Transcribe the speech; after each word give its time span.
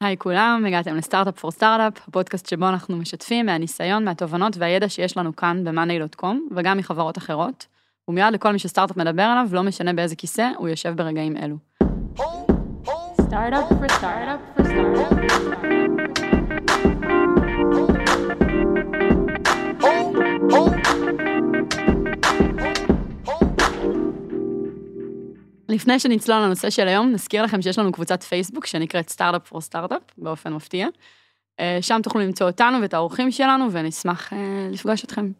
היי 0.00 0.16
כולם, 0.18 0.64
הגעתם 0.66 0.96
לסטארט-אפ 0.96 1.38
פור 1.38 1.50
סטארט-אפ, 1.50 2.08
הפודקאסט 2.08 2.48
שבו 2.48 2.68
אנחנו 2.68 2.96
משתפים 2.96 3.46
מהניסיון, 3.46 4.04
מהתובנות 4.04 4.56
והידע 4.56 4.88
שיש 4.88 5.16
לנו 5.16 5.36
כאן 5.36 5.64
ב-money.com 5.64 6.36
וגם 6.56 6.78
מחברות 6.78 7.18
אחרות. 7.18 7.66
הוא 8.04 8.14
מיועד 8.14 8.34
לכל 8.34 8.52
מי 8.52 8.58
שסטארט-אפ 8.58 8.96
מדבר 8.96 9.22
עליו, 9.22 9.48
לא 9.52 9.62
משנה 9.62 9.92
באיזה 9.92 10.16
כיסא 10.16 10.50
הוא 10.56 10.68
יושב 10.68 10.96
ברגעים 10.96 11.36
אלו. 11.36 11.56
סטארט-אפ 13.20 13.68
פור 13.68 13.88
סטארט-אפ 13.88 14.40
פור 17.72 17.97
לפני 25.68 25.98
שנצלול 25.98 26.38
לנושא 26.38 26.70
של 26.70 26.88
היום, 26.88 27.12
נזכיר 27.12 27.42
לכם 27.42 27.62
שיש 27.62 27.78
לנו 27.78 27.92
קבוצת 27.92 28.22
פייסבוק 28.22 28.66
שנקראת 28.66 29.08
Startup 29.08 29.48
for 29.48 29.60
Startup, 29.60 30.02
באופן 30.18 30.52
מפתיע. 30.52 30.86
אה, 31.60 31.78
שם 31.80 32.00
תוכלו 32.02 32.20
למצוא 32.20 32.46
אותנו 32.46 32.82
ואת 32.82 32.94
האורחים 32.94 33.30
שלנו, 33.30 33.72
ונשמח 33.72 34.32
אה, 34.32 34.68
לפגוש 34.70 35.04
אתכם. 35.04 35.32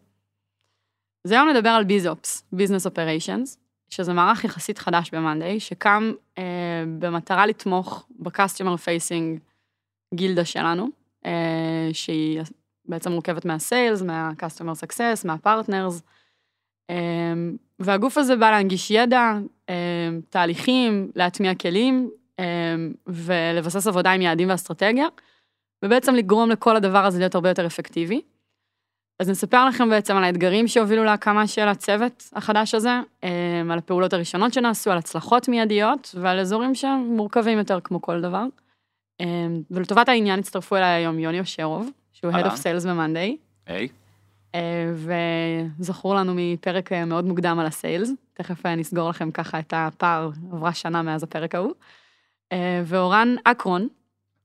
אז 1.25 1.31
היום 1.31 1.49
נדבר 1.49 1.69
על 1.69 1.83
BizOps, 1.83 2.43
business 2.53 2.85
operations, 2.85 3.57
שזה 3.89 4.13
מערך 4.13 4.43
יחסית 4.43 4.77
חדש 4.77 5.11
ב-Monday, 5.13 5.59
שקם 5.59 6.11
אה, 6.37 6.43
במטרה 6.99 7.45
לתמוך 7.45 8.07
ב-customer 8.19 8.77
facing 8.77 9.39
גילדה 10.13 10.45
שלנו, 10.45 10.87
אה, 11.25 11.89
שהיא 11.93 12.41
בעצם 12.85 13.11
מורכבת 13.11 13.45
מה 13.45 13.59
sales, 13.59 14.01
מה-customer 14.01 14.85
success, 14.85 15.29
אה, 15.29 15.89
והגוף 17.79 18.17
הזה 18.17 18.35
בא 18.35 18.51
להנגיש 18.51 18.91
ידע, 18.91 19.33
אה, 19.69 20.09
תהליכים, 20.29 21.11
להטמיע 21.15 21.55
כלים, 21.55 22.09
אה, 22.39 22.45
ולבסס 23.07 23.87
עבודה 23.87 24.11
עם 24.11 24.21
יעדים 24.21 24.49
ואסטרטגיה, 24.49 25.07
ובעצם 25.85 26.15
לגרום 26.15 26.49
לכל 26.49 26.75
הדבר 26.75 27.05
הזה 27.05 27.19
להיות 27.19 27.35
הרבה 27.35 27.49
יותר 27.49 27.65
אפקטיבי. 27.65 28.21
אז 29.19 29.29
נספר 29.29 29.65
לכם 29.65 29.89
בעצם 29.89 30.15
על 30.15 30.23
האתגרים 30.23 30.67
שהובילו 30.67 31.03
להקמה 31.03 31.47
של 31.47 31.67
הצוות 31.67 32.29
החדש 32.33 32.75
הזה, 32.75 32.99
על 33.71 33.77
הפעולות 33.77 34.13
הראשונות 34.13 34.53
שנעשו, 34.53 34.91
על 34.91 34.97
הצלחות 34.97 35.47
מיידיות 35.47 36.15
ועל 36.19 36.39
אזורים 36.39 36.75
שהם 36.75 36.99
מורכבים 36.99 37.57
יותר 37.57 37.79
כמו 37.83 38.01
כל 38.01 38.21
דבר. 38.21 38.45
ולטובת 39.71 40.09
העניין 40.09 40.39
הצטרפו 40.39 40.75
אליי 40.75 40.89
היום 40.89 41.19
יוני 41.19 41.39
אושרוב, 41.39 41.89
שהוא 42.13 42.31
Head 42.31 42.45
of 42.45 42.55
Sales 42.55 42.87
ב-Monday. 42.87 43.35
היי. 43.67 43.87
וזכור 44.93 46.15
לנו 46.15 46.33
מפרק 46.35 46.93
מאוד 46.93 47.25
מוקדם 47.25 47.59
על 47.59 47.65
הסיילס, 47.65 48.11
תכף 48.33 48.65
נסגור 48.65 49.09
לכם 49.09 49.31
ככה 49.31 49.59
את 49.59 49.73
הפער, 49.77 50.29
עברה 50.51 50.73
שנה 50.73 51.01
מאז 51.01 51.23
הפרק 51.23 51.55
ההוא. 51.55 51.73
ואורן 52.85 53.35
אקרון. 53.43 53.87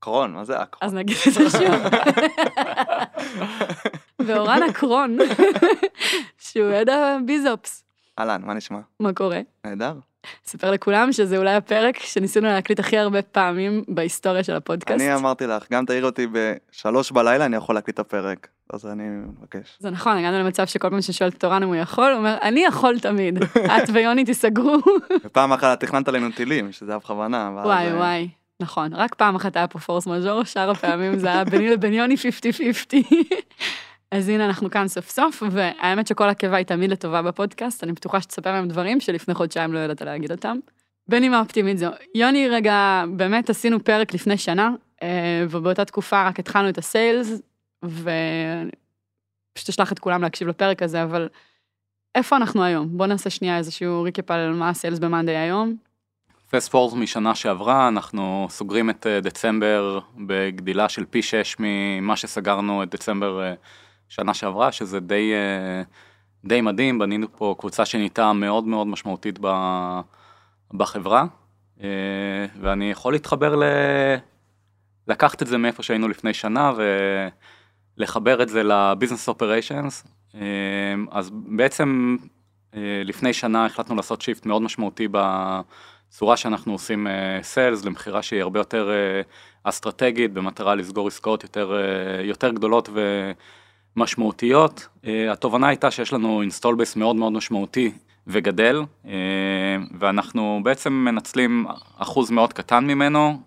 אקרון, 0.00 0.32
מה 0.32 0.44
זה 0.44 0.62
אקרון? 0.62 0.78
אז 0.80 0.94
נגיד 0.94 1.16
את 1.28 1.32
זה 1.32 1.50
שוב. 1.50 1.74
ואורן 4.26 4.62
אקרון, 4.70 5.18
שהוא 6.50 6.72
עד 6.72 6.88
הביזופס. 6.88 7.84
אהלן, 8.18 8.42
מה 8.44 8.54
נשמע? 8.54 8.78
מה 9.00 9.12
קורה? 9.12 9.40
נהדר. 9.64 9.94
אספר 10.46 10.70
לכולם 10.70 11.12
שזה 11.12 11.36
אולי 11.38 11.54
הפרק 11.54 11.98
שניסינו 11.98 12.48
להקליט 12.48 12.80
הכי 12.80 12.98
הרבה 12.98 13.22
פעמים 13.22 13.84
בהיסטוריה 13.88 14.44
של 14.44 14.54
הפודקאסט. 14.54 15.00
אני 15.00 15.14
אמרתי 15.14 15.46
לך, 15.46 15.64
גם 15.72 15.84
תעיר 15.84 16.04
אותי 16.04 16.26
בשלוש 16.32 17.12
בלילה, 17.12 17.44
אני 17.44 17.56
יכול 17.56 17.74
להקליט 17.74 17.94
את 17.94 17.98
הפרק. 17.98 18.48
אז 18.72 18.86
אני 18.86 19.02
מבקש. 19.08 19.76
זה 19.80 19.90
נכון, 19.90 20.16
הגענו 20.16 20.38
למצב 20.38 20.66
שכל 20.66 20.90
פעם 20.90 21.02
ששואל 21.02 21.28
את 21.28 21.44
אורן 21.44 21.62
אם 21.62 21.68
הוא 21.68 21.76
יכול, 21.76 22.10
הוא 22.10 22.18
אומר, 22.18 22.36
אני 22.42 22.64
יכול 22.64 22.98
תמיד, 22.98 23.38
את 23.76 23.90
ויוני 23.92 24.24
תיסגרו. 24.24 24.76
ופעם 25.24 25.52
אחת 25.52 25.80
תכננת 25.80 26.08
עלינו 26.08 26.30
טילים, 26.30 26.72
שזה 26.72 26.92
היה 26.92 26.98
בכוונה. 26.98 27.50
וואי 27.64 27.92
וואי, 27.92 28.28
נכון, 28.60 28.94
רק 28.94 29.14
פעם 29.14 29.34
אחת 29.36 29.56
היה 29.56 29.66
פה 29.66 29.78
פורס 29.78 30.06
מז'ור, 30.06 30.44
שאר 30.44 30.70
הפעמים 30.70 31.18
זה 31.18 31.28
היה 31.28 31.44
ביני 31.44 31.70
לבין 31.70 31.92
יוני 31.92 32.14
50-50. 32.14 32.96
אז 34.16 34.28
הנה 34.28 34.46
אנחנו 34.46 34.70
כאן 34.70 34.88
סוף 34.88 35.10
סוף, 35.10 35.42
והאמת 35.50 36.06
שכל 36.06 36.28
עקבה 36.28 36.56
היא 36.56 36.66
תמיד 36.66 36.90
לטובה 36.90 37.22
בפודקאסט, 37.22 37.84
אני 37.84 37.92
בטוחה 37.92 38.20
שתספר 38.20 38.52
להם 38.52 38.68
דברים 38.68 39.00
שלפני 39.00 39.34
חודשיים 39.34 39.72
לא 39.72 39.78
ידעת 39.78 40.02
להגיד 40.02 40.32
אותם. 40.32 40.58
בנימה 41.08 41.40
אופטימית 41.40 41.78
זו. 41.78 41.86
יוני, 42.14 42.48
רגע, 42.48 43.04
באמת 43.16 43.50
עשינו 43.50 43.84
פרק 43.84 44.14
לפני 44.14 44.38
שנה, 44.38 44.70
ובאותה 45.50 45.84
תקופה 45.84 46.28
רק 46.28 46.38
התחלנו 46.38 46.68
את 46.68 46.78
ה 46.78 46.87
sales, 46.87 47.42
ופשוט 47.84 49.68
אשלח 49.68 49.92
את 49.92 49.98
כולם 49.98 50.22
להקשיב 50.22 50.48
לפרק 50.48 50.82
הזה, 50.82 51.02
אבל 51.02 51.28
איפה 52.14 52.36
אנחנו 52.36 52.64
היום? 52.64 52.88
בואו 52.98 53.08
נעשה 53.08 53.30
שנייה 53.30 53.58
איזשהו 53.58 54.02
recap 54.02 54.30
על 54.30 54.52
מה 54.52 54.68
ה 54.68 54.73
sales 54.73 54.98
ב 54.98 55.04
Monday 55.04 55.36
היום. 55.36 55.76
Fast 56.50 56.70
forward 56.70 56.94
משנה 56.94 57.34
שעברה, 57.34 57.88
אנחנו 57.88 58.46
סוגרים 58.50 58.90
את 58.90 59.06
דצמבר 59.22 59.98
בגדילה 60.26 60.88
של 60.88 61.04
פי 61.04 61.22
6 61.22 61.56
ממה 61.58 62.16
שסגרנו 62.16 62.82
את 62.82 62.90
דצמבר 62.90 63.54
שנה 64.08 64.34
שעברה, 64.34 64.72
שזה 64.72 65.00
די, 65.00 65.32
די 66.44 66.60
מדהים, 66.60 66.98
בנינו 66.98 67.26
פה 67.36 67.54
קבוצה 67.58 67.84
שנהייתה 67.84 68.32
מאוד 68.32 68.64
מאוד 68.64 68.86
משמעותית 68.86 69.38
בחברה, 70.74 71.24
ואני 72.60 72.90
יכול 72.90 73.12
להתחבר 73.12 73.56
ל... 73.56 73.62
לקחת 75.08 75.42
את 75.42 75.46
זה 75.46 75.58
מאיפה 75.58 75.82
שהיינו 75.82 76.08
לפני 76.08 76.34
שנה 76.34 76.72
ולחבר 77.98 78.42
את 78.42 78.48
זה 78.48 78.62
ל 78.62 78.69
business 78.69 79.28
operations, 79.28 80.04
אז 81.10 81.30
בעצם 81.32 82.16
לפני 83.04 83.32
שנה 83.32 83.66
החלטנו 83.66 83.96
לעשות 83.96 84.22
shift 84.22 84.46
מאוד 84.46 84.62
משמעותי 84.62 85.08
בצורה 85.10 86.36
שאנחנו 86.36 86.72
עושים 86.72 87.06
sales 87.42 87.84
למכירה 87.84 88.22
שהיא 88.22 88.42
הרבה 88.42 88.60
יותר 88.60 88.90
אסטרטגית 89.62 90.32
במטרה 90.32 90.74
לסגור 90.74 91.08
עסקאות 91.08 91.42
יותר, 91.42 91.72
יותר 92.24 92.50
גדולות 92.50 92.88
ו... 92.92 93.32
משמעותיות. 93.96 94.88
התובנה 95.30 95.68
הייתה 95.68 95.90
שיש 95.90 96.12
לנו 96.12 96.42
install 96.42 96.74
base 96.74 96.96
מאוד 96.96 97.16
מאוד 97.16 97.32
משמעותי 97.32 97.92
וגדל, 98.26 98.82
ואנחנו 99.98 100.60
בעצם 100.62 100.92
מנצלים 100.92 101.66
אחוז 101.98 102.30
מאוד 102.30 102.52
קטן 102.52 102.84
ממנו, 102.84 103.40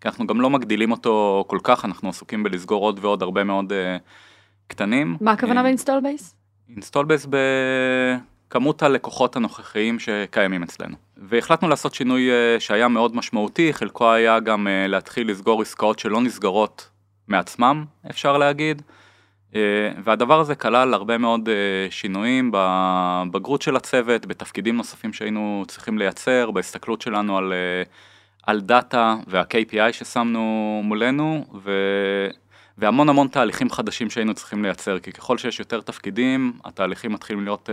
כי 0.00 0.08
אנחנו 0.08 0.26
גם 0.26 0.40
לא 0.40 0.50
מגדילים 0.50 0.92
אותו 0.92 1.44
כל 1.46 1.58
כך, 1.62 1.84
אנחנו 1.84 2.08
עסוקים 2.08 2.42
בלסגור 2.42 2.84
עוד 2.84 2.98
ועוד 3.02 3.22
הרבה 3.22 3.44
מאוד 3.44 3.72
קטנים. 4.66 5.16
מה 5.20 5.32
הכוונה 5.32 5.62
ב 5.62 5.67
install 5.67 6.00
base? 6.00 6.34
install 6.68 7.04
base 7.04 7.26
בכמות 8.48 8.82
הלקוחות 8.82 9.36
הנוכחיים 9.36 9.98
שקיימים 9.98 10.62
אצלנו. 10.62 10.96
והחלטנו 11.16 11.68
לעשות 11.68 11.94
שינוי 11.94 12.28
שהיה 12.58 12.88
מאוד 12.88 13.16
משמעותי, 13.16 13.72
חלקו 13.72 14.12
היה 14.12 14.40
גם 14.40 14.66
להתחיל 14.88 15.30
לסגור 15.30 15.62
עסקאות 15.62 15.98
שלא 15.98 16.20
נסגרות 16.20 16.88
מעצמם, 17.28 17.84
אפשר 18.10 18.38
להגיד. 18.38 18.82
והדבר 20.04 20.40
הזה 20.40 20.54
כלל 20.54 20.94
הרבה 20.94 21.18
מאוד 21.18 21.48
שינויים 21.90 22.50
בבגרות 22.54 23.62
של 23.62 23.76
הצוות, 23.76 24.26
בתפקידים 24.26 24.76
נוספים 24.76 25.12
שהיינו 25.12 25.64
צריכים 25.68 25.98
לייצר, 25.98 26.50
בהסתכלות 26.50 27.00
שלנו 27.00 27.38
על, 27.38 27.52
על 28.42 28.60
דאטה 28.60 29.16
וה-KPI 29.26 29.92
ששמנו 29.92 30.80
מולנו, 30.84 31.44
ו... 31.64 31.70
והמון 32.78 33.08
המון 33.08 33.28
תהליכים 33.28 33.70
חדשים 33.70 34.10
שהיינו 34.10 34.34
צריכים 34.34 34.62
לייצר, 34.62 34.98
כי 34.98 35.12
ככל 35.12 35.38
שיש 35.38 35.58
יותר 35.58 35.80
תפקידים, 35.80 36.52
התהליכים 36.64 37.12
מתחילים 37.12 37.44
להיות 37.44 37.70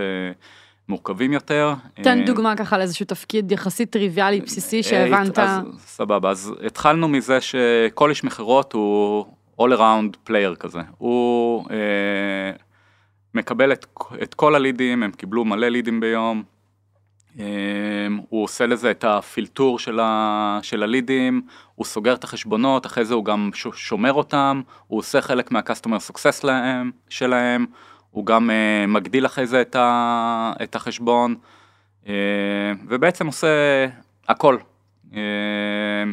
מורכבים 0.88 1.32
יותר. 1.32 1.74
תן 1.94 2.24
דוגמה 2.24 2.56
ככה 2.56 2.78
לאיזשהו 2.78 3.06
תפקיד 3.06 3.52
יחסית 3.52 3.90
טריוויאלי 3.90 4.40
בסיסי 4.40 4.82
שהבנת. 4.82 5.38
אז, 5.38 5.60
סבבה, 5.78 6.30
אז 6.30 6.54
התחלנו 6.66 7.08
מזה 7.08 7.40
שכל 7.40 8.10
איש 8.10 8.24
מכירות 8.24 8.72
הוא... 8.72 9.26
all 9.60 9.72
around 9.78 10.28
player 10.28 10.56
כזה, 10.58 10.80
הוא 10.98 11.64
אה, 11.70 12.52
מקבל 13.34 13.72
את, 13.72 13.86
את 14.22 14.34
כל 14.34 14.54
הלידים, 14.54 15.02
הם 15.02 15.10
קיבלו 15.10 15.44
מלא 15.44 15.68
לידים 15.68 16.00
ביום, 16.00 16.42
אה, 17.38 17.44
הוא 18.28 18.44
עושה 18.44 18.66
לזה 18.66 18.90
את 18.90 19.04
הפילטור 19.04 19.78
של, 19.78 20.00
ה, 20.00 20.58
של 20.62 20.82
הלידים, 20.82 21.42
הוא 21.74 21.86
סוגר 21.86 22.14
את 22.14 22.24
החשבונות, 22.24 22.86
אחרי 22.86 23.04
זה 23.04 23.14
הוא 23.14 23.24
גם 23.24 23.50
שומר 23.74 24.12
אותם, 24.12 24.62
הוא 24.86 24.98
עושה 24.98 25.20
חלק 25.20 25.50
מה-customer 25.50 26.10
success 26.10 26.40
להם, 26.44 26.90
שלהם, 27.08 27.66
הוא 28.10 28.26
גם 28.26 28.50
אה, 28.50 28.86
מגדיל 28.86 29.26
אחרי 29.26 29.46
זה 29.46 29.60
את, 29.60 29.76
ה, 29.76 30.52
את 30.62 30.74
החשבון, 30.74 31.34
אה, 32.08 32.12
ובעצם 32.88 33.26
עושה 33.26 33.86
הכל, 34.28 34.56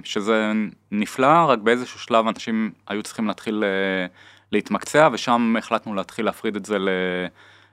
שזה 0.04 0.52
נפלא, 0.92 1.46
רק 1.48 1.60
באיזשהו 1.60 2.00
שלב 2.00 2.28
אנשים 2.28 2.72
היו 2.88 3.04
צריכים 3.04 3.28
להתחיל 3.28 3.64
להתמקצע, 4.52 5.10
ושם 5.14 5.56
החלטנו 5.58 5.96
להתחיל 5.96 6.26
להפריד 6.26 6.56
את 6.56 6.66
זה. 6.66 6.78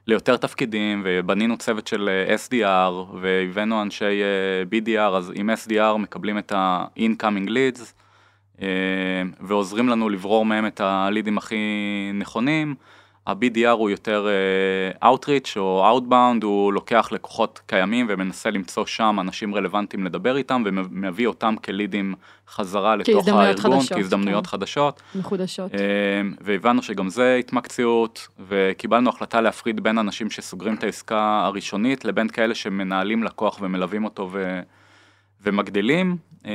ליותר 0.06 0.36
תפקידים, 0.36 1.02
ובנינו 1.04 1.56
צוות 1.56 1.86
של 1.86 2.10
SDR, 2.48 2.92
והבאנו 3.20 3.82
אנשי 3.82 4.20
BDR, 4.70 5.16
אז 5.16 5.32
עם 5.34 5.50
SDR 5.50 5.96
מקבלים 5.98 6.38
את 6.38 6.52
ה-incoming 6.52 7.48
leads, 7.48 7.80
ועוזרים 9.40 9.88
לנו 9.88 10.08
לברור 10.08 10.46
מהם 10.46 10.66
את 10.66 10.80
הלידים 10.80 11.38
הכי 11.38 11.56
נכונים. 12.14 12.74
ה-BDR 13.26 13.68
הוא 13.68 13.90
יותר 13.90 14.26
uh, 15.00 15.04
Outreach 15.04 15.56
או 15.56 15.98
Outbound, 15.98 16.44
הוא 16.44 16.72
לוקח 16.72 17.08
לקוחות 17.12 17.60
קיימים 17.66 18.06
ומנסה 18.08 18.50
למצוא 18.50 18.86
שם 18.86 19.16
אנשים 19.20 19.54
רלוונטיים 19.54 20.04
לדבר 20.04 20.36
איתם 20.36 20.62
ומביא 20.66 21.26
אותם 21.26 21.54
כלידים 21.64 22.14
חזרה 22.48 22.96
לתוך 22.96 23.28
הארגון, 23.28 23.80
חדשות, 23.80 23.92
כהזדמנויות 23.92 24.46
כן. 24.46 24.50
חדשות. 24.50 25.02
מחודשות. 25.14 25.72
Uh, 25.72 25.76
והבנו 26.40 26.82
שגם 26.82 27.08
זה 27.08 27.36
התמקצעות, 27.40 28.28
וקיבלנו 28.48 29.10
החלטה 29.10 29.40
להפריד 29.40 29.80
בין 29.80 29.98
אנשים 29.98 30.30
שסוגרים 30.30 30.74
את 30.74 30.84
העסקה 30.84 31.42
הראשונית 31.44 32.04
לבין 32.04 32.28
כאלה 32.28 32.54
שמנהלים 32.54 33.22
לקוח 33.22 33.58
ומלווים 33.60 34.04
אותו 34.04 34.28
ו... 34.32 34.60
ומגדילים, 35.42 36.16
uh, 36.42 36.46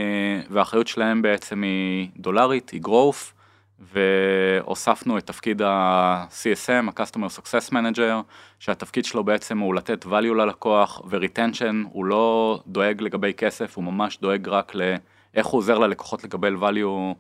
והאחריות 0.50 0.88
שלהם 0.88 1.22
בעצם 1.22 1.62
היא 1.62 2.08
דולרית, 2.18 2.70
היא 2.70 2.82
growth. 2.86 3.39
והוספנו 3.80 5.18
את 5.18 5.28
תפקיד 5.28 5.62
ה-CSM, 5.62 6.88
ה-Customer 6.88 7.40
Success 7.40 7.72
Manager, 7.72 8.24
שהתפקיד 8.60 9.06
שלו 9.06 9.24
בעצם 9.24 9.58
הוא 9.58 9.76
לתת 9.76 10.06
value 10.06 10.34
ללקוח 10.36 11.02
ו-retension, 11.06 11.76
הוא 11.92 12.06
לא 12.06 12.60
דואג 12.68 13.02
לגבי 13.02 13.34
כסף, 13.34 13.76
הוא 13.76 13.84
ממש 13.84 14.18
דואג 14.22 14.48
רק 14.48 14.76
לאיך 14.76 15.48
הוא 15.48 15.58
עוזר 15.58 15.78
ללקוחות 15.78 16.24
לקבל 16.24 16.56
value 16.56 17.16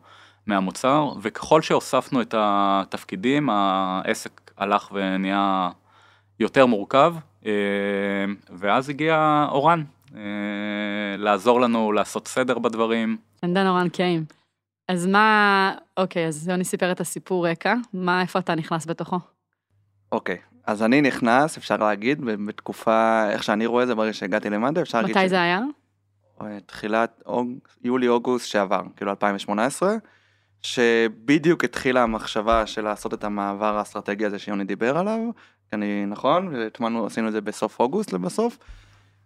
מהמוצר, 0.47 1.09
וככל 1.21 1.61
שהוספנו 1.61 2.21
את 2.21 2.35
התפקידים, 2.37 3.49
העסק 3.49 4.51
הלך 4.57 4.89
ונהיה 4.93 5.69
יותר 6.39 6.65
מורכב, 6.65 7.15
אה, 7.45 7.51
ואז 8.49 8.89
הגיע 8.89 9.45
אורן, 9.51 9.83
אה, 10.15 10.21
לעזור 11.17 11.61
לנו 11.61 11.91
לעשות 11.91 12.27
סדר 12.27 12.59
בדברים. 12.59 13.17
Then 13.45 13.67
אורן 13.67 13.87
came. 13.93 14.38
אז 14.89 15.05
מה, 15.05 15.73
אוקיי, 15.97 16.27
אז 16.27 16.47
יוני 16.47 16.63
סיפר 16.63 16.91
את 16.91 17.01
הסיפור 17.01 17.47
רקע, 17.47 17.73
מה, 17.93 18.21
איפה 18.21 18.39
אתה 18.39 18.55
נכנס 18.55 18.85
בתוכו? 18.85 19.19
אוקיי, 20.11 20.37
אז 20.65 20.83
אני 20.83 21.01
נכנס, 21.01 21.57
אפשר 21.57 21.77
להגיד, 21.77 22.21
בתקופה, 22.21 23.29
איך 23.29 23.43
שאני 23.43 23.65
רואה 23.65 23.85
זה, 23.85 23.95
ברגע 23.95 24.13
שהגעתי 24.13 24.49
למאנדה, 24.49 24.81
אפשר 24.81 25.01
להגיד... 25.01 25.17
מתי 25.17 25.29
זה 25.29 25.41
היה? 25.41 25.61
תחילת 26.65 27.23
יולי-אוגוסט 27.83 28.47
שעבר, 28.47 28.81
כאילו 28.95 29.11
2018, 29.11 29.95
שבדיוק 30.61 31.63
התחילה 31.63 32.03
המחשבה 32.03 32.65
של 32.65 32.81
לעשות 32.81 33.13
את 33.13 33.23
המעבר 33.23 33.77
האסטרטגי 33.77 34.25
הזה 34.25 34.39
שיוני 34.39 34.63
דיבר 34.63 34.97
עליו, 34.97 35.19
אני 35.73 36.05
נכון, 36.05 36.47
והטמנו, 36.47 37.05
עשינו 37.05 37.27
את 37.27 37.31
זה 37.31 37.41
בסוף 37.41 37.79
אוגוסט 37.79 38.13
לבסוף. 38.13 38.57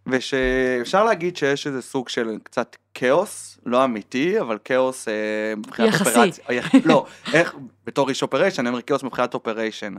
ושאפשר 0.07 1.03
להגיד 1.03 1.37
שיש 1.37 1.67
איזה 1.67 1.81
סוג 1.81 2.09
של 2.09 2.37
קצת 2.43 2.75
כאוס, 2.93 3.59
לא 3.65 3.83
אמיתי, 3.83 4.39
אבל 4.39 4.57
כאוס 4.63 5.07
אה, 5.07 5.13
מבחינת 5.57 5.89
יחסי. 5.89 6.09
אופרציה. 6.09 6.45
יחסי. 6.49 6.81
לא, 6.85 7.05
איך, 7.33 7.55
בתור 7.85 8.09
איש 8.09 8.21
operation, 8.21 8.61
אני 8.61 8.69
אומר 8.69 8.81
כאוס 8.81 9.03
מבחינת 9.03 9.33
operation. 9.33 9.93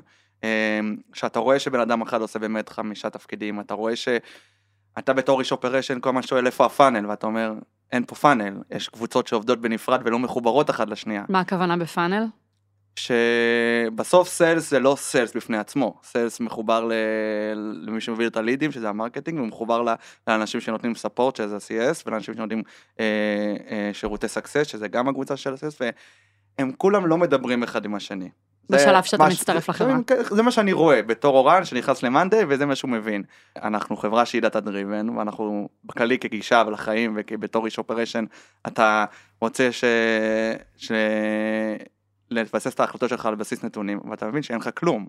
אה, 0.45 0.81
שאתה 1.12 1.39
רואה 1.39 1.59
שבן 1.59 1.81
אדם 1.81 2.03
אחד 2.03 2.21
עושה 2.21 2.39
באמת 2.39 2.69
חמישה 2.69 3.11
תפקידים, 3.11 3.61
אתה 3.61 3.75
רואה 3.75 3.97
שאתה 3.97 5.12
בתור 5.12 5.41
איש 5.41 5.53
operation 5.53 6.01
כל 6.01 6.09
הזמן 6.09 6.23
שואל 6.23 6.47
איפה 6.47 6.67
ה 6.67 6.72
funnel, 6.72 7.06
ואתה 7.06 7.27
אומר, 7.27 7.53
אין 7.93 8.05
פה 8.05 8.15
funnel, 8.15 8.55
יש 8.71 8.89
קבוצות 8.89 9.27
שעובדות 9.27 9.61
בנפרד 9.61 10.01
ולא 10.05 10.19
מחוברות 10.19 10.71
אחת 10.71 10.89
לשנייה. 10.89 11.25
מה 11.29 11.41
הכוונה 11.41 11.77
ב 11.77 11.83
funnel? 11.83 12.25
שבסוף 12.96 14.29
sales 14.29 14.71
זה 14.70 14.79
לא 14.79 14.96
sales 14.99 15.37
בפני 15.37 15.58
עצמו, 15.58 16.00
sales 16.05 16.41
מחובר 16.41 16.85
ל... 16.85 16.93
למי 17.82 18.00
שמוביל 18.00 18.26
את 18.26 18.37
הלידים, 18.37 18.73
שזה 18.73 18.88
ה 18.89 18.93
marketing, 18.93 19.41
ומחובר 19.41 19.82
ל... 19.82 19.94
לאנשים 20.26 20.61
שנותנים 20.61 20.94
support, 20.95 21.37
שזה 21.37 21.56
ה-CS, 21.56 22.02
ולאנשים 22.06 22.35
שנותנים 22.35 22.62
אה, 23.00 23.05
אה, 23.70 23.91
שירותי 23.93 24.29
סקסס, 24.29 24.67
שזה 24.67 24.88
גם 24.88 25.08
הקבוצה 25.08 25.37
של 25.37 25.52
ה-CS, 25.52 25.82
והם 26.58 26.73
כולם 26.79 27.06
לא 27.06 27.19
מדברים 27.19 27.62
אחד 27.62 27.85
עם 27.85 27.94
השני. 27.94 28.29
בשלב 28.70 29.02
שאתה 29.02 29.25
מצטרף 29.25 29.67
זה, 29.67 29.73
לחברה. 29.73 29.96
זה, 30.08 30.35
זה 30.35 30.43
מה 30.43 30.50
שאני 30.50 30.73
רואה 30.73 31.02
בתור 31.02 31.37
אורן 31.37 31.64
שנכנס 31.64 32.02
ל 32.03 32.08
monday 32.08 32.41
וזה 32.49 32.67
מה 32.67 32.76
שהוא 32.76 32.91
מבין. 32.91 33.23
אנחנו 33.62 33.96
חברה 33.96 34.26
שהיא 34.26 34.43
data 34.43 34.61
driven 34.61 35.09
ואנחנו 35.08 35.69
בכללי 35.85 36.19
כגישה 36.19 36.62
ולחיים 36.67 37.19
ובתור 37.31 37.64
איש 37.64 37.79
operation 37.79 38.25
אתה 38.67 39.05
רוצה 39.41 39.73
ש... 39.73 39.85
ש... 40.76 40.93
לבסס 42.31 42.75
את 42.75 42.81
ההחלטות 42.81 43.11
שלך 43.11 43.26
על 43.26 43.35
בסיס 43.35 43.65
נתונים, 43.65 44.00
ואתה 44.11 44.26
מבין 44.26 44.43
שאין 44.43 44.59
לך 44.59 44.71
כלום. 44.75 45.06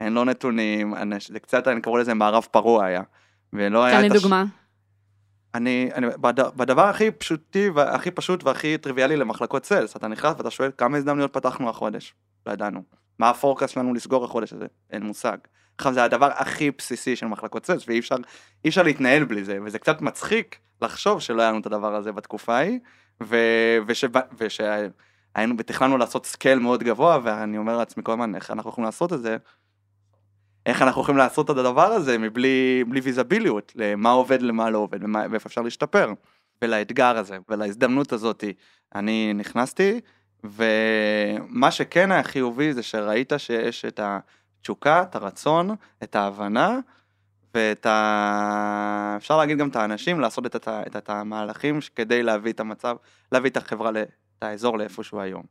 אין 0.00 0.12
לו 0.12 0.24
נתונים, 0.24 0.94
זה 1.28 1.40
קצת, 1.40 1.68
אני 1.68 1.82
קורא 1.82 2.00
לזה 2.00 2.14
מערב 2.14 2.46
פרוע 2.50 2.84
היה. 2.84 3.02
ולא 3.52 3.84
היה... 3.84 3.96
תן 3.96 4.02
לי 4.02 4.20
דוגמה. 4.20 4.44
אני, 5.54 5.90
אני 5.94 6.06
בד, 6.20 6.40
בדבר 6.56 6.82
הכי 6.82 7.10
פשוטי, 7.10 7.70
הכי 7.76 8.10
פשוט 8.10 8.44
והכי 8.44 8.78
טריוויאלי 8.78 9.16
למחלקות 9.16 9.64
סיילס, 9.64 9.96
אתה 9.96 10.08
נכנס 10.08 10.34
ואתה 10.38 10.50
שואל 10.50 10.70
כמה 10.78 10.96
הזדמנויות 10.96 11.32
פתחנו 11.32 11.70
החודש, 11.70 12.14
לא 12.46 12.52
ידענו. 12.52 12.82
מה 13.18 13.30
הפורקאסט 13.30 13.74
שלנו 13.74 13.94
לסגור 13.94 14.24
החודש 14.24 14.52
הזה? 14.52 14.66
אין 14.90 15.02
מושג. 15.02 15.36
עכשיו 15.78 15.92
זה 15.92 16.04
הדבר 16.04 16.30
הכי 16.34 16.70
בסיסי 16.70 17.16
של 17.16 17.26
מחלקות 17.26 17.66
סיילס, 17.66 17.84
ואי 17.88 17.98
אפשר, 17.98 18.16
אפשר 18.68 18.82
להתנהל 18.82 19.24
בלי 19.24 19.44
זה, 19.44 19.58
וזה 19.64 19.78
קצת 19.78 20.00
מצחיק 20.00 20.58
לחשוב 20.82 21.20
שלא 21.20 21.42
היה 21.42 21.50
לנו 21.50 21.60
את 21.60 21.66
הדבר 21.66 21.94
הזה 21.94 22.12
בתקופה 22.12 22.56
ההיא, 22.56 22.78
ו, 23.22 23.36
וש, 23.86 24.04
וש, 24.38 24.60
היינו, 25.34 25.54
ותכננו 25.58 25.98
לעשות 25.98 26.26
scale 26.26 26.58
מאוד 26.58 26.82
גבוה, 26.82 27.18
ואני 27.22 27.58
אומר 27.58 27.76
לעצמי 27.76 28.02
כל 28.02 28.12
הזמן, 28.12 28.34
איך 28.34 28.50
אנחנו 28.50 28.70
יכולים 28.70 28.84
לעשות 28.84 29.12
את 29.12 29.22
זה? 29.22 29.36
איך 30.66 30.82
אנחנו 30.82 31.02
יכולים 31.02 31.18
לעשות 31.18 31.50
את 31.50 31.56
הדבר 31.56 31.86
הזה 31.86 32.18
מבלי 32.18 32.84
בלי 32.88 33.00
ויזביליות, 33.00 33.72
למה 33.76 34.10
עובד, 34.10 34.42
למה 34.42 34.70
לא 34.70 34.78
עובד, 34.78 35.04
ומה, 35.04 35.24
ואיפה 35.30 35.46
אפשר 35.46 35.62
להשתפר. 35.62 36.12
ולאתגר 36.62 37.16
הזה, 37.16 37.38
ולהזדמנות 37.48 38.12
הזאת, 38.12 38.44
אני 38.94 39.32
נכנסתי, 39.34 40.00
ומה 40.44 41.70
שכן 41.70 42.12
היה 42.12 42.22
חיובי 42.22 42.72
זה 42.72 42.82
שראית 42.82 43.32
שיש 43.36 43.84
את 43.84 44.00
התשוקה, 44.02 45.02
את 45.02 45.14
הרצון, 45.16 45.70
את 46.02 46.16
ההבנה, 46.16 46.78
ואת 47.54 47.86
ה... 47.86 49.14
אפשר 49.16 49.36
להגיד 49.36 49.58
גם 49.58 49.68
את 49.68 49.76
האנשים 49.76 50.20
לעשות 50.20 50.46
את, 50.46 50.56
את, 50.56 50.68
את, 50.68 50.96
את 50.96 51.10
המהלכים 51.10 51.78
כדי 51.96 52.22
להביא 52.22 52.52
את 52.52 52.60
המצב, 52.60 52.96
להביא 53.32 53.50
את 53.50 53.56
החברה 53.56 53.90
את 54.42 54.46
האזור 54.46 54.78
לאיפה 54.78 55.02
שהוא 55.02 55.20
היום. 55.20 55.42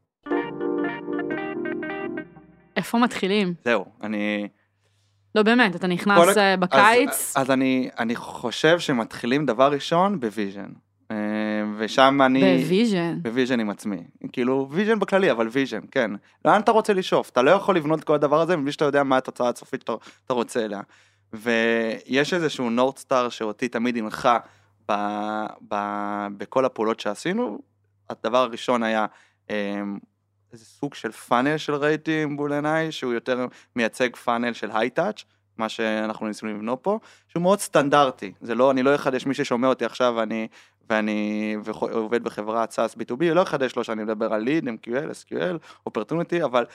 איפה 2.78 2.98
מתחילים? 2.98 3.54
זהו, 3.64 3.86
אני... 4.04 4.48
לא 5.36 5.44
באמת, 5.44 5.76
אתה 5.76 5.88
נכנס 5.88 6.18
כל... 6.18 6.30
אה, 6.30 6.60
בקיץ. 6.60 7.10
אז, 7.10 7.34
אז 7.36 7.52
אני, 7.52 7.90
אני 8.00 8.16
חושב 8.16 8.80
שמתחילים 8.80 9.46
דבר 9.46 9.72
ראשון 9.72 10.20
ב 10.20 10.26
vision. 10.26 10.70
אה, 11.10 11.14
ושם 11.78 12.22
אני... 12.26 12.58
ב 12.58 12.66
vision. 12.66 13.20
ב 13.22 13.27
vision 13.27 13.60
עם 13.60 13.70
עצמי. 13.70 14.04
כאילו, 14.32 14.68
vision 14.72 15.00
בכללי, 15.00 15.32
אבל 15.32 15.48
vision, 15.52 15.82
כן. 15.92 16.12
לאן 16.46 16.62
אתה 16.62 16.72
רוצה 16.72 16.94
לשאוף? 16.94 17.30
אתה 17.30 17.42
לא 17.42 17.52
יכול 17.52 17.76
לבנות 17.76 18.00
את 18.00 18.04
כל 18.04 18.16
הדבר 18.16 18.42
הזה 18.42 18.58
מבלי 18.58 18.72
שאתה 18.72 18.86
יודע 18.86 19.04
מה 19.04 19.18
התוצאה 19.18 19.50
הסופית 19.50 19.82
שאתה 19.82 20.34
רוצה 20.34 20.66
אליה. 20.66 20.82
ויש 21.34 22.34
איזשהו 22.34 22.70
north 22.70 23.03
star 23.03 23.30
שאותי 23.30 23.68
תמיד 23.68 23.98
הנחה 23.98 24.38
ב, 24.92 24.94
ב, 25.68 25.76
בכל 26.38 26.66
הפעולות 26.66 27.00
שעשינו, 27.00 27.71
הדבר 28.12 28.38
הראשון 28.38 28.84
היה 28.84 29.06
אמ, 29.50 29.98
איזה 30.54 30.66
סוג 30.66 30.94
של 30.94 31.12
פאנל 31.12 31.58
של 31.58 31.76
ראיתי 31.76 32.26
מול 32.26 32.54
עיניי, 32.54 32.92
שהוא 32.92 33.14
יותר 33.14 33.46
מייצג 33.76 34.16
פאנל 34.16 34.54
של 34.54 34.70
היי-טאץ', 34.74 35.24
מה 35.58 35.70
שאנחנו 35.70 36.28
ניסינו 36.28 36.54
לבנות 36.54 36.80
פה, 36.82 37.00
שהוא 37.28 37.44
מאוד 37.44 37.60
סטנדרטי. 37.60 38.34
זה 38.42 38.56
לא, 38.56 38.72
אני 38.72 38.84
לא 38.84 38.96
אחדש, 38.96 39.26
מי 39.26 39.34
ששומע 39.34 39.68
אותי 39.68 39.86
עכשיו 39.86 40.14
ואני, 40.18 40.48
ואני 40.90 41.56
עובד 41.80 42.24
בחברת 42.24 42.72
SaaS 42.74 42.98
B2B, 43.00 43.24
לא 43.24 43.42
אחדש 43.42 43.76
לו 43.76 43.84
שאני 43.84 44.04
מדבר 44.04 44.34
על 44.34 44.48
lead, 44.48 44.66
MQL, 44.66 45.32
SQL, 45.32 45.90
opportunity, 45.90 46.46
אבל 46.46 46.66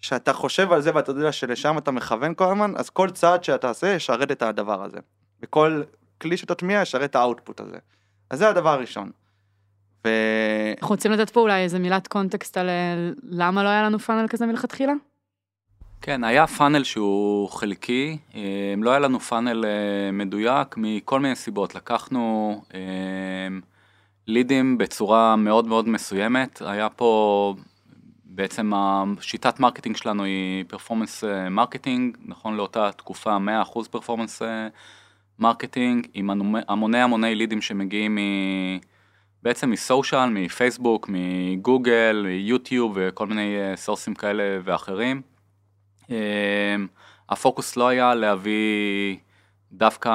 כשאתה 0.00 0.32
חושב 0.32 0.72
על 0.72 0.80
זה 0.80 0.90
ואתה 0.94 1.10
יודע 1.10 1.32
שלשם 1.32 1.78
אתה 1.78 1.90
מכוון 1.90 2.34
כל 2.34 2.44
הזמן, 2.44 2.72
אז 2.76 2.90
כל 2.90 3.10
צעד 3.10 3.44
שאתה 3.44 3.68
עושה 3.68 3.88
ישרת 3.88 4.30
את 4.30 4.42
הדבר 4.42 4.84
הזה. 4.84 4.98
וכל 5.42 5.82
כלי 6.20 6.36
שתטמיע 6.36 6.82
ישרת 6.82 7.10
את 7.10 7.16
ה 7.16 7.22
output 7.22 7.60
הזה. 7.60 7.78
אז 8.30 8.38
זה 8.38 8.48
הדבר 8.48 8.70
הראשון. 8.70 9.10
ו... 10.04 10.08
אנחנו 10.80 10.94
רוצים 10.94 11.12
לתת 11.12 11.30
פה 11.30 11.40
אולי 11.40 11.62
איזה 11.62 11.78
מילת 11.78 12.08
context 12.08 12.56
על 12.56 12.68
אה, 12.68 13.10
למה 13.22 13.62
לא 13.62 13.68
היה 13.68 13.82
לנו 13.82 13.98
funnel 13.98 14.28
כזה 14.28 14.46
מלכתחילה? 14.46 14.92
כן, 16.02 16.24
היה 16.24 16.46
funnel 16.46 16.84
שהוא 16.84 17.48
חלקי, 17.48 18.18
אה, 18.34 18.74
לא 18.78 18.90
היה 18.90 18.98
לנו 18.98 19.20
funnel 19.20 19.64
אה, 19.64 20.12
מדויק 20.12 20.74
מכל 20.76 21.20
מיני 21.20 21.36
סיבות. 21.36 21.74
לקחנו 21.74 22.62
לידים 24.26 24.78
בצורה 24.78 25.36
מאוד 25.36 25.66
מאוד 25.66 25.88
מסוימת, 25.88 26.62
היה 26.66 26.88
פה 26.88 27.54
בעצם 28.24 28.72
השיטת 28.74 29.60
marketing 29.60 29.96
שלנו 29.96 30.24
היא 30.24 30.64
performance 30.68 31.24
marketing, 31.50 32.16
נכון 32.24 32.56
לאותה 32.56 32.90
תקופה 32.92 33.36
100% 33.74 33.88
performance 33.90 34.42
marketing, 35.38 36.06
עם 36.14 36.30
המוני 36.68 36.98
המוני 36.98 37.34
לידים 37.34 37.60
שמגיעים 37.60 38.14
מ... 38.14 38.18
בעצם 39.42 39.70
מ 39.70 39.77
social, 39.77 40.28
מפייסבוק, 40.30 41.10
מגוגל, 41.12 42.26
יוטיוב 42.28 42.92
וכל 42.94 43.26
מיני 43.26 43.56
סורסים 43.76 44.14
כאלה 44.14 44.58
ואחרים. 44.64 45.22
הפוקוס 47.30 47.76
לא 47.76 47.88
היה 47.88 48.14
להביא 48.14 49.16
דווקא 49.72 50.10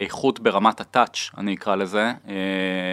איכות 0.00 0.40
ברמת 0.40 0.80
ה 0.80 0.87
touch, 0.87 1.30
אני 1.38 1.54
אקרא 1.54 1.76
לזה, 1.76 2.12
אה, 2.28 2.34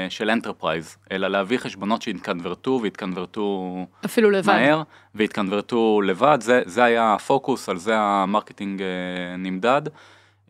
של 0.10 0.30
enterprise, 0.30 0.98
אלא 1.12 1.28
להביא 1.28 1.58
חשבונות 1.58 2.02
שהתקנברטו 2.02 2.80
והתקנברטו 2.84 3.76
אפילו 4.06 4.32
לבד. 4.32 4.54
מהר, 4.54 4.84
והתקנברטו 5.16 6.02
לבד, 6.02 6.38
זה, 6.42 6.62
זה 6.66 6.84
היה 6.84 7.14
הפוקוס, 7.14 7.70
על 7.70 7.78
זה 7.78 7.94
ה 7.98 8.06
marketing 8.06 8.82
אה, 8.82 8.88
נמדד. 9.38 9.82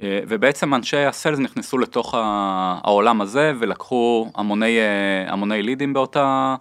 אה, 0.01 0.19
ובעצם 0.27 0.73
אנשי 0.73 0.97
ה 0.97 1.04
sales 1.04 1.39
נכנסו 1.39 1.77
לתוך 1.77 2.13
העולם 2.17 3.21
הזה 3.21 3.53
ולקחו 3.59 4.31
המוני, 4.35 4.79
אה, 4.79 5.33
המוני 5.33 5.61
לידים 5.61 5.93
באותה, 5.93 6.55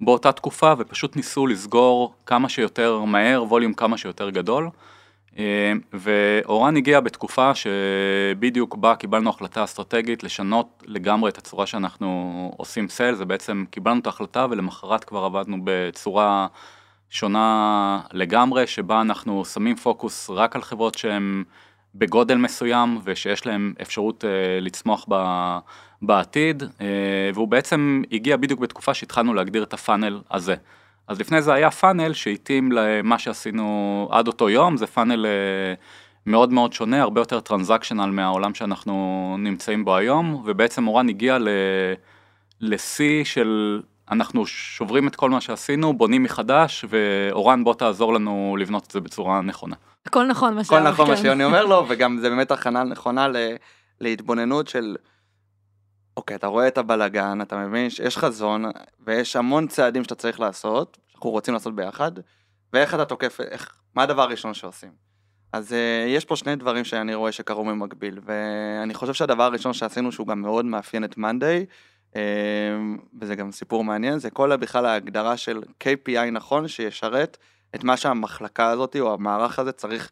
באותה 0.00 0.32
תקופה 0.32 0.72
ופשוט 0.78 1.16
ניסו 1.16 1.46
לסגור 1.46 2.14
כמה 2.26 2.48
שיותר 2.48 2.98
מהר, 2.98 3.44
volume 3.44 3.74
כמה 3.74 3.96
שיותר 3.98 4.30
גדול. 4.30 4.68
אה, 5.38 5.72
ואורן 5.92 6.76
הגיע 6.76 7.00
בתקופה 7.00 7.52
שבדיוק 7.54 8.76
בה 8.76 8.94
קיבלנו 8.96 9.30
החלטה 9.30 9.64
אסטרטגית 9.64 10.22
לשנות 10.22 10.82
לגמרי 10.86 11.30
את 11.30 11.38
הצורה 11.38 11.66
שאנחנו 11.66 12.54
עושים 12.56 12.88
sales, 12.88 13.14
זה 13.14 13.24
בעצם 13.24 13.64
קיבלנו 13.70 14.00
את 14.00 14.06
ההחלטה 14.06 14.46
ולמחרת 14.50 15.04
כבר 15.04 15.24
עבדנו 15.24 15.56
בצורה 15.64 16.46
שונה 17.10 18.00
לגמרי, 18.12 18.66
שבה 18.66 19.00
אנחנו 19.00 19.44
שמים 19.44 19.76
פוקוס 19.76 20.30
רק 20.30 20.56
על 20.56 20.62
חברות 20.62 20.98
שהן 20.98 21.44
בגודל 21.94 22.36
מסוים 22.36 22.98
ושיש 23.04 23.46
להם 23.46 23.74
אפשרות 23.82 24.24
אה, 24.24 24.60
לצמוח 24.60 25.06
ב, 25.08 25.14
בעתיד, 26.02 26.62
אה, 26.80 27.30
והוא 27.34 27.48
בעצם 27.48 28.02
הגיע 28.12 28.36
בדיוק 28.36 28.60
בתקופה 28.60 28.94
שהתחלנו 28.94 29.34
להגדיר 29.34 29.62
את 29.62 29.74
הפאנל 29.74 30.20
הזה. 30.30 30.54
אז 31.08 31.20
לפני 31.20 31.42
זה 31.42 31.52
היה 31.54 31.70
פאנל 31.70 32.12
שהתאים 32.12 32.72
למה 32.72 33.18
שעשינו 33.18 34.08
עד 34.12 34.26
אותו 34.26 34.50
יום, 34.50 34.76
זה 34.76 34.86
פאנל 34.86 35.26
אה, 35.26 35.74
מאוד 36.26 36.52
מאוד 36.52 36.72
שונה, 36.72 37.02
הרבה 37.02 37.20
יותר 37.20 37.40
טרנזקשיונל 37.40 38.10
מהעולם 38.10 38.54
שאנחנו 38.54 39.36
נמצאים 39.38 39.84
בו 39.84 39.96
היום, 39.96 40.42
ובעצם 40.44 40.86
אורן 40.86 41.08
הגיע 41.08 41.38
ל- 41.38 41.48
לשיא 42.60 43.24
של 43.24 43.80
אנחנו 44.12 44.46
שוברים 44.46 45.08
את 45.08 45.16
כל 45.16 45.30
מה 45.30 45.40
שעשינו, 45.40 45.92
בונים 45.92 46.22
מחדש, 46.22 46.84
ואורן 46.88 47.64
בוא 47.64 47.74
תעזור 47.74 48.14
לנו 48.14 48.56
לבנות 48.60 48.86
את 48.86 48.90
זה 48.90 49.00
בצורה 49.00 49.40
נכונה. 49.40 49.76
הכל 50.06 50.26
נכון 50.26 50.54
מה 50.54 50.60
הכל 50.60 50.80
נכון 50.80 51.08
מה 51.08 51.16
כן. 51.16 51.22
שיוני 51.22 51.44
אומר 51.44 51.66
לו, 51.66 51.84
וגם 51.88 52.18
זה 52.20 52.28
באמת 52.28 52.50
הכנה 52.50 52.84
נכונה 52.84 53.28
ל- 53.28 53.56
להתבוננות 54.00 54.68
של, 54.68 54.96
אוקיי, 56.16 56.36
אתה 56.36 56.46
רואה 56.46 56.68
את 56.68 56.78
הבלגן, 56.78 57.38
אתה 57.42 57.56
מבין 57.56 57.90
שיש 57.90 58.18
חזון, 58.18 58.64
ויש 59.06 59.36
המון 59.36 59.66
צעדים 59.66 60.04
שאתה 60.04 60.14
צריך 60.14 60.40
לעשות, 60.40 60.98
שאנחנו 61.08 61.30
רוצים 61.30 61.54
לעשות 61.54 61.76
ביחד, 61.76 62.12
ואיך 62.72 62.94
אתה 62.94 63.04
תוקף, 63.04 63.40
איך, 63.40 63.74
מה 63.94 64.02
הדבר 64.02 64.22
הראשון 64.22 64.54
שעושים. 64.54 64.90
אז 65.52 65.72
uh, 65.72 66.08
יש 66.08 66.24
פה 66.24 66.36
שני 66.36 66.56
דברים 66.56 66.84
שאני 66.84 67.14
רואה 67.14 67.32
שקרו 67.32 67.64
במקביל, 67.64 68.20
ואני 68.24 68.94
חושב 68.94 69.12
שהדבר 69.12 69.42
הראשון 69.42 69.72
שעשינו, 69.72 70.12
שהוא 70.12 70.26
גם 70.26 70.42
מאוד 70.42 70.64
מאפיין 70.64 71.04
את 71.04 71.18
מאנדיי, 71.18 71.66
וזה 73.20 73.34
גם 73.34 73.52
סיפור 73.52 73.84
מעניין, 73.84 74.18
זה 74.18 74.30
כל 74.30 74.56
בכלל 74.56 74.86
ההגדרה 74.86 75.36
של 75.36 75.62
KPI 75.84 76.30
נכון, 76.32 76.68
שישרת 76.68 77.36
את 77.74 77.84
מה 77.84 77.96
שהמחלקה 77.96 78.68
הזאת, 78.68 78.96
או 79.00 79.14
המערך 79.14 79.58
הזה 79.58 79.72
צריך, 79.72 80.10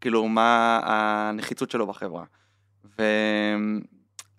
כאילו, 0.00 0.28
מה 0.28 0.80
הנחיצות 0.82 1.70
שלו 1.70 1.86
בחברה. 1.86 2.24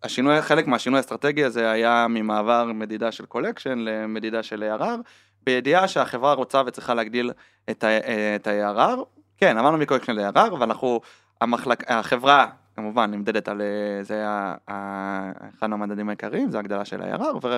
והשינוי, 0.03 0.41
חלק 0.41 0.67
מהשינוי 0.67 0.99
האסטרטגי 0.99 1.43
הזה 1.43 1.71
היה 1.71 2.07
ממעבר 2.09 2.65
מדידה 2.73 3.11
של 3.11 3.25
collection 3.25 3.79
למדידה 3.79 4.43
של 4.43 4.73
ARR, 4.79 5.01
בידיעה 5.43 5.87
שהחברה 5.87 6.33
רוצה 6.33 6.61
וצריכה 6.65 6.93
להגדיל 6.93 7.31
את 7.69 7.83
ה-ARR. 8.47 8.99
כן, 9.37 9.57
אמרנו 9.57 9.77
מ 9.77 9.81
collection 9.81 10.15
ל-ARR, 10.15 10.53
ואנחנו, 10.53 11.01
המחלק, 11.41 11.91
החברה 11.91 12.47
כמובן 12.81 13.11
נמדדת 13.11 13.47
על, 13.47 13.61
אה, 13.61 14.03
זה 14.03 14.13
היה 14.13 14.55
אחד 15.57 15.73
המדדים 15.73 16.09
העיקריים, 16.09 16.51
זה 16.51 16.59
הגדלה 16.59 16.85
של 16.85 17.01
ה-ARR, 17.01 17.45
ו- 17.45 17.57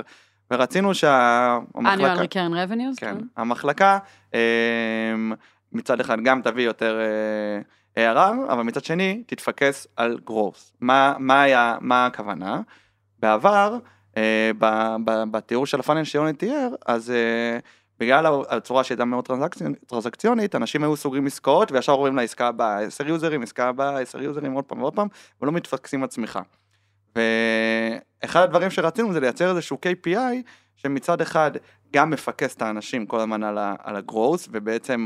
ורצינו 0.51 0.91
annual 0.91 0.93
שהמחלקה... 0.93 2.23
recurring 2.23 2.53
revenues, 2.53 2.97
כן, 2.97 3.17
כן. 3.19 3.25
המחלקה 3.37 3.97
אמ, 4.33 4.39
מצד 5.71 5.99
אחד 5.99 6.17
גם 6.23 6.41
תביא 6.41 6.65
יותר 6.65 6.99
אה, 7.95 8.13
ARR, 8.13 8.51
אבל 8.53 8.63
מצד 8.63 8.83
שני 8.83 9.23
תתפקס 9.27 9.87
על 9.95 10.19
growth. 10.29 10.73
מה, 10.81 11.13
מה 11.19 11.41
היה, 11.41 11.77
מה 11.81 12.05
הכוונה? 12.05 12.61
בעבר, 13.19 13.77
אה, 14.17 14.51
בתיאור 15.31 15.65
של 15.65 15.79
הפאנל 15.79 16.03
שיוני 16.03 16.33
תיאר, 16.33 16.69
אז 16.85 17.11
אה, 17.11 17.59
בגלל 17.99 18.25
הצורה 18.49 18.83
שהייתה 18.83 19.05
מאוד 19.05 19.27
טרנזקציונ- 19.27 19.85
טרנזקציונית, 19.87 20.55
אנשים 20.55 20.83
היו 20.83 20.95
סוגרים 20.95 21.25
עסקאות 21.25 21.71
וישר 21.71 21.91
עוברים 21.91 22.15
לעסקה 22.15 22.47
הבאה, 22.47 22.79
10 22.81 23.07
יוזרים, 23.07 23.43
עסקה 23.43 23.69
הבאה, 23.69 23.99
10 24.01 24.21
יוזרים, 24.21 24.53
עוד 24.53 24.63
פעם 24.65 24.81
ועוד 24.81 24.95
פעם, 24.95 25.07
ולא 25.41 25.51
מתפקסים 25.51 26.03
על 26.03 26.09
צמיחה. 26.09 26.41
ואחד 27.15 28.41
הדברים 28.43 28.69
שרצינו 28.69 29.13
זה 29.13 29.19
לייצר 29.19 29.49
איזשהו 29.49 29.77
KPI 29.85 30.17
שמצד 30.75 31.21
אחד 31.21 31.51
גם 31.93 32.09
מפקס 32.09 32.55
את 32.55 32.61
האנשים 32.61 33.05
כל 33.05 33.19
הזמן 33.19 33.43
על, 33.43 33.57
ה- 33.57 33.75
על 33.83 33.95
ה-growth 33.95 34.47
ובעצם... 34.51 35.05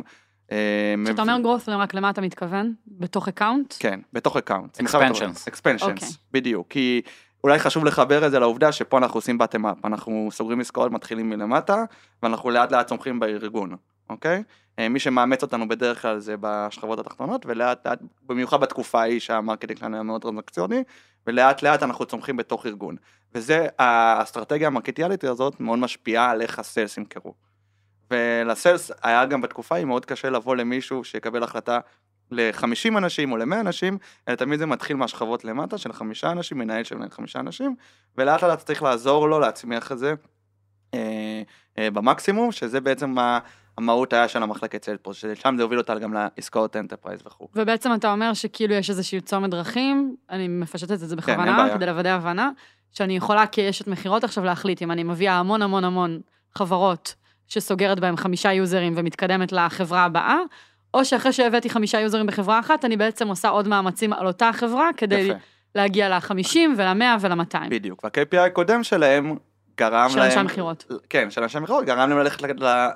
אה, 0.51 0.95
כשאתה 1.05 1.21
אומר 1.21 1.37
growth, 1.43 1.69
רק 1.71 1.93
למה 1.93 2.09
אתה 2.09 2.21
מתכוון? 2.21 2.73
בתוך 2.87 3.27
account? 3.27 3.73
כן, 3.79 3.99
בתוך 4.13 4.37
account. 4.37 4.77
Expansions. 4.81 5.49
expansions, 5.51 5.81
אוקיי. 5.83 6.07
בדיוק. 6.31 6.67
כי 6.69 7.01
אולי 7.47 7.59
חשוב 7.59 7.85
לחבר 7.85 8.25
את 8.25 8.31
זה 8.31 8.39
לעובדה 8.39 8.71
שפה 8.71 8.97
אנחנו 8.97 9.17
עושים 9.17 9.37
bottom 9.41 9.63
up, 9.63 9.87
אנחנו 9.87 10.29
סוגרים 10.31 10.59
עסקאות, 10.59 10.91
מתחילים 10.91 11.29
מלמטה, 11.29 11.83
ואנחנו 12.23 12.49
לאט 12.49 12.71
לאט 12.71 12.87
צומחים 12.87 13.19
בארגון, 13.19 13.75
אוקיי? 14.09 14.43
אה, 14.79 14.89
מי 14.89 14.99
שמאמץ 14.99 15.43
אותנו 15.43 15.67
בדרך 15.67 16.01
כלל 16.01 16.19
זה 16.19 16.35
בשכבות 16.39 16.99
התחתונות, 16.99 17.45
ולאט 17.45 17.87
לאט, 17.87 17.99
במיוחד 18.25 18.59
בתקופה 18.59 19.01
ההיא 19.01 19.19
שה 19.19 19.34
marketing 19.34 19.79
שלנו 19.79 19.95
היה 19.95 20.03
מאוד 20.03 20.21
טרנזקציוני, 20.21 20.83
ולאט 21.27 21.63
לאט 21.63 21.83
אנחנו 21.83 22.05
צומחים 22.05 22.37
בתוך 22.37 22.65
ארגון. 22.65 22.95
וזה, 23.35 23.67
האסטרטגיה 23.79 24.67
המרקטיאלית 24.67 25.23
הזאת 25.23 25.59
מאוד 25.59 25.79
משפיעה 25.79 26.31
על 26.31 26.41
איך 26.41 26.59
ה 26.59 26.65
sales 26.65 26.97
ימכרו. 26.97 27.33
ול 28.11 28.34
sales 28.34 28.91
היה 29.03 29.25
גם 29.25 29.41
בתקופה 29.41 29.75
ההיא 29.75 29.85
מאוד 29.85 30.05
קשה 30.05 30.29
לבוא 30.29 30.55
למישהו 30.55 31.03
שיקבל 31.03 31.43
החלטה 31.43 31.79
ל-50 32.31 32.97
אנשים 32.97 33.31
או 33.31 33.37
ל-100 33.37 33.59
אנשים, 33.59 33.97
אלא 34.27 34.35
תמיד 34.35 34.59
זה 34.59 34.65
מתחיל 34.65 34.95
מהשכבות 34.95 35.45
למטה 35.45 35.77
של 35.77 35.93
חמישה 35.93 36.31
אנשים, 36.31 36.57
מנהל 36.57 36.83
של 36.83 36.95
חמישה 37.09 37.39
אנשים, 37.39 37.75
ולאט 38.17 38.43
לאט 38.43 38.59
צריך 38.59 38.83
לעזור 38.83 39.29
לו 39.29 39.39
להצמיח 39.39 39.91
את 39.91 39.99
זה 39.99 40.13
אה, 40.93 41.41
אה, 41.77 41.91
במקסימום, 41.91 42.51
שזה 42.51 42.81
בעצם 42.81 43.09
מה 43.09 43.39
המהות 43.77 44.13
היה 44.13 44.27
של 44.27 44.43
המחלקת 44.43 44.85
sales 44.85 45.00
force, 45.00 45.17
ששם 45.17 45.55
זה 45.57 45.63
הוביל 45.63 45.77
אותה 45.77 45.99
גם 45.99 46.13
לעסקאות 46.13 46.75
enterprise 46.75 47.21
וכו'. 47.25 47.47
ובעצם 47.55 47.93
אתה 47.93 48.11
אומר 48.11 48.33
שכאילו 48.33 48.73
יש 48.73 48.89
איזשהו 48.89 49.21
צומת 49.21 49.49
דרכים, 49.49 50.15
אני 50.29 50.47
מפשטת 50.47 50.91
את 50.91 50.99
זה 50.99 51.15
כן, 51.15 51.21
בכוונה, 51.21 51.57
בעיה. 51.57 51.75
כדי 51.75 51.85
לוודא 51.85 52.09
הבנה, 52.09 52.49
שאני 52.91 53.17
יכולה 53.17 53.47
כאשת 53.47 53.87
מכירות 53.87 54.23
עכשיו 54.23 54.43
להחליט 54.43 54.81
אם 54.81 54.91
אני 54.91 55.03
מביאה 55.03 55.33
המון 55.33 55.61
המון 55.61 55.83
המון 55.83 56.19
חברות 56.55 57.15
שסוגרת 57.47 57.99
בהם 57.99 58.17
חמישה 58.17 58.53
users 58.53 58.93
ומתקדמת 58.97 59.51
לחברה 59.51 60.03
הבאה, 60.03 60.37
או 60.97 61.05
שאחרי 61.05 61.33
שהבאתי 61.33 61.69
חמישה 61.69 61.99
users 61.99 62.25
בחברה 62.25 62.59
אחת, 62.59 62.85
אני 62.85 62.97
בעצם 62.97 63.27
עושה 63.27 63.49
עוד 63.49 63.67
מאמצים 63.67 64.13
על 64.13 64.27
אותה 64.27 64.49
חברה 64.53 64.89
כדי 64.97 65.15
יפה, 65.15 65.39
להגיע 65.75 66.09
ל-50 66.09 66.57
ול-100 66.77 67.03
ול-200. 67.21 67.69
בדיוק. 67.69 68.03
וה-KPI 68.03 68.39
הקודם 68.39 68.83
שלהם 68.83 69.35
גרם 69.77 70.09
של 70.09 70.19
להם... 70.19 70.25
אנשי 70.25 70.39
המכירות. 70.39 70.85
כן, 71.09 71.31
של 71.31 71.43
אנשי 71.43 71.59
מכירות, 71.59 71.85
גרם 71.85 72.09
להם 72.09 72.17
ללכת 72.17 72.43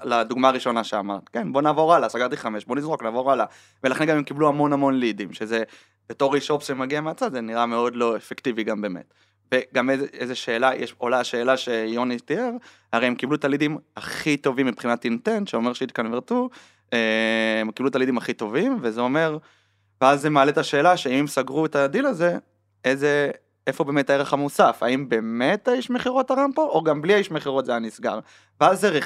לדוגמה 0.04 0.48
הראשונה 0.48 0.84
שאמרת. 0.84 1.30
כן, 1.30 1.54
בוא 1.54 1.62
נעבור 1.62 1.94
הלאה, 1.94 2.10
סגרתי 2.10 2.38
חמש, 2.38 2.66
בוא 2.66 2.76
נזרוק, 2.76 3.04
נעבור 3.04 3.32
הלאה. 3.32 3.46
ולכן 3.84 4.06
גם 4.06 4.18
הם 4.18 4.24
קיבלו 4.24 4.48
המון 4.48 4.74
המון 4.74 5.00
לידים, 5.00 5.34
שזה 5.34 5.64
בתור 6.10 6.36
איש 6.36 6.50
ops 6.50 6.68
שמגיע 6.68 7.02
מהצד, 7.02 7.32
זה 7.32 7.42
נראה 7.42 7.66
מאוד 7.66 7.96
לא 7.96 8.18
אפקטיבי 8.18 8.64
גם 8.64 8.82
באמת. 8.82 9.14
וגם 9.54 9.90
איזה, 9.90 10.06
איזה 10.14 10.36
שאלה, 10.36 10.76
יש, 10.76 10.96
עולה 10.98 11.20
השאלה 11.20 11.58
שיוני 11.58 12.20
תיאר, 12.20 12.52
הרי 12.94 13.08
הם 13.08 13.16
קיבלו 13.16 13.36
את 13.36 13.46
הלידים 13.46 13.78
הכי 13.98 14.38
טובים 14.38 14.66
מבחינת 14.66 15.06
intent, 15.06 15.48
שאומר 15.48 15.74
שהתconvertו, 15.74 16.50
הם 17.62 17.72
קיבלו 17.72 17.90
את 17.90 17.96
הלידים 17.96 18.18
הכי 18.18 18.34
טובים, 18.34 18.78
וזה 18.82 19.02
אומר, 19.02 19.38
ואז 20.02 20.22
זה 20.22 20.30
מעלה 20.30 20.52
את 20.52 20.58
השאלה 20.58 20.98
שאם 20.98 21.14
הם 21.20 21.28
סגרו 21.28 21.66
את 21.66 21.76
הדיל 21.76 22.06
הזה, 22.06 22.38
איזה, 22.86 23.32
איפה 23.68 23.84
באמת 23.84 24.10
הערך 24.10 24.34
המוסף? 24.34 24.78
האם 24.82 25.10
באמת 25.10 25.68
האיש 25.68 25.90
מכירות 25.90 26.28
תרם 26.28 26.50
פה, 26.56 26.62
או 26.62 26.84
גם 26.84 27.02
בלי 27.02 27.14
האיש 27.14 27.32
מכירות 27.32 27.66
זה 27.66 27.72
היה 27.72 27.80
נסגר? 27.80 28.20
ואז 28.62 28.82
זה, 28.82 29.00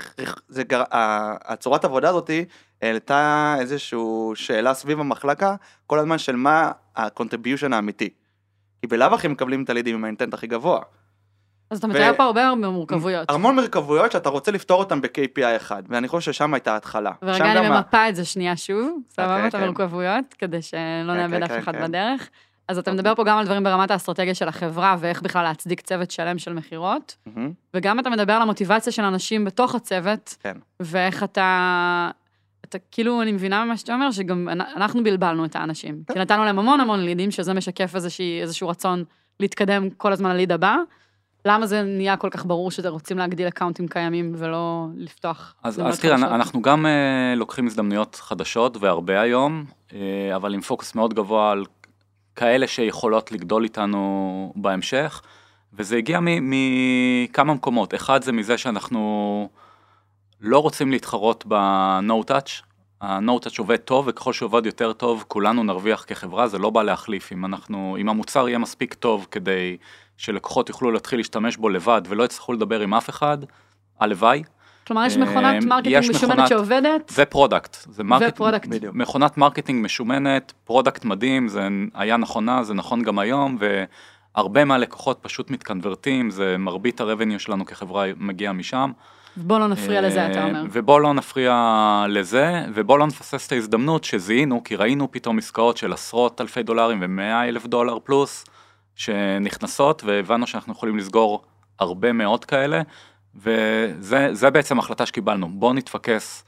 זה 0.48 0.64
גר, 0.64 0.84
ה- 0.92 1.54
הצורת 1.54 1.84
העבודה 1.84 2.10
הזאתי 2.10 2.46
העלתה 2.82 3.56
איזושהי 3.60 4.00
שאלה 4.36 4.74
סביב 4.74 5.00
המחלקה, 5.00 5.56
כל 5.88 6.00
הזמן 6.00 6.18
של 6.18 6.36
מה 6.36 6.72
ה-contribution 6.96 7.74
האמיתי. 7.76 8.10
כי 8.82 8.88
בלאו 8.88 9.14
הכי 9.14 9.28
מקבלים 9.28 9.64
את 9.64 9.70
הלידים 9.70 9.96
עם 9.96 10.04
האינטנט 10.04 10.34
הכי 10.34 10.48
גבוה. 10.48 10.80
אז 11.70 11.78
אתה 11.78 11.88
מתאר 11.88 12.12
פה 12.18 12.24
הרבה 12.24 12.56
מורכבויות. 12.56 13.32
המון 13.32 13.56
מורכבויות 13.56 14.12
שאתה 14.12 14.30
רוצה 14.30 14.52
לפתור 14.52 14.80
אותן 14.80 15.02
ב-KPI 15.02 15.56
אחד, 15.56 15.84
ואני 15.90 16.08
חושב 16.08 16.32
ששם 16.32 16.54
הייתה 16.54 16.74
ההתחלה. 16.74 17.12
ורגע 17.22 17.52
אני 17.52 17.70
ממפה 17.70 18.10
את 18.10 18.16
זה 18.16 18.26
שנייה 18.26 18.58
שוב, 18.58 19.00
סבבה? 19.10 19.36
אוקיי, 19.36 19.48
את 19.48 19.56
כן. 19.56 19.64
המורכבויות, 19.64 20.34
כדי 20.38 20.62
שלא 20.62 20.78
כן, 21.08 21.08
נאבד 21.08 21.38
כן, 21.38 21.44
אף 21.44 21.64
אחד. 21.64 21.76
בדרך. 21.76 22.30
אז 22.68 22.78
אתה 22.78 22.92
אוקיי. 22.92 23.02
מדבר 23.02 23.16
פה 23.16 23.24
גם 23.24 23.38
על 23.38 23.46
דברים 23.46 23.64
ברמת 23.64 23.92
האסטרטגיה 23.92 24.34
של 24.36 24.48
החברה, 24.48 24.96
ואיך 25.00 25.22
בכלל 25.22 25.44
להצדיק 25.44 25.82
צוות 25.82 26.12
שלם 26.12 26.38
של 26.38 26.54
מכירות, 26.54 27.16
וגם 27.74 28.00
אתה 28.00 28.10
מדבר 28.10 28.34
על 28.34 28.42
המוטיבציה 28.42 28.94
של 28.94 29.04
אנשים 29.04 29.46
בתוך 29.46 29.76
הצוות. 29.76 30.36
ואיך 30.80 31.24
אתה... 31.24 32.10
אתה 32.66 32.78
כאילו, 32.92 33.22
אני 33.22 33.32
מבינה 33.32 33.66
ממה 33.66 33.78
שאתה 33.78 33.94
אומר, 33.94 34.12
שגם 34.12 34.50
אנ- 34.50 34.62
אנחנו 34.62 35.04
בלבלנו 35.04 35.46
את 35.46 35.56
האנשים. 35.56 36.04
כי 36.14 36.20
נתנו 36.20 36.46
להם 36.46 36.60
המון 36.60 36.80
המון 36.80 37.00
לידים, 37.00 37.32
שזה 37.32 37.54
משקף 37.54 37.96
איזשהו 38.42 38.70
רצון 38.70 39.04
להתקדם 39.40 39.90
כל 39.90 40.14
הזמן 40.14 40.30
לליד 40.32 40.52
הבא. 40.52 40.76
למה 41.46 41.66
זה 41.66 41.84
נהיה 41.84 42.18
כל 42.18 42.30
כך 42.30 42.46
ברור 42.46 42.72
שאתם 42.72 42.90
רוצים 42.90 43.18
להגדיל 43.18 43.48
אקאונטים 43.48 43.88
קיימים 43.88 44.34
ולא 44.38 44.88
לפתוח? 44.96 45.56
אז, 45.64 45.82
אז 45.86 46.00
תראה? 46.00 46.16
אנחנו 46.16 46.62
גם 46.62 46.86
uh, 46.86 46.90
לוקחים 47.38 47.68
הזדמנויות 47.68 48.16
חדשות 48.16 48.78
והרבה 48.80 49.22
היום, 49.22 49.66
uh, 49.90 49.94
אבל 50.36 50.54
עם 50.54 50.62
פוקוס 50.62 50.96
מאוד 50.96 51.14
גבוה 51.14 51.52
על 51.52 51.66
כאלה 52.36 52.68
שיכולות 52.68 53.32
לגדול 53.32 53.64
איתנו 53.64 54.54
בהמשך, 54.56 55.22
וזה 55.74 55.98
הגיע 55.98 56.20
מ- 56.22 56.50
מכמה 56.52 57.54
מקומות. 57.54 57.94
אחד 57.94 58.24
זה 58.24 58.32
מזה 58.32 58.58
שאנחנו 58.58 59.50
לא 60.42 60.60
רוצים 60.60 60.92
להתחרות 60.92 61.46
ב-No 61.48 62.32
Touch. 62.32 62.64
ה-No 63.02 63.46
Touch 63.46 63.56
עובד 63.60 63.78
טוב, 63.78 64.06
וככל 64.08 64.34
שעובד 64.34 64.66
יותר 64.66 64.94
טוב, 64.94 65.26
כולנו 65.28 65.64
נרוויח 65.64 66.06
כחברה, 66.08 66.48
זה 66.48 66.58
לא 66.58 66.70
בא 66.70 66.84
להחליף. 66.84 67.32
אם 67.34 67.46
אנחנו, 67.46 67.98
אם 68.00 68.10
המוצר 68.10 68.48
יהיה 68.50 68.58
מספיק 68.58 68.94
טוב 68.94 69.28
כדי 69.32 69.78
שלקוחות 70.18 70.70
יוכלו 70.70 70.92
להתחיל 70.92 71.20
להשתמש 71.20 71.58
בו 71.58 71.70
לבד 71.70 72.02
ולא 72.08 72.24
יצטרכו 72.24 72.54
לדבר 72.54 72.80
עם 72.80 72.94
אף 72.94 73.10
אחד, 73.10 73.38
הלוואי. 74.00 74.44
כלומר, 74.88 75.06
יש 75.06 75.18
אה, 75.18 75.22
מכונת 75.22 75.64
marketing 75.64 75.96
יש 76.04 76.10
משומנת 76.10 76.38
מכונת- 76.38 76.50
שעובדת, 76.50 77.12
ו 77.18 77.24
product. 77.24 77.78
זה 77.92 78.04
market... 78.04 78.34
ו 78.34 78.37
product. 78.37 78.68
בדיוק. 78.68 78.96
מכונת 78.96 79.38
marketing 79.38 79.86
משומנת, 79.86 80.54
product 80.64 81.06
מדהים, 81.06 81.48
זה 81.48 81.68
היה 81.94 82.18
נכונה, 82.18 82.64
זה 82.64 82.74
נכון 82.74 83.04
גם 83.04 83.20
היום, 83.20 83.58
והרבה 84.36 84.66
מהלקוחות 84.66 85.20
פשוט 85.22 85.52
מתconvertים, 85.52 86.30
זה 86.30 86.56
מרבית 86.60 87.02
ה 87.02 87.06
revenue 87.06 87.40
שלנו 87.40 87.66
כחברה 87.66 88.06
מגיע 88.18 88.52
משם. 88.52 88.92
בוא 89.38 89.60
לא 89.60 89.68
נפריע 89.68 90.02
לזה, 90.02 90.28
אתה 90.28 90.40
אה, 90.40 90.46
אומר. 90.46 90.64
ובוא 90.72 91.00
לא 91.02 91.14
נפריע 91.14 92.06
לזה, 92.10 92.66
ובוא 92.74 93.00
לא 93.00 93.08
נפספס 93.08 93.48
את 93.48 93.52
ההזדמנות 93.52 94.04
שזיהינו, 94.04 94.64
כי 94.64 94.76
ראינו 94.76 95.12
פתאום 95.12 95.38
עסקאות 95.38 95.78
של 95.78 95.94
עשרות 95.94 96.42
אלפי 96.42 96.64
דולרים 96.64 96.98
ומאה 97.02 97.48
אלף 97.48 97.66
דולר 97.66 97.98
פלוס, 98.04 98.46
שנכנסות, 98.96 100.04
והבנו 100.04 100.48
שאנחנו 100.48 100.74
יכולים 100.74 100.98
לסגור 100.98 101.44
הרבה 101.80 102.12
מאוד 102.12 102.46
כאלה, 102.46 102.82
וזה 103.36 104.30
זה 104.32 104.50
בעצם 104.50 104.80
החלטה 104.80 105.06
שקיבלנו, 105.06 105.50
בוא 105.50 105.74
נתפקס 105.74 106.44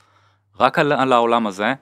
רק 0.60 0.80
על, 0.80 0.92
על 0.92 1.14
העולם 1.14 1.48
הזה. 1.48 1.74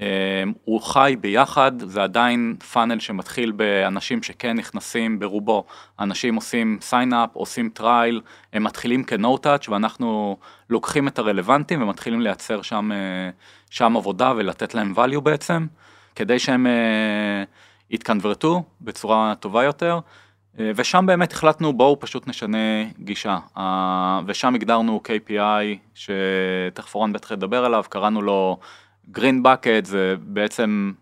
אה, 0.00 0.42
הוא 0.64 0.80
חי 0.80 1.16
ביחד, 1.20 1.72
זה 1.78 2.02
עדיין 2.02 2.56
funnel 2.72 3.00
שמתחיל 3.00 3.52
באנשים 3.52 4.22
שכן 4.22 4.56
נכנסים 4.56 5.18
ברובו, 5.18 5.64
אנשים 6.00 6.34
עושים 6.34 6.78
sign-up, 6.90 7.28
עושים 7.32 7.68
trial, 7.68 8.20
הם 8.52 8.64
מתחילים 8.64 9.04
כ-no 9.04 9.38
touch 9.44 9.70
ואנחנו 9.70 10.36
לוקחים 10.70 11.08
את 11.08 11.18
הרלוונטים 11.18 11.82
ומתחילים 11.82 12.20
לייצר 12.20 12.62
שם, 12.62 12.92
אה, 12.92 13.30
שם 13.70 13.96
עבודה 13.96 14.32
ולתת 14.36 14.74
להם 14.74 14.94
value 14.96 15.20
בעצם, 15.20 15.66
כדי 16.14 16.38
שהם 16.38 16.66
יתקנברטו 17.94 18.62
בצורה 18.80 19.34
טובה 19.40 19.64
יותר. 19.64 19.98
אה, 20.60 20.70
ושם 20.76 21.06
באמת 21.06 21.32
החלטנו 21.32 21.72
בואו 21.72 22.00
פשוט 22.00 22.28
נשנה 22.28 22.84
גישה 22.98 23.38
ושם 24.26 24.54
הגדרנו 24.54 25.00
KPI 25.08 25.78
שתכף 25.94 26.94
אורן 26.94 27.12
בטח 27.12 27.30
ידבר 27.30 27.64
עליו 27.64 27.84
קראנו 27.88 28.22
לו 28.22 28.58
green 29.16 29.44
bucket 29.44 29.84
זה 29.84 30.14
בעצם 30.20 30.92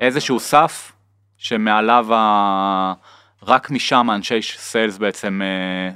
איזשהו 0.00 0.40
סף 0.40 0.92
שמעליו 1.36 2.14
ה... 2.14 2.92
רק 3.42 3.70
משם 3.70 4.10
האנשי 4.10 4.42
סיילס 4.42 4.98
בעצם 4.98 5.40
אה, 5.42 5.94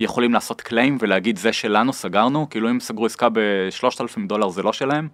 יכולים 0.00 0.32
לעשות 0.32 0.60
קליים 0.60 0.98
ולהגיד 1.00 1.36
זה 1.36 1.52
שלנו 1.52 1.92
סגרנו 1.92 2.50
כאילו 2.50 2.70
אם 2.70 2.80
סגרו 2.80 3.06
עסקה 3.06 3.28
ב-3,000 3.28 4.26
דולר 4.26 4.48
זה 4.48 4.62
לא 4.62 4.72
שלהם 4.72 5.08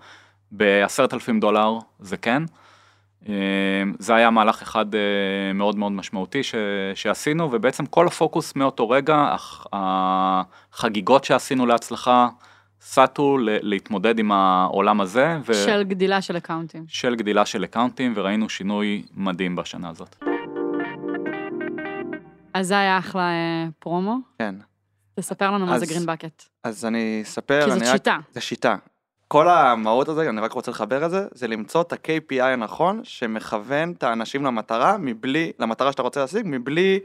ב-10,000 0.53 1.41
דולר 1.41 1.79
זה 2.01 2.17
כן. 2.17 2.43
אה, 3.29 3.35
זה 3.99 4.15
היה 4.15 4.31
מהלך 4.31 4.63
אחד 4.63 4.95
אה, 4.95 5.01
מאוד 5.55 5.77
מאוד 5.77 5.93
משמעותי 5.93 6.43
ש, 6.43 6.55
שעשינו 6.95 7.49
ובעצם 7.53 7.87
כל 7.87 8.07
הפוקוס 8.07 8.57
מאותו 8.57 8.91
רגע 8.91 9.17
הח- 9.35 9.67
החגיגות 9.73 11.25
שעשינו 11.25 11.67
להצלחה 11.67 12.29
סטו 12.83 13.37
להתמודד 13.41 14.19
עם 14.19 14.33
העולם 14.33 15.01
הזה 15.01 15.39
ו... 15.47 15.55
של 15.55 15.83
גדילה 15.85 16.23
של 16.23 16.37
accountים. 16.37 16.85
של 16.89 17.15
גדילה 17.15 17.47
של 17.47 17.65
accountים 17.65 18.13
וראינו 18.17 18.49
שינוי 18.49 19.03
מדהים 19.15 19.57
בשנה 19.57 19.89
הזאת. 19.89 20.17
אז 22.55 22.67
זה 22.69 22.79
היה 22.79 22.99
אחלה 22.99 23.23
אה, 23.31 23.67
פרומו. 23.79 24.17
כן. 24.39 24.55
תספר 25.21 25.51
לנו 25.51 25.67
מה 25.67 25.79
זה 25.79 25.85
אז- 25.85 25.91
green 25.91 26.07
bucket. 26.07 26.43
אז 26.65 26.85
אני 26.85 27.21
אספר, 27.23 27.61
כי 27.67 27.71
אני 27.73 27.79
זאת 27.81 27.89
רק... 27.89 27.93
שיטה. 27.93 28.17
זה 28.33 28.41
שיטה. 28.41 28.77
כל 29.29 29.49
המהות 29.49 30.09
הזה, 30.09 30.29
אני 30.29 30.41
רק 30.41 30.53
רוצה 30.53 30.71
לחבר 30.71 31.07
את 31.07 31.11
זה, 31.11 31.27
זה 31.33 31.49
למצוא 31.49 31.83
את 31.83 31.93
ה-KPI 31.93 32.43
הנכון 32.43 33.01
שמכוון 33.05 33.93
את 33.93 34.03
האנשים 34.03 34.45
למטרה, 34.45 34.99
מבלי, 34.99 35.53
למטרה 35.59 35.93
שאתה 35.93 36.03
רוצה 36.03 36.21
להשיג, 36.21 36.43
מבלי 36.45 37.01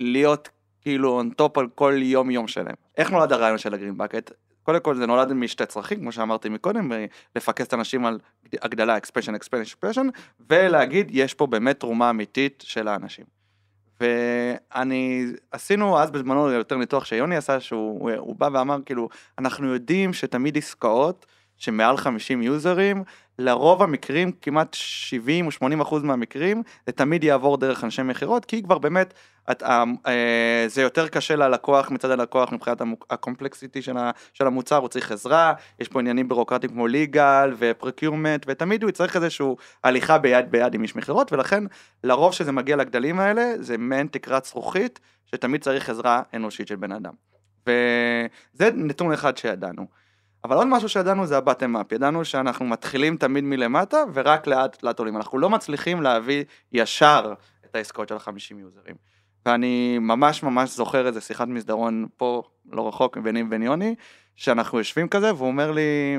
להיות 0.00 0.48
כאילו 0.80 1.20
on 1.20 1.42
top 1.42 1.60
על 1.60 1.68
כל 1.74 1.94
יום 1.96 2.30
יום 2.30 2.48
שלהם. 2.48 2.74
איך 2.96 3.10
נולד 3.10 3.32
הרעיון 3.32 3.58
של 3.58 3.74
הגרין 3.74 3.98
בקט? 3.98 4.32
קודם 4.62 4.80
כל 4.80 4.94
זה 4.94 5.06
נולד 5.06 5.32
משתי 5.32 5.66
צרכים, 5.66 6.00
כמו 6.00 6.12
שאמרתי 6.12 6.48
מקודם, 6.48 6.92
לפקס 7.36 7.66
את 7.66 7.72
האנשים 7.72 8.06
על 8.06 8.18
הגדלה, 8.62 8.96
expansion, 8.98 9.34
expansion, 9.40 9.84
expansion, 9.84 10.20
ולהגיד, 10.50 11.08
יש 11.10 11.34
פה 11.34 11.46
באמת 11.46 11.80
תרומה 11.80 12.10
אמיתית 12.10 12.64
של 12.66 12.88
האנשים. 12.88 13.37
ואני, 14.00 15.26
עשינו 15.52 15.98
אז 15.98 16.10
בזמנו 16.10 16.50
יותר 16.50 16.76
ניתוח 16.76 17.04
שיוני 17.04 17.36
עשה, 17.36 17.60
שהוא 17.60 18.10
הוא- 18.16 18.36
בא 18.36 18.48
ואמר 18.52 18.76
כאילו, 18.86 19.08
אנחנו 19.38 19.66
יודעים 19.72 20.12
שתמיד 20.12 20.56
עסקאות 20.56 21.26
שמעל 21.56 21.96
50 21.96 22.42
יוזרים, 22.42 23.04
לרוב 23.38 23.82
המקרים, 23.82 24.32
כמעט 24.42 24.74
70 24.74 25.46
או 25.46 25.50
80 25.50 25.80
אחוז 25.80 26.02
מהמקרים, 26.02 26.62
זה 26.86 26.92
תמיד 26.92 27.24
יעבור 27.24 27.56
דרך 27.56 27.84
אנשי 27.84 28.02
מכירות, 28.02 28.44
כי 28.44 28.62
כבר 28.62 28.78
באמת, 28.78 29.14
את, 29.50 29.62
אה, 29.62 29.84
אה, 30.06 30.64
זה 30.68 30.82
יותר 30.82 31.08
קשה 31.08 31.36
ללקוח 31.36 31.90
מצד 31.90 32.10
הלקוח 32.10 32.52
מבחינת 32.52 32.82
הקומפלקסיטי 33.10 33.82
של, 33.82 33.96
של 34.32 34.46
המוצר, 34.46 34.76
הוא 34.76 34.88
צריך 34.88 35.12
עזרה, 35.12 35.52
יש 35.80 35.88
פה 35.88 36.00
עניינים 36.00 36.28
בירוקרטיים 36.28 36.72
כמו 36.72 36.86
ליגל 36.86 37.54
ופרקיומנט, 37.58 38.44
ותמיד 38.48 38.82
הוא 38.82 38.90
יצטרך 38.90 39.16
איזשהו 39.16 39.56
הליכה 39.84 40.18
ביד 40.18 40.50
ביד 40.50 40.74
עם 40.74 40.82
איש 40.82 40.96
מכירות, 40.96 41.32
ולכן 41.32 41.64
לרוב 42.04 42.32
שזה 42.32 42.52
מגיע 42.52 42.76
לגדלים 42.76 43.20
האלה, 43.20 43.52
זה 43.60 43.78
מעין 43.78 44.06
תקרת 44.06 44.44
זכוכית, 44.44 45.00
שתמיד 45.26 45.62
צריך 45.62 45.90
עזרה 45.90 46.22
אנושית 46.34 46.68
של 46.68 46.76
בן 46.76 46.92
אדם. 46.92 47.12
וזה 47.66 48.70
נתון 48.74 49.12
אחד 49.12 49.36
שידענו. 49.36 49.86
אבל 50.44 50.56
עוד 50.56 50.66
משהו 50.66 50.88
שידענו 50.88 51.26
זה 51.26 51.36
הבטם 51.36 51.76
אפ, 51.76 51.92
ידענו 51.92 52.24
שאנחנו 52.24 52.64
מתחילים 52.64 53.16
תמיד 53.16 53.44
מלמטה 53.44 54.04
ורק 54.14 54.46
לאט 54.46 54.82
לאט 54.82 54.98
עולים, 54.98 55.16
אנחנו 55.16 55.38
לא 55.38 55.50
מצליחים 55.50 56.02
להביא 56.02 56.44
ישר 56.72 57.34
את 57.64 57.76
העסקאות 57.76 58.08
של 58.08 58.14
ה-50 58.14 58.54
יוזרים. 58.58 58.96
ואני 59.46 59.98
ממש 59.98 60.42
ממש 60.42 60.76
זוכר 60.76 61.06
איזה 61.06 61.20
שיחת 61.20 61.48
מסדרון 61.48 62.06
פה, 62.16 62.42
לא 62.72 62.88
רחוק 62.88 63.16
ביני 63.16 63.42
ובין 63.42 63.62
יוני, 63.62 63.94
שאנחנו 64.36 64.78
יושבים 64.78 65.08
כזה 65.08 65.34
והוא 65.34 65.48
אומר 65.48 65.70
לי, 65.70 66.18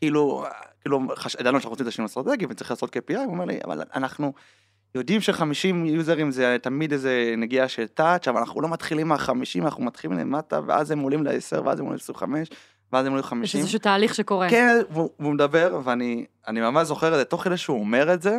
כאילו, 0.00 0.44
כאילו, 0.80 1.00
חש... 1.16 1.36
ידענו 1.40 1.58
שאנחנו 1.58 1.70
רוצים 1.70 1.86
את 1.86 1.88
השינוי 1.88 2.06
אסטרטגי 2.06 2.46
וצריך 2.48 2.70
לעשות 2.70 2.96
KPI, 2.96 3.16
הוא 3.16 3.32
אומר 3.32 3.44
לי, 3.44 3.58
אבל 3.64 3.82
אנחנו 3.94 4.32
יודעים 4.94 5.20
ש-50 5.20 5.74
יוזרים 5.86 6.30
זה 6.30 6.56
תמיד 6.62 6.92
איזה 6.92 7.34
נגיעה 7.36 7.68
של 7.68 7.86
טאץ', 7.86 8.28
אבל 8.28 8.38
אנחנו 8.38 8.60
לא 8.60 8.68
מתחילים 8.68 9.08
מה-50, 9.08 9.64
אנחנו 9.64 9.84
מתחילים 9.84 10.18
למטה, 10.18 10.60
ואז 10.66 10.90
הם 10.90 10.98
עולים 10.98 11.24
ל-10, 11.24 11.60
ואז 11.64 11.80
הם 11.80 11.86
עולים 11.86 12.00
ל-25, 12.08 12.22
ואז 12.92 13.06
הם 13.06 13.12
עולים 13.12 13.44
יש 13.44 13.54
ל-50. 13.54 13.58
איזשהו 13.58 13.78
תהליך 13.78 14.14
שקורה. 14.14 14.50
כן, 14.50 14.76
והוא, 14.90 15.10
והוא 15.18 15.32
מדבר, 15.32 15.80
ואני 15.84 16.24
אני 16.48 16.60
ממש 16.60 16.86
זוכר 16.86 17.12
את 17.12 17.18
זה, 17.18 17.24
תוך 17.24 17.44
כדי 17.44 17.56
שהוא 17.56 17.80
אומר 17.80 18.14
את 18.14 18.22
זה, 18.22 18.38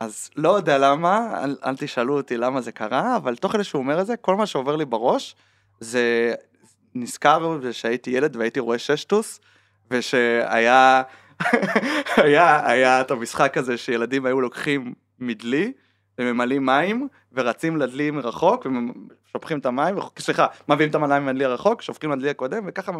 אז 0.00 0.30
לא 0.36 0.56
יודע 0.56 0.78
למה, 0.78 1.40
אל, 1.44 1.56
אל 1.64 1.76
תשאלו 1.76 2.16
אותי 2.16 2.36
למה 2.36 2.60
זה 2.60 2.72
קרה, 2.72 3.16
אבל 3.16 3.36
תוך 3.36 3.52
כדי 3.52 3.64
שהוא 3.64 3.82
אומר 3.82 4.00
את 4.00 4.06
זה, 4.06 4.16
כל 4.16 4.36
מה 4.36 4.46
שעובר 4.46 4.76
לי 4.76 4.84
בראש, 4.84 5.36
זה 5.80 6.34
נזכר 6.94 7.58
שהייתי 7.72 8.10
ילד 8.10 8.36
והייתי 8.36 8.60
רואה 8.60 8.78
ששטוס, 8.78 9.40
ושהיה, 9.90 11.02
היה, 12.16 12.66
היה 12.70 13.00
את 13.00 13.10
המשחק 13.10 13.56
הזה 13.56 13.76
שילדים 13.76 14.26
היו 14.26 14.40
לוקחים 14.40 14.94
מדלי, 15.18 15.72
וממלאים 16.18 16.66
מים, 16.66 17.08
ורצים 17.32 17.76
לדלי 17.76 18.10
מרחוק, 18.10 18.66
ושופכים 19.28 19.58
את 19.58 19.66
המים, 19.66 19.96
סליחה, 20.18 20.46
מביאים 20.68 20.90
את 20.90 20.94
המים 20.94 21.24
מהדלי 21.24 21.44
הרחוק, 21.44 21.82
שופכים 21.82 22.10
לדלי 22.10 22.30
הקודם, 22.30 22.62
וככה 22.66 22.92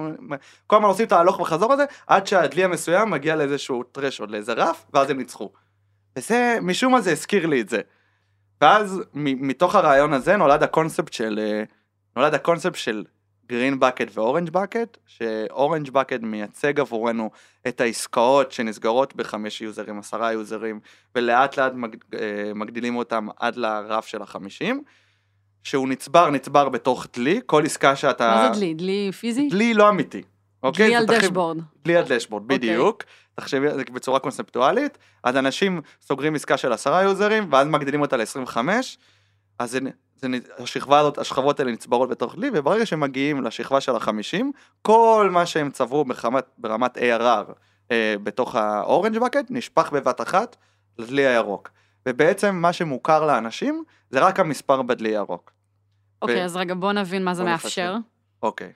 כל 0.66 0.76
הזמן 0.76 0.88
עושים 0.88 1.06
את 1.06 1.12
ההלוך 1.12 1.40
וחזור 1.40 1.72
הזה, 1.72 1.84
עד 2.06 2.26
שהדלי 2.26 2.64
המסוים 2.64 3.10
מגיע 3.10 3.36
לאיזשהו 3.36 3.82
טרש, 3.82 4.20
לאיזה 4.20 4.52
רף, 4.52 4.86
ואז 4.94 5.10
הם 5.10 5.18
ניצחו. 5.18 5.52
וזה, 6.18 6.58
משום 6.62 6.92
מה 6.92 7.00
זה 7.00 7.12
הזכיר 7.12 7.46
לי 7.46 7.60
את 7.60 7.68
זה. 7.68 7.80
ואז 8.60 9.02
מתוך 9.14 9.74
הרעיון 9.74 10.12
הזה 10.12 10.36
נולד 10.36 10.62
הקונספט 10.62 11.12
של, 11.12 11.40
אה, 11.42 11.62
נולד 12.16 12.34
הקונספט 12.34 12.74
של 12.74 13.04
green 13.50 13.80
bucket 13.80 14.06
ו 14.14 14.19
orange 14.19 14.50
bucket, 14.50 14.98
ש 15.06 15.27
orange 15.27 15.90
bucket 15.90 16.20
מייצג 16.22 16.80
עבורנו 16.80 17.30
את 17.68 17.80
העסקאות 17.80 18.52
שנסגרות 18.52 19.16
בחמש 19.16 19.60
users, 19.60 19.98
עשרה 19.98 20.32
users, 20.32 20.80
ולאט 21.14 21.56
לאט 21.56 21.72
מג, 21.74 21.96
אה, 22.14 22.52
מגדילים 22.54 22.96
אותם 22.96 23.28
עד 23.38 23.56
לרף 23.56 24.06
של 24.06 24.22
החמישים, 24.22 24.82
שהוא 25.62 25.88
נצבר, 25.88 26.30
נצבר 26.30 26.68
בתוך 26.68 27.06
דלי, 27.16 27.40
כל 27.46 27.64
עסקה 27.64 27.96
שאתה... 27.96 28.34
מה 28.36 28.54
זה 28.54 28.60
דלי? 28.60 28.74
דלי 28.74 29.10
פיזי? 29.12 29.48
דלי 29.48 29.74
לא 29.74 29.88
אמיתי. 29.88 30.22
אוקיי? 30.62 30.86
דלי 30.86 30.96
על 30.96 31.06
תרחיב- 31.06 31.20
dashboard. 31.22 31.58
דלי 31.84 31.96
ה 31.96 32.00
dashboard, 32.00 32.42
אוקיי. 32.42 32.58
בדיוק. 32.58 33.02
תחשבי 33.34 33.68
על 33.68 33.76
זה 33.76 33.82
בצורה 33.92 34.18
קונספטואלית, 34.18 34.98
אז 35.24 35.36
אנשים 35.36 35.80
סוגרים 36.02 36.34
עסקה 36.34 36.56
של 36.56 36.72
עשרה 36.72 37.02
users, 37.02 37.52
ואז 37.52 37.66
מגדילים 37.66 38.00
אותה 38.00 38.16
ל-25, 38.16 38.56
אז 39.58 39.78
זה, 40.20 40.28
השכבה 40.58 40.98
הזאת, 40.98 41.18
השכבות 41.18 41.60
האלה 41.60 41.72
נצברות 41.72 42.08
בתוך 42.10 42.36
דלי, 42.36 42.50
וברגע 42.54 42.86
שהם 42.86 43.00
מגיעים 43.00 43.44
לשכבה 43.44 43.80
של 43.80 43.92
ה-50, 43.94 44.44
כל 44.82 45.28
מה 45.32 45.46
שהם 45.46 45.70
צברו 45.70 46.04
ברמת, 46.04 46.44
ברמת 46.58 46.96
ARR 46.96 47.52
אה, 47.90 48.14
בתוך 48.22 48.54
האורנג' 48.54 49.18
בקט, 49.18 49.46
נשפך 49.50 49.92
בבת 49.92 50.20
אחת 50.20 50.56
לדלי 50.98 51.26
הירוק. 51.26 51.70
ובעצם 52.06 52.54
מה 52.54 52.72
שמוכר 52.72 53.26
לאנשים, 53.26 53.84
זה 54.10 54.20
רק 54.20 54.40
המספר 54.40 54.82
בדלי 54.82 55.08
ירוק. 55.08 55.52
אוקיי, 56.22 56.44
אז 56.44 56.56
רגע, 56.56 56.74
בוא 56.74 56.92
נבין 56.92 57.24
מה 57.24 57.34
זה 57.34 57.44
מאפשר. 57.44 57.96
אוקיי. 58.42 58.72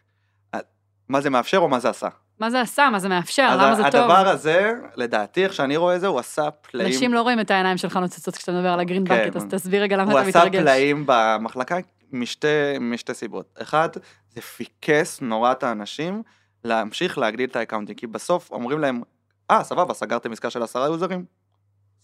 אה, 0.54 0.60
מה 1.08 1.20
זה 1.20 1.30
מאפשר 1.30 1.58
או 1.58 1.68
מה 1.68 1.80
זה 1.80 1.90
עשה? 1.90 2.08
מה 2.40 2.50
זה 2.50 2.60
עשה, 2.60 2.88
מה 2.92 2.98
זה 2.98 3.08
מאפשר, 3.08 3.56
למה 3.56 3.74
זה 3.74 3.82
טוב. 3.82 4.00
הדבר 4.00 4.28
הזה, 4.28 4.72
לדעתי, 4.96 5.44
איך 5.44 5.52
שאני 5.52 5.76
רואה 5.76 5.96
את 5.96 6.00
זה, 6.00 6.06
הוא 6.06 6.18
עשה 6.18 6.50
פלאים. 6.50 6.88
אנשים 6.88 7.14
לא 7.14 7.22
רואים 7.22 7.40
את 7.40 7.50
העיניים 7.50 7.76
שלך 7.76 7.96
נוצצות 7.96 8.36
כשאתה 8.36 8.52
מדבר 8.52 8.68
על 8.68 8.80
ה 8.80 8.85
green 8.85 9.08
כן. 9.08 9.26
bucket, 9.26 9.36
אז 9.36 9.44
תסביר 9.50 9.82
רגע 9.82 9.96
למה 9.96 10.12
הוא 10.12 10.20
אתה 10.20 10.28
עשה 10.28 10.38
מתרגש. 10.38 10.60
פלאים 10.60 11.04
במחלקה 11.06 11.76
משתי, 12.12 12.46
משתי 12.80 13.14
סיבות. 13.14 13.58
אחד, 13.62 13.88
זה 14.34 14.40
פיקס 14.40 15.20
נורא 15.20 15.52
את 15.52 15.62
האנשים 15.62 16.22
להמשיך 16.64 17.18
להגדיל 17.18 17.50
את 17.50 17.56
ה 17.56 17.60
accountים, 17.60 17.94
כי 17.94 18.06
בסוף 18.06 18.50
אומרים 18.50 18.78
להם, 18.78 19.02
אה, 19.50 19.64
סבבה, 19.64 19.94
סגרתם 19.94 20.32
עסקה 20.32 20.50
של 20.50 20.62
עשרה 20.62 20.86
users, 20.86 21.24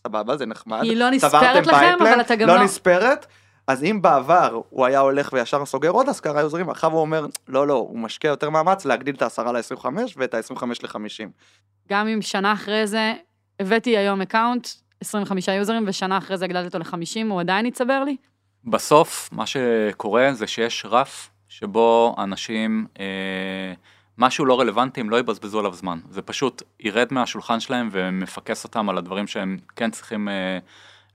סבבה, 0.07 0.37
זה 0.37 0.47
נחמד. 0.47 0.83
היא 0.83 0.97
לא 0.97 1.11
נספרת 1.11 1.67
לכם, 1.67 1.97
אבל 2.01 2.21
אתה 2.21 2.37
גם 2.37 2.49
לא 2.49 2.55
לא... 2.55 2.65
נספרת, 2.65 3.27
אז 3.71 3.85
אם 3.85 4.03
בעבר 4.03 4.61
הוא 4.71 4.87
היה 4.87 5.01
הולך 5.01 5.33
וישר 5.33 5.67
סוגר 5.67 5.89
עוד 5.89 6.09
עשרה 6.09 6.41
users, 6.41 6.71
עכשיו 6.71 6.93
הוא 6.93 7.01
אומר, 7.01 7.27
לא, 7.49 7.67
לא, 7.67 7.75
הוא 7.75 7.99
משקיע 7.99 8.29
יותר 8.29 8.51
מאמץ 8.51 8.85
להגדיל 8.85 9.15
את 9.15 9.23
העשרה 9.23 9.53
ל-25 9.53 9.87
ואת 10.17 10.35
ה-25 10.35 10.65
ל-50. 10.83 11.29
גם 11.89 12.09
אם 12.09 12.23
שנה 12.23 12.53
אחרי 12.53 12.87
זה, 12.87 13.15
הבאתי 13.61 13.97
היום 13.97 14.21
account, 14.21 14.69
25 15.01 15.49
users, 15.49 15.85
ושנה 15.87 16.19
אחרי 16.19 16.37
זה 16.37 16.45
הגדלתי 16.45 16.67
אותו 16.67 16.79
ל-50, 16.79 17.31
הוא 17.31 17.41
עדיין 17.41 17.67
יצבר 17.67 18.05
לי? 18.05 18.17
בסוף, 18.65 19.29
מה 19.33 19.47
שקורה 19.47 20.33
זה 20.33 20.47
שיש 20.47 20.87
רף 20.89 21.31
שבו 21.49 22.15
אנשים, 22.19 22.87
אה, 23.01 23.73
משהו 24.19 24.45
לא 24.45 24.61
רלוונטי, 24.61 25.01
הם 25.01 25.11
לא 25.11 25.19
יבזבזו 25.19 25.59
עליו 25.59 25.75
זמן. 25.75 25.99
זה 26.11 26.23
פשוט 26.23 26.63
ירד 26.81 27.09
מהשולחן 27.11 27.61
שלהם 27.61 27.89
ומפקס 27.93 28.65
אותם 28.65 28.89
על 28.89 28.99
הדברים 28.99 29.27
שהם 29.27 29.59
כן 29.77 29.91
צריכים 29.91 30.29
אה, 30.29 30.59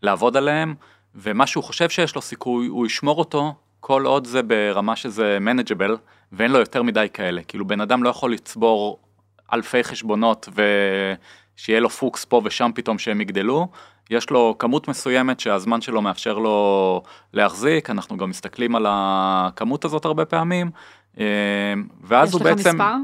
לעבוד 0.01 0.37
עליהם, 0.37 0.75
ומה 1.15 1.47
שהוא 1.47 1.63
חושב 1.63 1.89
שיש 1.89 2.15
לו 2.15 2.21
סיכוי, 2.21 2.67
הוא 2.67 2.85
ישמור 2.85 3.19
אותו 3.19 3.53
כל 3.79 4.05
עוד 4.05 4.27
זה 4.27 4.43
ברמה 4.43 4.95
שזה 4.95 5.37
manageable, 5.41 5.97
ואין 6.31 6.51
לו 6.51 6.59
יותר 6.59 6.83
מדי 6.83 7.07
כאלה. 7.13 7.41
כאילו 7.43 7.67
בן 7.67 7.81
אדם 7.81 8.03
לא 8.03 8.09
יכול 8.09 8.33
לצבור 8.33 8.99
אלפי 9.53 9.83
חשבונות 9.83 10.49
ושיהיה 10.49 11.79
לו 11.79 11.89
פוקס 11.89 12.25
פה 12.25 12.41
ושם 12.43 12.71
פתאום 12.75 12.97
שהם 12.99 13.21
יגדלו. 13.21 13.67
יש 14.09 14.29
לו 14.29 14.55
כמות 14.59 14.87
מסוימת 14.87 15.39
שהזמן 15.39 15.81
שלו 15.81 16.01
מאפשר 16.01 16.37
לו 16.37 17.01
להחזיק, 17.33 17.89
אנחנו 17.89 18.17
גם 18.17 18.29
מסתכלים 18.29 18.75
על 18.75 18.85
הכמות 18.89 19.85
הזאת 19.85 20.05
הרבה 20.05 20.25
פעמים, 20.25 20.71
אה, 21.19 21.25
ואז 22.01 22.29
יש 22.29 22.33
הוא 22.33 22.41
לך 22.41 22.47
בעצם... 22.47 22.69
מספר? 22.69 22.95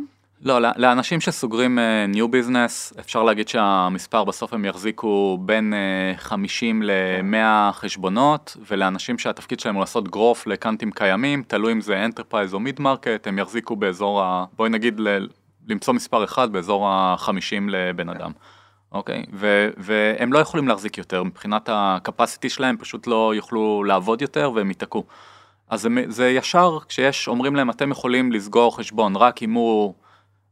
לא, 0.44 0.62
ל- 0.62 0.72
לאנשים 0.76 1.22
שסוגרים 1.22 1.80
אה, 1.80 2.06
New 2.14 2.28
Business, 2.28 3.00
אפשר 3.00 3.24
להגיד 3.24 3.48
שהמספר 3.48 4.24
בסוף 4.24 4.54
הם 4.54 4.66
יחזיקו 4.66 5.38
בין 5.42 5.74
אה, 5.74 6.18
50 6.18 6.84
ל-100 6.84 7.74
חשבונות, 7.74 8.58
ולאנשים 8.70 9.20
שהתפקיד 9.20 9.60
שלהם 9.60 9.76
הוא 9.76 9.82
לעשות 9.82 10.08
גרוף 10.08 10.48
לקאנטים 10.48 10.92
קיימים, 10.92 11.44
תלוי 11.48 11.74
אם 11.74 11.82
זה 11.82 12.06
Enterprise 12.08 12.54
או 12.54 12.60
Mid 12.60 12.80
Market, 12.80 13.26
הם 13.26 13.40
יחזיקו 13.40 13.76
באזור 13.76 14.22
ה... 14.22 14.46
בואי 14.56 14.70
נגיד 14.70 15.00
ל- 15.00 15.28
למצוא 15.68 15.94
מספר 15.94 16.24
אחד 16.24 16.52
באזור 16.54 16.88
ה-50 16.88 17.32
לבן 17.68 18.10
אדם. 18.10 18.32
אוקיי? 18.92 19.26
ו- 19.34 19.70
והם 19.78 20.34
לא 20.34 20.40
יכולים 20.40 20.68
להחזיק 20.68 20.98
יותר, 20.98 21.24
מבחינת 21.24 21.70
ה-capacity 21.70 22.50
שלהם 22.50 22.78
פשוט 22.78 23.08
לא 23.08 23.36
יוכלו 23.36 23.84
לעבוד 23.84 24.22
יותר 24.22 24.52
והם 24.56 24.70
ייתקעו. 24.70 25.04
אז 25.70 25.82
זה, 25.82 25.90
זה 26.08 26.30
ישר, 26.30 26.78
כשיש, 26.88 27.28
אומרים 27.28 27.56
להם 27.56 27.70
אתם 27.70 27.92
יכולים 27.92 28.32
לסגור 28.32 28.78
חשבון 28.78 29.16
רק 29.16 29.44
אם 29.44 29.54
הוא 29.54 29.94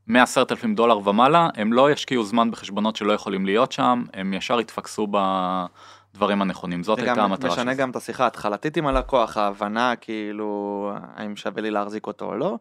110 0.09 0.43
אלפים 0.51 0.75
דולר 0.75 1.09
ומעלה, 1.09 1.49
הם 1.55 1.73
לא 1.73 1.91
ישקיעו 1.91 2.23
זמן 2.23 2.51
בחשבונות 2.51 2.95
שלא 2.95 3.13
יכולים 3.13 3.45
להיות 3.45 3.71
שם, 3.71 4.03
הם 4.13 4.33
ישר 4.33 4.59
יתפקסו 4.59 5.07
בדברים 5.11 6.41
הנכונים, 6.41 6.83
זאת 6.83 6.99
הייתה 6.99 7.23
המטרה 7.23 7.51
משנה. 7.51 7.73
גם 7.73 7.91
את 7.91 7.95
השיחה 7.95 8.23
ההתחלתית 8.23 8.77
עם 8.77 8.87
הלקוח, 8.87 9.37
ההבנה 9.37 9.95
כאילו, 9.95 10.91
האם 11.15 11.35
שווה 11.35 11.61
לי 11.61 11.71
להחזיק 11.71 12.07
אותו 12.07 12.25
או 12.25 12.35
לא, 12.35 12.57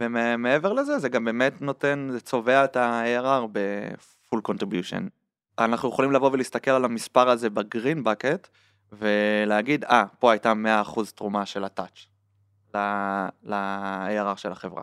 ומעבר 0.00 0.72
לזה, 0.72 0.98
זה 0.98 1.08
גם 1.08 1.24
באמת 1.24 1.62
נותן, 1.62 2.08
זה 2.10 2.20
צובע 2.20 2.64
את 2.64 2.76
ה-ARR 2.76 3.46
ב-full 3.52 4.38
contribution. 4.50 5.02
אנחנו 5.58 5.88
יכולים 5.88 6.12
לבוא 6.12 6.30
ולהסתכל 6.32 6.70
על 6.70 6.84
המספר 6.84 7.28
הזה 7.28 7.50
בגרין 7.50 8.04
בקט, 8.04 8.48
ולהגיד, 8.92 9.84
אה, 9.84 10.04
פה 10.18 10.30
הייתה 10.30 10.52
100% 10.54 11.12
תרומה 11.14 11.46
של 11.46 11.64
הטאץ' 11.64 12.06
ל-ARR 12.74 14.36
של 14.36 14.52
החברה. 14.52 14.82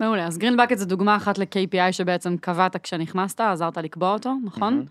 מעולה, 0.00 0.26
אז 0.26 0.38
גרין 0.38 0.56
בקט 0.56 0.78
זה 0.78 0.86
דוגמה 0.86 1.16
אחת 1.16 1.38
ל-KPI 1.38 1.92
שבעצם 1.92 2.36
קבעת 2.36 2.76
כשנכנסת, 2.76 3.40
עזרת 3.40 3.76
לקבוע 3.76 4.12
אותו, 4.12 4.34
נכון? 4.44 4.74
מהמם. 4.74 4.86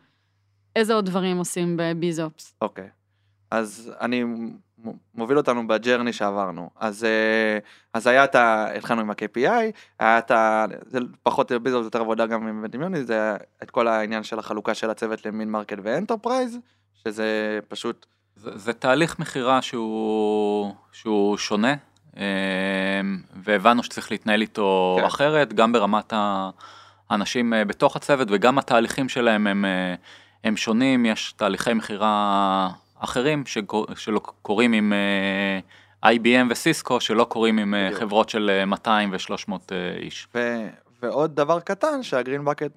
איזה 0.76 0.94
עוד 0.94 1.06
דברים 1.06 1.38
עושים 1.38 1.78
ב 1.78 1.87
biz 1.87 2.16
ops? 2.16 2.54
אוקיי. 2.62 2.90
אז 3.52 3.94
אני 4.02 4.24
מוביל 5.16 5.38
אותנו 5.38 5.68
ב 5.68 5.73
journey 5.73 6.14
שעברנו. 6.14 6.70
אז, 6.76 7.04
אה, 7.04 7.58
אז 7.94 8.08
היה 8.08 8.24
את 8.24 8.36
ה... 8.36 8.68
התחלנו 8.76 9.02
עם 9.02 9.10
ה-KPI, 9.10 9.72
היה 10.00 10.18
את 10.18 10.32
ה... 10.32 10.66
זה 10.86 11.00
פחות 11.24 11.52
biz 11.52 11.65
ops, 11.65 11.84
יותר 11.84 12.02
עבודה 12.02 12.26
גם 12.26 12.48
עם 12.48 12.66
דמיוני, 12.66 13.04
זה 13.04 13.36
את 13.64 13.72
כל 13.72 13.88
העניין 13.88 14.24
של 14.24 14.40
החלוקה 14.40 14.74
של 14.74 14.90
הצוות 14.90 15.26
ל 15.26 15.32
mid 15.32 15.52
market 15.52 15.78
ו 15.84 15.90
enterprise, 15.90 16.58
שזה 16.94 17.60
פשוט... 17.68 18.06
זה, 18.36 18.58
זה 18.58 18.74
תהליך 18.74 19.20
מכירה 19.20 19.62
שהוא, 19.62 20.74
שהוא 20.92 21.38
שונה, 21.38 21.76
והבנו 23.44 23.84
שצריך 23.84 24.12
להתנהל 24.12 24.42
איתו 24.42 24.98
כן. 25.00 25.06
אחרת, 25.06 25.54
גם 25.54 25.72
ברמת 25.72 26.14
האנשים 27.10 27.54
אה, 27.54 27.66
בתוך 27.66 27.96
הצוות 27.96 28.28
וגם 28.32 28.58
התהליכים 28.58 29.10
שלהם 29.10 29.48
הם, 29.48 29.66
אה, 29.66 29.96
הם 30.44 30.58
שונים, 30.58 31.06
יש 31.06 31.34
תהליכי 31.38 31.74
מכירה 31.74 32.70
אחרים 33.00 33.46
שקור- 33.46 33.86
שלא 33.96 34.22
קורים 34.42 34.74
עם 34.74 34.94
אה, 36.04 36.12
IBM 36.14 36.48
וסיסקו, 36.50 37.02
שלא 37.02 37.24
קורים 37.24 37.58
עם 37.58 37.74
בדיוק. 37.88 38.02
חברות 38.02 38.30
של 38.30 38.50
אה, 38.60 38.66
200 38.66 39.12
ו-300 39.12 39.52
איש. 40.02 40.28
ו... 40.36 40.68
ועוד 41.02 41.36
דבר 41.36 41.60
קטן 41.60 42.04
שה 42.04 42.19
green 42.19 42.46
bucket 42.46 42.72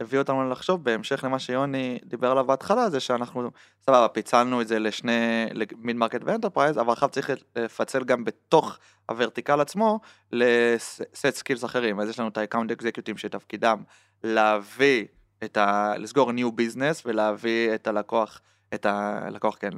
הביא 0.00 0.18
אותנו 0.18 0.50
לחשוב 0.50 0.84
בהמשך 0.84 1.24
למה 1.24 1.38
שיוני 1.38 1.98
דיבר 2.04 2.30
עליו 2.30 2.44
בהתחלה 2.44 2.90
זה 2.90 3.00
שאנחנו 3.00 3.50
סבבה 3.80 4.08
פיצלנו 4.08 4.60
את 4.60 4.68
זה 4.68 4.78
לשני 4.78 5.46
mid 5.76 5.96
market 5.96 6.20
ו 6.24 6.29
enterprise 6.29 6.78
אבל 6.78 6.92
עכשיו 6.92 7.08
צריך 7.08 7.30
לפצל 7.56 8.04
גם 8.04 8.24
בתוך 8.24 8.78
ה 9.08 9.14
vertical 9.14 9.60
עצמו 9.60 10.00
ל 10.32 10.58
set 10.58 11.36
skills 11.36 11.64
אחרים 11.64 12.00
אז 12.00 12.08
יש 12.08 12.20
לנו 12.20 12.28
את 12.28 12.38
האקאונט 12.38 12.70
אקזקיוטים 12.70 13.16
שתפקידם 13.16 13.82
להביא 14.24 15.06
את 15.44 15.56
ה... 15.56 15.92
לסגור 15.98 16.32
new 16.32 16.52
business 16.52 17.02
ולהביא 17.06 17.74
את 17.74 17.86
הלקוח 17.86 18.40
את 18.74 18.86
הלקוח 18.86 19.56
כן 19.60 19.70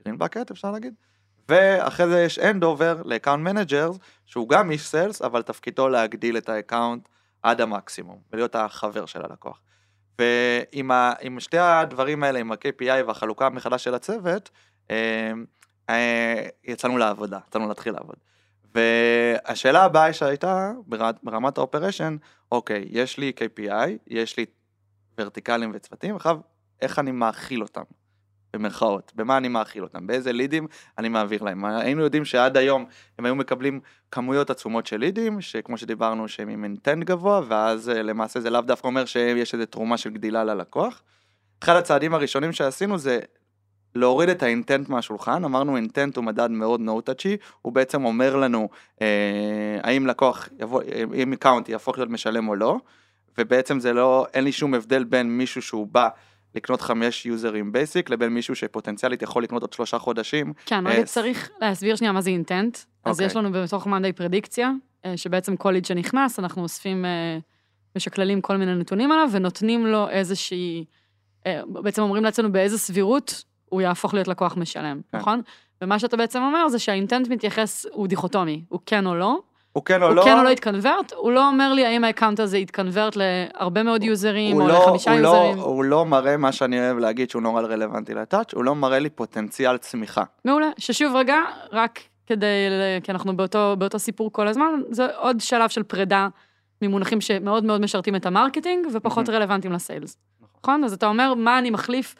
ל 0.00 0.03
green 0.03 0.18
bucket 0.18 0.50
אפשר 0.50 0.70
להגיד. 0.70 0.94
ואחרי 1.48 2.08
זה 2.08 2.22
יש 2.22 2.38
hand 2.38 2.64
over 2.64 3.02
ל 3.04 3.09
account 3.09 3.42
managers 3.42 3.98
שהוא 4.26 4.48
גם 4.48 4.70
איש 4.70 4.86
sales 4.86 5.22
אבל 5.22 5.42
תפקידו 5.42 5.88
להגדיל 5.88 6.36
את 6.36 6.48
ה 6.48 6.56
account 6.56 7.08
עד 7.44 7.60
המקסימום 7.60 8.18
ולהיות 8.32 8.54
החבר 8.54 9.06
של 9.06 9.24
הלקוח. 9.24 9.60
ועם 10.18 10.90
ה, 10.90 11.12
שתי 11.38 11.58
הדברים 11.58 12.22
האלה 12.22 12.38
עם 12.38 12.52
ה-KPI 12.52 13.04
והחלוקה 13.06 13.50
מחדש 13.50 13.84
של 13.84 13.94
הצוות 13.94 14.50
אה, 14.90 15.32
אה, 15.90 16.46
יצאנו 16.64 16.98
לעבודה 16.98 17.38
יצאנו 17.48 17.68
להתחיל 17.68 17.92
לעבוד. 17.92 18.16
והשאלה 18.74 19.84
הבאה 19.84 20.12
שהייתה 20.12 20.72
ברמת 21.22 21.58
האופרשן 21.58 22.16
אוקיי 22.52 22.84
יש 22.90 23.18
לי 23.18 23.32
KPI 23.40 23.90
יש 24.06 24.36
לי 24.36 24.46
ורטיקלים 25.18 25.70
וצוותים 25.74 26.16
עכשיו 26.16 26.38
איך 26.80 26.98
אני 26.98 27.10
מאכיל 27.10 27.62
אותם. 27.62 27.82
במרכאות, 28.54 29.12
במה 29.14 29.36
אני 29.36 29.48
מאכיל 29.48 29.82
אותם, 29.82 30.06
באיזה 30.06 30.32
לידים 30.32 30.66
אני 30.98 31.08
מעביר 31.08 31.42
להם. 31.42 31.64
היינו 31.64 32.02
יודעים 32.02 32.24
שעד 32.24 32.56
היום 32.56 32.84
הם 33.18 33.24
היו 33.24 33.34
מקבלים 33.34 33.80
כמויות 34.10 34.50
עצומות 34.50 34.86
של 34.86 34.96
לידים, 34.96 35.40
שכמו 35.40 35.78
שדיברנו 35.78 36.28
שהם 36.28 36.48
עם 36.48 36.64
אינטנט 36.64 37.04
גבוה, 37.04 37.40
ואז 37.48 37.88
אה, 37.88 38.02
למעשה 38.02 38.40
זה 38.40 38.50
לאו 38.50 38.60
דווקא 38.60 38.86
אומר 38.86 39.04
שיש 39.04 39.54
איזו 39.54 39.66
תרומה 39.66 39.96
של 39.96 40.10
גדילה 40.10 40.44
ללקוח. 40.44 41.02
אחד 41.62 41.76
הצעדים 41.76 42.14
הראשונים 42.14 42.52
שעשינו 42.52 42.98
זה 42.98 43.20
להוריד 43.94 44.28
את 44.28 44.42
ה 44.42 44.49
intent 44.49 44.88
מהשולחן, 44.88 45.44
אמרנו 45.44 45.76
intent 45.76 46.16
הוא 46.16 46.24
מדד 46.24 46.50
מאוד 46.50 46.80
touchy, 47.10 47.36
הוא 47.62 47.72
בעצם 47.72 48.04
אומר 48.04 48.36
לנו 48.36 48.68
אה, 49.02 49.78
האם 49.82 50.06
לקוח 50.06 50.48
יבוא, 50.58 50.82
אם 51.14 51.32
account 51.32 51.68
יהפוך 51.68 51.98
להיות 51.98 52.10
משלם 52.10 52.48
או 52.48 52.54
לא, 52.54 52.76
ובעצם 53.38 53.80
זה 53.80 53.92
לא, 53.92 54.26
אין 54.34 54.44
לי 54.44 54.52
שום 54.52 54.74
הבדל 54.74 55.04
בין 55.04 55.38
מישהו 55.38 55.62
שהוא 55.62 55.86
בא 55.86 56.08
לקנות 56.54 56.80
חמש 56.80 57.26
users 57.26 57.72
basic 57.72 58.10
לבין 58.10 58.28
מישהו 58.28 58.54
שפוטנציאלית 58.54 59.22
יכול 59.22 59.42
לקנות 59.42 59.62
עוד 59.62 59.72
שלושה 59.72 59.98
חודשים. 59.98 60.52
כן, 60.66 60.86
אה, 60.86 60.92
רגע 60.92 61.04
צריך 61.04 61.50
להסביר 61.60 61.96
שנייה 61.96 62.12
מה 62.12 62.20
זה 62.20 62.30
intent. 62.30 62.78
אז 63.04 63.14
אוקיי. 63.14 63.26
יש 63.26 63.36
לנו 63.36 63.52
בתוך 63.52 63.86
monday 63.86 64.12
פרדיקציה, 64.12 64.70
אה, 65.04 65.16
שבעצם 65.16 65.56
כל 65.56 65.70
ליד 65.70 65.84
שנכנס, 65.84 66.38
אנחנו 66.38 66.62
אוספים, 66.62 67.04
אה, 67.04 67.38
משקללים 67.96 68.40
כל 68.40 68.56
מיני 68.56 68.74
נתונים 68.74 69.12
עליו, 69.12 69.28
ונותנים 69.32 69.86
לו 69.86 70.08
איזושהי, 70.08 70.84
אה, 71.46 71.60
בעצם 71.68 72.02
אומרים 72.02 72.24
לעצמנו 72.24 72.52
באיזה 72.52 72.78
סבירות 72.78 73.44
הוא 73.64 73.80
יהפוך 73.80 74.14
להיות 74.14 74.28
לקוח 74.28 74.56
משלם, 74.56 75.00
כן. 75.12 75.18
נכון? 75.18 75.40
ומה 75.82 75.98
שאתה 75.98 76.16
בעצם 76.16 76.42
אומר 76.42 76.68
זה 76.68 76.78
שה 76.78 76.95
intent 76.95 77.28
מתייחס, 77.28 77.86
הוא 77.92 78.06
דיכוטומי, 78.06 78.64
הוא 78.68 78.80
כן 78.86 79.06
או 79.06 79.14
לא, 79.14 79.40
הוא 79.74 79.84
כן 79.84 80.02
או 80.02 80.06
הוא 80.06 80.14
לא, 80.14 80.24
כן 80.24 80.38
או 80.38 80.42
לא 80.42 80.48
יתקנברט, 80.48 81.12
הוא 81.16 81.32
לא 81.32 81.48
אומר 81.48 81.72
לי 81.72 81.86
האם 81.86 82.04
ה 82.04 82.09
account 82.09 82.40
הזה 82.40 82.58
יתקנברט 82.58 83.16
להרבה 83.16 83.82
מאוד 83.82 84.02
יוזרים, 84.02 84.54
הוא 84.56 84.62
או 84.62 84.68
לא- 84.68 84.82
לחמישה 84.82 85.12
הוא 85.12 85.20
לא- 85.20 85.28
יוזרים. 85.28 85.58
הוא 85.58 85.84
לא 85.84 86.04
מראה 86.06 86.36
מה 86.36 86.52
שאני 86.52 86.78
אוהב 86.80 86.98
להגיד 86.98 87.30
שהוא 87.30 87.42
נורא 87.42 87.62
רלוונטי 87.62 88.14
ל 88.14 88.20
touch, 88.20 88.54
הוא 88.54 88.64
לא 88.64 88.74
מראה 88.74 88.98
לי 88.98 89.10
פוטנציאל 89.10 89.76
צמיחה. 89.76 90.22
מעולה. 90.44 90.66
ששוב 90.78 91.16
רגע, 91.16 91.36
רק 91.72 91.98
כדי, 92.26 92.46
כי 93.02 93.12
אנחנו 93.12 93.36
באותו, 93.36 93.74
באותו 93.78 93.98
סיפור 93.98 94.32
כל 94.32 94.48
הזמן, 94.48 94.80
זה 94.90 95.06
עוד 95.16 95.40
שלב 95.40 95.68
של 95.68 95.82
פרידה 95.82 96.28
ממונחים 96.82 97.20
שמאוד 97.20 97.64
מאוד 97.64 97.80
משרתים 97.80 98.16
את 98.16 98.26
ה 98.26 98.32
marketing 98.32 98.86
ופחות 98.94 99.28
מהמם. 99.28 99.36
רלוונטיים 99.40 99.72
ל 99.72 99.78
sales. 99.78 100.16
נכון? 100.62 100.84
אז 100.84 100.92
אתה 100.92 101.06
אומר, 101.06 101.34
מה 101.34 101.58
אני 101.58 101.70
מחליף, 101.70 102.14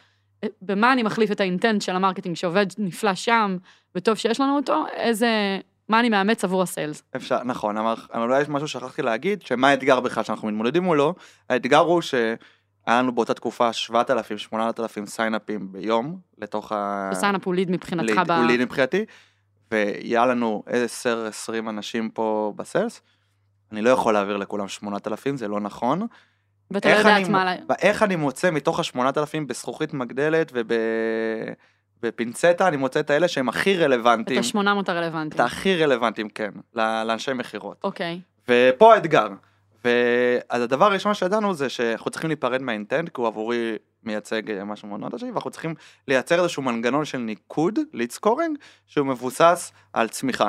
במה 0.63 0.93
אני 0.93 1.03
מחליף 1.03 1.31
את 1.33 1.41
ה 1.41 1.47
intent 1.47 1.83
של 1.83 1.93
ה 1.97 2.01
marketing 2.01 2.37
שעובד 2.37 2.67
נפלא 2.79 3.15
שם, 3.15 3.57
וטוב 3.95 4.15
שיש 4.15 4.41
לנו 4.41 4.57
אותו, 4.57 4.85
איזה, 4.97 5.29
מה 5.89 6.01
אני 6.01 6.09
מאמץ 6.09 6.45
עבור 6.45 6.63
ה 6.63 6.69
sales. 6.69 7.03
אפשר, 7.17 7.45
נכון, 7.45 7.77
אמר, 7.79 7.95
אבל 8.15 8.23
אולי 8.23 8.41
יש 8.43 8.49
משהו 8.49 8.69
ששכחתי 8.69 9.03
להגיד, 9.03 9.43
שמה 9.43 9.69
האתגר 9.69 10.01
בכלל 10.01 10.25
שאנחנו 10.25 10.49
מתמודדים 10.49 10.83
מולו, 10.83 11.15
האתגר 11.51 11.79
הוא 11.79 12.01
שהיה 12.01 12.37
לנו 12.87 13.15
באותה 13.15 13.35
תקופה 13.35 13.71
7,000-8,000 13.91 14.57
סיינאפים 15.07 15.73
ביום, 15.73 16.19
לתוך 16.39 16.73
ה... 16.73 17.11
ש 17.15 17.22
sign-up 17.22 17.47
הוא 17.47 17.55
ליד 17.55 17.71
מבחינתך 17.71 18.23
ב... 18.27 18.31
הוא 18.31 18.45
ליד 18.47 18.61
מבחינתי, 18.61 19.05
ויהיה 19.71 20.27
לנו 20.27 20.63
10-20 20.67 21.69
אנשים 21.69 22.11
פה 22.11 22.53
בסיילס, 22.57 23.01
אני 23.73 23.83
לא 23.83 23.91
יכול 23.91 24.15
להעביר 24.15 24.37
לכולם 24.37 24.69
8,000, 24.69 25.37
זה 25.37 25.49
לא 25.49 25.61
נכון. 25.61 26.07
ואתה 26.71 26.89
לא 26.89 26.99
יודעת 26.99 27.29
מה... 27.29 27.45
מ- 27.45 27.47
לה- 27.47 27.75
איך 27.83 28.03
אני 28.03 28.17
מוצא 28.17 28.51
מתוך 28.51 28.79
ה-8,000 28.79 29.47
בזכוכית 29.47 29.95
מגדלת 29.95 30.53
ובפינצטה, 32.05 32.69
אני 32.69 32.77
מוצא 32.77 33.01
את 33.01 33.11
האלה 33.11 33.29
שהם 33.29 33.49
הכי 33.49 33.77
את 33.77 33.81
רלוונטיים, 33.81 34.41
ה-800 34.57 34.81
את 34.83 34.89
הרלוונטיים. 34.89 35.45
הכי 35.45 35.77
רלוונטיים, 35.83 36.29
כן, 36.29 36.51
לאנשי 36.75 37.33
מכירות. 37.33 37.77
אוקיי. 37.85 38.21
ופה 38.49 38.95
האתגר. 38.95 39.29
ואז 39.85 40.63
הדבר 40.63 40.85
הראשון 40.85 41.15
שידענו 41.15 41.55
זה 41.55 41.69
שאנחנו 41.69 42.11
צריכים 42.11 42.31
להיפרד 42.31 42.63
מהאינטנט, 42.63 43.09
כי 43.09 43.21
הוא 43.21 43.27
עבורי 43.27 43.77
מייצג 44.03 44.51
אה, 44.51 44.65
משהו 44.65 44.89
מאוד 44.89 45.01
מאוד 45.01 45.15
עשי, 45.15 45.31
ואנחנו 45.31 45.51
צריכים 45.51 45.75
לייצר 46.09 46.41
איזשהו 46.41 46.63
מנגנון 46.63 47.05
של 47.05 47.19
ניקוד, 47.19 47.79
lead 47.93 48.11
scoring, 48.11 48.59
שהוא 48.87 49.07
מבוסס 49.07 49.73
על 49.93 50.09
צמיחה. 50.09 50.49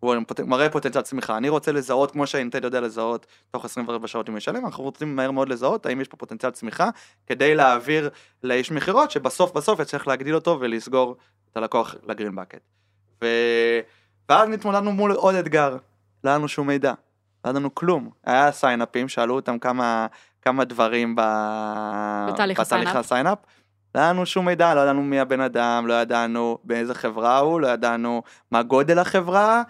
הוא 0.00 0.14
מראה 0.46 0.70
פוטנציאל 0.70 1.02
צמיחה. 1.02 1.36
אני 1.36 1.48
רוצה 1.48 1.72
לזהות, 1.72 2.10
כמו 2.10 2.26
שה 2.26 2.39
intent 2.39 2.64
יודע 2.64 2.80
לזהות, 2.80 3.26
תוך 3.50 3.64
24 3.64 4.08
שעות 4.08 4.28
אם 4.28 4.36
ישלם, 4.36 4.66
אנחנו 4.66 4.84
רוצים 4.84 5.16
מהר 5.16 5.30
מאוד 5.30 5.48
לזהות 5.48 5.86
האם 5.86 6.00
יש 6.00 6.08
פה 6.08 6.16
פוטנציאל 6.16 6.52
צמיחה, 6.52 6.88
כדי 7.26 7.54
להעביר 7.54 8.10
לאיש 8.42 8.70
מכירות, 8.70 9.10
שבסוף 9.10 9.52
בסוף 9.52 9.80
יצטרך 9.80 10.08
להגדיל 10.08 10.34
אותו 10.34 10.58
ולסגור 10.60 11.16
את 11.52 11.56
הלקוח 11.56 11.94
ל 12.08 12.13
green 12.13 12.36
bucket. 12.36 12.60
ו... 13.22 13.26
ואז 14.28 14.48
נתמודדנו 14.48 14.92
מול 14.92 15.12
עוד 15.12 15.34
אתגר, 15.34 15.76
לא 16.24 16.30
היה 16.30 16.38
לנו 16.38 16.48
שום 16.48 16.66
מידע, 16.66 16.92
לא 17.44 17.50
היה 17.50 17.52
לנו 17.52 17.74
כלום. 17.74 18.10
היה 18.24 18.52
סיינאפים, 18.52 19.08
שאלו 19.08 19.34
אותם 19.34 19.58
כמה, 19.58 20.06
כמה 20.42 20.64
דברים 20.64 21.16
ב... 21.16 21.20
בתהליך 22.28 22.60
ה 22.60 22.64
sign-up. 22.64 22.96
ה 22.96 23.01
sign-up. 23.01 23.38
לא 23.94 24.00
היה 24.00 24.10
לנו 24.10 24.26
שום 24.26 24.46
מידע, 24.46 24.74
לא 24.74 24.80
ידענו 24.80 25.02
מי 25.02 25.20
הבן 25.20 25.40
אדם, 25.40 25.86
לא 25.86 25.94
ידענו 25.94 26.58
באיזה 26.64 26.94
חברה 26.94 27.38
הוא, 27.38 27.60
לא 27.60 27.68
ידענו 27.68 28.22
מה 28.50 28.62
גודל 28.62 28.98
החברה, 28.98 29.62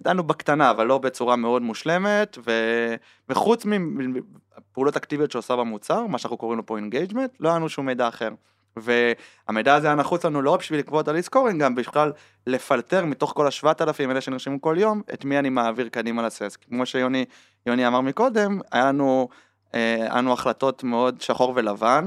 ידענו 0.00 0.22
בקטנה, 0.22 0.70
אבל 0.70 0.86
לא 0.86 0.98
בצורה 0.98 1.36
מאוד 1.36 1.62
מושלמת, 1.62 2.38
ו... 2.46 2.52
וחוץ 3.28 3.64
מפעולות 3.64 4.96
אקטיביות 4.96 5.30
שעושה 5.30 5.56
במוצר, 5.56 6.06
מה 6.06 6.18
שאנחנו 6.18 6.36
קוראים 6.36 6.58
לו 6.58 6.66
פה 6.66 6.76
engagement, 6.76 7.30
לא 7.40 7.48
היה 7.48 7.58
לנו 7.58 7.68
שום 7.68 7.86
מידע 7.86 8.08
אחר. 8.08 8.30
והמידע 8.76 9.74
הזה 9.74 9.86
היה 9.86 9.96
נחוץ 9.96 10.24
לנו 10.24 10.42
לא 10.42 10.50
רק 10.50 10.60
בשביל 10.60 10.78
לקבוע 10.78 11.00
את 11.00 11.08
ה 11.08 11.12
lead 11.12 11.29
scoring, 11.29 11.62
גם 11.62 11.74
בכלל 11.74 12.12
לפלטר 12.46 13.04
מתוך 13.04 13.32
כל 13.36 13.46
השבעת 13.46 13.82
אלפים 13.82 14.08
האלה 14.08 14.20
שנרשמו 14.20 14.60
כל 14.60 14.76
יום, 14.78 15.02
את 15.14 15.24
מי 15.24 15.38
אני 15.38 15.48
מעביר 15.48 15.88
קדימה 15.88 16.22
לסס. 16.22 16.56
כמו 16.56 16.86
שיוני 16.86 17.24
יוני 17.66 17.86
אמר 17.86 18.00
מקודם, 18.00 18.60
היה 18.72 18.84
לנו, 18.88 19.28
אה, 19.74 19.94
היה 19.94 20.16
לנו 20.16 20.32
החלטות 20.32 20.84
מאוד 20.84 21.20
שחור 21.20 21.52
ולבן, 21.56 22.06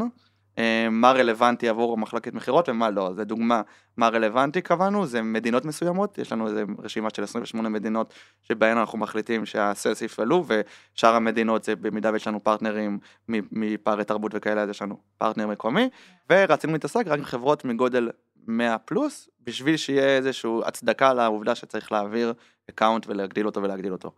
מה 0.92 1.12
רלוונטי 1.12 1.70
עבור 1.70 1.98
מחלקת 1.98 2.34
מכירות 2.34 2.70
ומה 2.70 2.90
לא. 2.90 3.14
זה 3.14 3.24
דוגמה, 3.24 3.62
מה 3.98 4.08
רלוונטי 4.08 4.62
קבענו, 4.62 5.06
זה 5.06 5.22
מדינות 5.22 5.66
מסוימות, 5.66 6.18
יש 6.18 6.32
לנו 6.32 6.48
איזה 6.48 6.64
רשימה 6.80 7.10
של 7.16 7.24
28 7.24 7.70
מדינות 7.70 8.14
שבהן 8.44 8.78
אנחנו 8.78 8.98
מחליטים 8.98 9.46
שהסלס 9.46 10.02
יפעלו, 10.02 10.46
ושאר 10.48 11.16
המדינות 11.16 11.64
זה 11.64 11.76
במידה 11.76 12.12
ויש 12.14 12.28
לנו 12.28 12.44
פרטנרים 12.44 13.00
מפערי 13.30 14.04
תרבות 14.04 14.32
וכאלה, 14.36 14.62
אז 14.62 14.70
יש 14.70 14.82
לנו 14.82 14.98
פרטנר 15.18 15.48
מקומי, 15.48 15.90
ורצינו 16.30 16.74
להתעסק 16.74 17.08
רק 17.08 17.20
עם 17.20 17.26
חברות 17.26 17.66
מגודל 17.66 18.10
100 18.48 18.78
פלוס, 18.78 19.30
בשביל 19.44 19.78
שיהיה 19.78 20.18
איזושהי 20.18 20.52
הצדקה 20.66 21.14
לעובדה 21.14 21.56
שצריך 21.56 21.92
להעביר 21.92 22.34
account 22.70 23.08
ולהגדיל 23.08 23.46
אותו 23.46 23.64
ולהגדיל 23.64 23.92
אותו. 23.92 24.12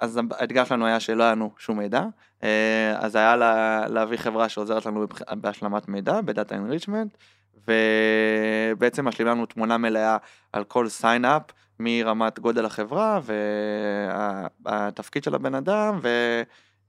אז 0.00 0.20
האתגר 0.30 0.64
שלנו 0.64 0.86
היה 0.86 1.00
שלא 1.00 1.22
היה 1.22 1.32
לנו 1.32 1.50
שום 1.58 1.78
מידע, 1.78 2.04
אה, 2.42 2.94
אז 2.98 3.16
היה 3.16 3.36
לה, 3.36 3.84
להביא 3.88 4.16
חברה 4.18 4.48
שעוזרת 4.48 4.86
לנו 4.86 5.06
בהשלמת 5.32 5.88
מידע, 5.88 6.20
ב 6.20 6.27
data 6.27 6.56
enrichment, 6.56 7.16
ובעצם 7.68 9.08
משלימה 9.08 9.30
לנו 9.30 9.46
תמונה 9.46 9.78
מלאה 9.78 10.16
על 10.52 10.64
כל 10.64 10.88
sign-up, 10.88 11.42
מרמת 11.80 12.38
גודל 12.38 12.64
החברה 12.64 13.20
והתפקיד 14.64 15.24
של 15.24 15.34
הבן 15.34 15.54
אדם 15.54 16.00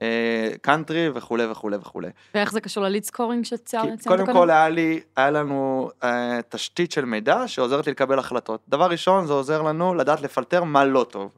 וקאנטרי 0.02 1.10
וכולי 1.13 1.45
וכולי 1.45 1.78
וכולי. 1.78 2.10
ואיך 2.36 2.52
זה 2.52 2.62
קשור 2.62 2.84
ל 2.84 2.88
lead 2.88 3.04
scoring 3.04 3.45
שציינת 3.45 4.02
כי 4.02 4.08
קודם 4.08 4.26
כל 4.34 4.50
היה 4.50 4.69
לי, 4.69 5.00
היה 5.15 5.32
לנו 5.32 5.89
אה, 6.04 6.39
תשתית 6.50 6.91
של 6.91 7.06
מידע 7.06 7.47
שעוזרת 7.47 7.86
לי 7.86 7.91
לקבל 7.91 8.19
החלטות. 8.19 8.62
דבר 8.69 8.86
ראשון, 8.89 9.26
זה 9.26 9.34
עוזר 9.34 9.62
לנו 9.62 9.93
לדעת 9.93 10.21
לפלטר 10.21 10.63
מה 10.63 10.86
לא 10.86 11.06
טוב. 11.10 11.38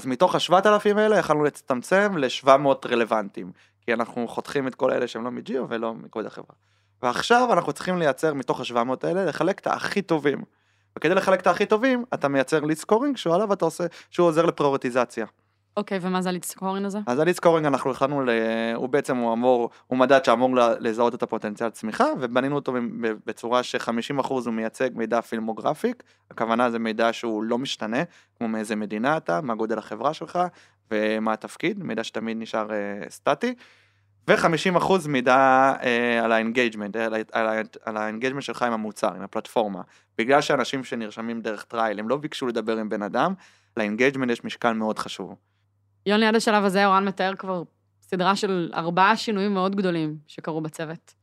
אז 0.00 0.06
מתוך 0.06 0.34
השבעת 0.34 0.66
אלפים 0.66 0.98
האלה 0.98 1.16
יכלנו 1.16 1.44
להצטמצם 1.44 2.16
ל-700 2.16 2.88
רלוונטיים, 2.88 3.52
כי 3.80 3.92
אנחנו 3.92 4.28
חותכים 4.28 4.66
את 4.66 4.74
כל 4.74 4.90
אלה 4.90 5.08
שהם 5.08 5.24
לא 5.24 5.30
מ 5.30 5.39
geo 5.39 5.66
ולא 5.68 5.94
מגודל 5.94 6.26
החברה. 6.26 6.56
ועכשיו 7.02 7.52
אנחנו 7.52 7.72
צריכים 7.72 7.98
לייצר 7.98 8.34
מתוך 8.34 8.60
ה-700 8.60 9.06
האלה, 9.06 9.24
לחלק 9.24 9.58
את 9.58 9.66
הכי 9.66 10.02
טובים. 10.02 10.44
וכדי 10.96 11.14
לחלק 11.14 11.40
את 11.40 11.46
הכי 11.46 11.66
טובים, 11.66 12.04
אתה 12.14 12.28
מייצר 12.28 12.60
lead 12.60 12.76
scoring, 12.76 13.16
שעליו 13.16 13.52
אתה 13.52 13.64
עושה, 13.64 13.84
שהוא 14.10 14.28
עוזר 14.28 14.46
לפריורטיזציה. 14.46 15.26
אוקיי, 15.76 15.98
ומה 16.02 16.22
זה 16.22 16.28
ה 16.28 16.31
lead 16.31 16.44
scoring 16.44 16.86
הזה? 16.86 16.98
אז 17.06 17.18
ה 17.18 17.22
lead 17.22 17.36
scoring 17.36 17.66
אנחנו 17.66 17.90
החלטנו, 17.90 18.22
ל... 18.22 18.30
הוא 18.74 18.88
בעצם 18.88 19.16
הוא 19.16 19.32
אמור, 19.32 19.70
הוא 19.86 19.98
מדד 19.98 20.24
שאמור 20.24 20.50
לזהות 20.56 21.14
את 21.14 21.22
הפוטנציאל 21.22 21.70
צמיחה, 21.70 22.06
ובנינו 22.20 22.54
אותו 22.54 22.72
בצורה 23.26 23.62
ש-50% 23.62 24.28
הוא 24.28 24.52
מייצג 24.52 24.90
מידע 24.94 25.20
firmographic, 25.20 26.02
הכוונה 26.30 26.70
זה 26.70 26.78
מידע 26.78 27.12
שהוא 27.12 27.42
לא 27.42 27.58
משתנה, 27.58 28.02
כמו 28.38 28.48
מאיזה 28.48 28.76
מדינה 28.76 29.16
אתה, 29.16 29.40
מה 29.40 29.54
גודל 29.54 29.78
החברה 29.78 30.14
שלך, 30.14 30.38
ומה 30.90 31.32
התפקיד, 31.32 31.82
מידע 31.82 32.04
שתמיד 32.04 32.36
נשאר 32.40 32.68
אה, 32.68 33.10
סטטי, 33.10 33.54
ו-50% 34.28 34.92
מידע 35.08 35.72
אה, 35.80 35.84
על 36.24 36.32
ה 36.32 36.37
engagement, 36.37 36.96
על 37.82 37.96
ה 37.96 38.00
engagement 38.00 38.42
שלך 38.42 38.62
עם 38.62 38.72
המוצר, 38.72 39.14
עם 39.14 39.22
הפלטפורמה. 39.22 39.80
בגלל 40.18 40.40
שאנשים 40.40 40.84
שנרשמים 40.84 41.40
דרך 41.40 41.64
trial, 41.64 41.98
הם 41.98 42.08
לא 42.08 42.16
ביקשו 42.16 42.46
לדבר 42.46 42.76
עם 42.76 42.88
בן 42.88 43.02
אדם, 43.02 43.34
ל 43.76 43.81
engagement 43.81 44.30
יש 44.30 44.44
משקל 44.44 44.72
מאוד 44.72 44.98
חשוב. 44.98 45.49
יוני, 46.06 46.26
עד 46.26 46.36
השלב 46.36 46.64
הזה 46.64 46.86
אורן 46.86 47.04
מתאר 47.04 47.34
כבר 47.38 47.62
סדרה 48.00 48.36
של 48.36 48.70
ארבעה 48.74 49.16
שינויים 49.16 49.54
מאוד 49.54 49.76
גדולים 49.76 50.16
שקרו 50.26 50.60
בצוות. 50.60 51.14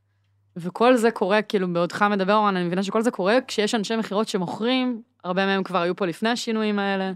וכל 0.55 0.95
זה 0.95 1.11
קורה, 1.11 1.41
כאילו, 1.41 1.73
בעודך 1.73 2.05
מדבר, 2.11 2.35
אורן, 2.35 2.55
אני 2.55 2.65
מבינה 2.65 2.83
שכל 2.83 3.01
זה 3.01 3.11
קורה 3.11 3.37
כשיש 3.47 3.75
אנשי 3.75 3.95
מכירות 3.95 4.27
שמוכרים, 4.27 5.01
הרבה 5.23 5.45
מהם 5.45 5.63
כבר 5.63 5.81
היו 5.81 5.95
פה 5.95 6.05
לפני 6.05 6.29
השינויים 6.29 6.79
האלה. 6.79 7.11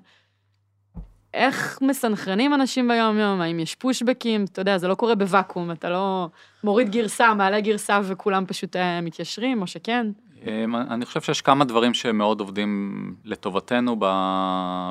איך 1.33 1.79
מסנכרנים 1.81 2.53
אנשים 2.53 2.87
ביום-יום? 2.87 3.41
האם 3.41 3.59
יש 3.59 3.75
פושבקים? 3.75 4.43
אתה 4.43 4.61
יודע, 4.61 4.77
זה 4.77 4.87
לא 4.87 4.95
קורה 4.95 5.15
בוואקום, 5.15 5.71
אתה 5.71 5.89
לא 5.89 6.29
מוריד 6.63 6.89
גרסה, 6.89 7.33
מעלה 7.33 7.59
גרסה 7.59 7.99
וכולם 8.03 8.45
פשוט 8.45 8.75
אה, 8.75 9.01
מתיישרים, 9.01 9.61
או 9.61 9.67
שכן? 9.67 10.07
אמ, 10.47 10.75
אני 10.75 11.05
חושב 11.05 11.21
שיש 11.21 11.41
כמה 11.41 11.65
דברים 11.65 11.93
שמאוד 11.93 12.39
עובדים 12.39 13.15
לטובתנו 13.25 13.95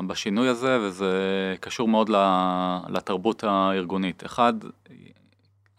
בשינוי 0.07 0.47
הזה, 0.47 0.79
וזה 0.81 1.15
קשור 1.59 1.87
מאוד 1.87 2.09
לתרבות 2.89 3.43
הארגונית. 3.43 4.25
אחד, 4.25 4.53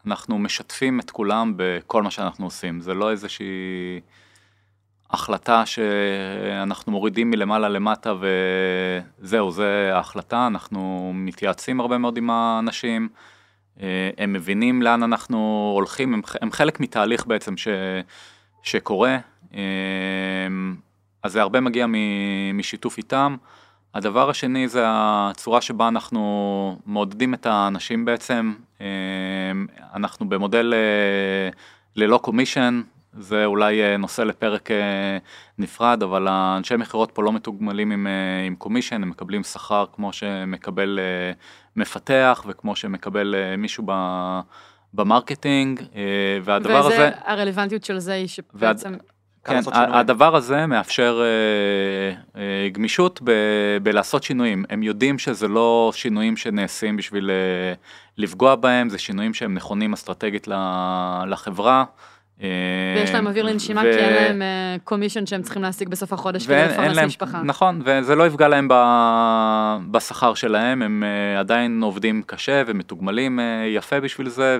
אנחנו 0.07 0.39
משתפים 0.39 1.01
את 1.01 1.11
כולם 1.11 1.53
בכל 1.57 2.03
מה 2.03 2.11
שאנחנו 2.11 2.47
עושים, 2.47 2.81
זה 2.81 2.95
לא 2.95 3.11
איזושהי 3.11 4.01
החלטה 5.11 5.67
שאנחנו 5.67 6.93
מורידים 6.93 7.31
מלמעלה 7.31 7.69
למטה 7.69 8.15
וזהו, 9.21 9.51
זה 9.51 9.91
ההחלטה, 9.95 10.47
אנחנו 10.47 11.13
מתייעצים 11.15 11.81
הרבה 11.81 11.99
מאוד 11.99 12.17
עם 12.17 12.31
האנשים, 12.31 13.09
אה, 13.81 14.11
הם 14.19 14.33
מבינים 14.33 14.83
לאן 14.83 15.03
אנחנו 15.03 15.71
הולכים, 15.75 16.23
הם, 16.41 16.53
חלק 16.53 16.81
מתהליך 16.81 17.27
בעצם 17.27 17.57
ש, 17.57 17.69
שקורה, 18.63 19.19
אז 21.23 21.33
זה 21.33 21.41
הרבה 21.41 21.61
מגיע 21.61 21.87
משיתוף 22.55 22.99
איתם. 22.99 23.37
הדבר 23.95 24.31
השני 24.31 24.69
זה 24.69 24.83
הצורה 24.87 25.61
שבה 25.61 25.89
אנחנו 25.89 26.79
מעודדים 26.87 27.35
את 27.35 27.47
האנשים 27.47 28.05
בעצם. 28.05 28.55
אה, 28.81 28.87
אנחנו 29.95 30.29
במודל 30.29 30.75
אה, 30.75 31.51
ללא 31.97 32.19
commission, 32.19 32.83
זה 33.19 33.45
אולי 33.45 33.83
אה, 33.83 33.97
נושא 33.97 34.23
לפרק 34.23 34.69
נפרד, 35.59 36.03
אבל 36.03 36.29
האנשי 36.29 36.77
מכירות 36.77 37.11
פה 37.11 37.23
לא 37.23 37.33
מתוגמלים 37.33 37.93
עם, 37.93 38.07
עם 38.47 38.55
commission, 38.55 39.03
הם 39.03 39.11
מקבלים 39.11 39.43
שכר 39.43 39.85
כמו 39.93 40.13
שמקבל 40.13 40.99
מפתח 41.77 42.45
וכמו 42.49 42.77
שמקבל 42.77 43.35
מישהו 43.59 43.85
ב... 43.87 43.93
ב 44.95 45.03
marketing, 45.03 45.83
והדבר 46.43 46.81
וזה, 46.87 46.95
הזה... 46.95 47.11
הרלוונטיות 47.25 47.85
של 47.85 47.99
זה 47.99 48.13
היא 48.13 48.27
שבעצם... 48.27 48.95
כן, 49.45 49.61
הדבר 49.75 50.37
הזה 50.37 50.67
מאפשר 50.67 51.23
אה, 51.23 52.41
אה, 52.41 52.69
גמישות 52.73 53.21
ב, 53.25 53.31
בלעשות 53.83 54.23
שינויים. 54.23 54.65
הם 54.71 54.83
יודעים 54.83 55.19
שזה 55.19 55.49
לא 55.49 55.91
שינויים 55.95 56.37
שנעשים 56.37 56.97
בשביל 56.97 57.31
אה, 57.31 57.75
לפגוע 58.19 58.55
בהם, 58.55 58.89
זה 58.89 58.99
שינויים 58.99 59.35
שהם 59.35 59.55
נכונים 59.55 59.93
אסטרטגית 59.93 60.49
לחברה. 61.27 61.85
אה, 62.43 62.49
ויש 62.97 63.11
להם 63.11 63.27
אוויר 63.27 63.45
לנשימה 63.45 63.81
ו... 63.81 63.85
כי 63.85 63.99
אין 63.99 64.15
להם 64.15 64.43
קומישן 64.85 65.21
אה, 65.21 65.27
שהם 65.27 65.43
צריכים 65.43 65.63
להשיג 65.63 65.89
בסוף 65.89 66.13
החודש 66.13 66.47
כדי 66.47 66.65
לפרנס 66.65 66.99
משפחה. 66.99 67.43
נכון, 67.43 67.83
וזה 67.85 68.15
לא 68.15 68.27
יפגע 68.27 68.49
להם 68.49 68.69
ב... 68.71 68.75
בשכר 69.91 70.35
שלהם, 70.35 70.83
הם 70.83 71.05
אה, 71.05 71.41
עדיין 71.41 71.83
עובדים 71.83 72.23
קשה 72.27 72.63
ומתוגמלים 72.67 73.41
יפה 73.67 74.01
בשביל 74.01 74.29
זה, 74.29 74.59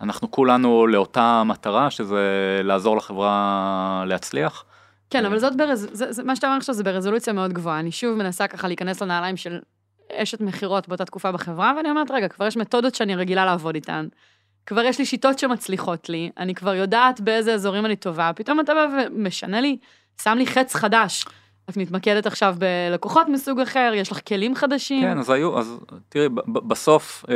ואנחנו 0.00 0.30
כולנו 0.30 0.86
לאותה 0.86 1.42
מטרה, 1.46 1.90
שזה 1.90 2.20
לעזור 2.64 2.96
לחברה 2.96 4.04
להצליח. 4.06 4.64
כן, 5.10 5.24
אבל 5.24 5.38
זאת 5.38 5.56
ברז... 5.56 5.88
זה, 5.92 6.12
זה, 6.12 6.22
מה 6.22 6.36
שאתה 6.36 6.46
אומר 6.46 6.56
עכשיו 6.56 6.74
זה 6.74 6.84
ברזולוציה 6.84 7.32
מאוד 7.32 7.52
גבוהה. 7.52 7.80
אני 7.80 7.92
שוב 7.92 8.18
מנסה 8.18 8.46
ככה 8.46 8.68
להיכנס 8.68 9.02
לנעליים 9.02 9.36
של 9.36 9.58
אשת 10.12 10.40
מכירות 10.40 10.88
באותה 10.88 11.04
תקופה 11.04 11.32
בחברה, 11.32 11.72
ואני 11.76 11.90
אומרת, 11.90 12.10
רגע, 12.10 12.28
כבר 12.28 12.46
יש 12.46 12.56
מתודות 12.56 12.94
שאני 12.94 13.16
רגילה 13.16 13.44
לעבוד 13.44 13.74
איתן. 13.74 14.06
כבר 14.70 14.80
יש 14.80 14.98
לי 14.98 15.06
שיטות 15.06 15.38
שמצליחות 15.38 16.08
לי, 16.08 16.30
אני 16.38 16.54
כבר 16.54 16.74
יודעת 16.74 17.20
באיזה 17.20 17.54
אזורים 17.54 17.86
אני 17.86 17.96
טובה, 17.96 18.30
פתאום 18.36 18.60
אתה 18.60 18.74
בא 18.74 18.86
ומשנה 18.92 19.60
לי, 19.60 19.76
שם 20.22 20.34
לי 20.38 20.46
חץ 20.46 20.74
חדש. 20.74 21.24
את 21.70 21.76
מתמקדת 21.76 22.26
עכשיו 22.26 22.56
בלקוחות 22.58 23.28
מסוג 23.28 23.60
אחר, 23.60 23.92
יש 23.94 24.12
לך 24.12 24.20
כלים 24.28 24.54
חדשים. 24.54 25.02
כן, 25.02 25.18
אז 25.18 25.30
היו, 25.30 25.58
אז 25.58 25.78
תראי, 26.08 26.28
בסוף 26.46 27.24
אה, 27.28 27.34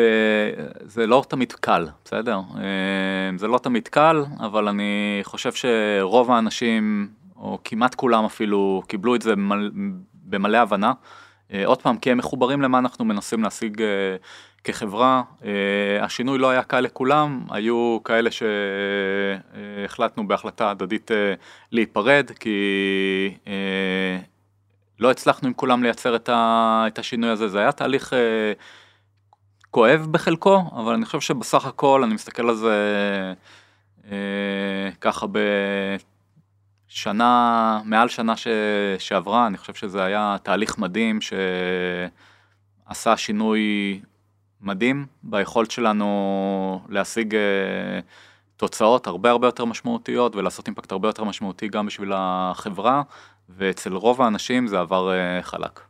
זה 0.84 1.06
לא 1.06 1.24
תמיד 1.28 1.52
קל, 1.52 1.88
בסדר? 2.04 2.40
אה, 2.56 3.38
זה 3.38 3.48
לא 3.48 3.58
תמיד 3.58 3.88
קל, 3.88 4.24
אבל 4.40 4.68
אני 4.68 5.20
חושב 5.22 5.52
שרוב 5.52 6.30
האנשים, 6.30 7.08
או 7.36 7.58
כמעט 7.64 7.94
כולם 7.94 8.24
אפילו, 8.24 8.82
קיבלו 8.88 9.14
את 9.14 9.22
זה 9.22 9.32
במלא, 9.32 9.70
במלא 10.24 10.58
הבנה. 10.58 10.92
אה, 11.52 11.66
עוד 11.66 11.82
פעם, 11.82 11.98
כי 11.98 12.10
הם 12.10 12.18
מחוברים 12.18 12.62
למה 12.62 12.78
אנחנו 12.78 13.04
מנסים 13.04 13.42
להשיג 13.42 13.82
אה, 13.82 14.16
כחברה, 14.64 15.22
אה, 15.44 16.04
השינוי 16.04 16.38
לא 16.38 16.50
היה 16.50 16.62
קל 16.62 16.80
לכולם, 16.80 17.40
היו 17.50 17.98
כאלה 18.04 18.30
שהחלטנו 18.30 20.28
בהחלטה 20.28 20.70
הדדית 20.70 21.10
אה, 21.10 21.34
להיפרד, 21.72 22.30
כי 22.40 22.58
אה, 23.46 24.18
לא 24.98 25.10
הצלחנו 25.10 25.48
עם 25.48 25.54
כולם 25.54 25.82
לייצר 25.82 26.16
את 26.16 26.98
השינוי 26.98 27.30
הזה, 27.30 27.48
זה 27.48 27.58
היה 27.58 27.72
תהליך 27.72 28.12
כואב 29.70 30.06
בחלקו, 30.10 30.64
אבל 30.76 30.94
אני 30.94 31.04
חושב 31.04 31.20
שבסך 31.20 31.66
הכל 31.66 32.02
אני 32.04 32.14
מסתכל 32.14 32.48
על 32.48 32.54
זה 32.54 33.34
ככה 35.00 35.26
בשנה, 36.88 37.80
מעל 37.84 38.08
שנה 38.08 38.36
ש, 38.36 38.48
שעברה, 38.98 39.46
אני 39.46 39.58
חושב 39.58 39.74
שזה 39.74 40.04
היה 40.04 40.36
תהליך 40.42 40.78
מדהים 40.78 41.18
שעשה 41.20 43.16
שינוי 43.16 44.00
מדהים 44.64 45.06
ביכולת 45.22 45.70
שלנו 45.70 46.80
להשיג 46.88 47.34
אה, 47.34 47.40
תוצאות 48.56 49.06
הרבה 49.06 49.30
הרבה 49.30 49.46
יותר 49.46 49.64
משמעותיות 49.64 50.36
ולעשות 50.36 50.66
אימפקט 50.66 50.92
הרבה 50.92 51.08
יותר 51.08 51.24
משמעותי 51.24 51.68
גם 51.68 51.86
בשביל 51.86 52.12
החברה, 52.14 53.02
ואצל 53.48 53.94
רוב 53.94 54.22
האנשים 54.22 54.66
זה 54.66 54.80
עבר 54.80 55.12
אה, 55.12 55.42
חלק. 55.42 55.80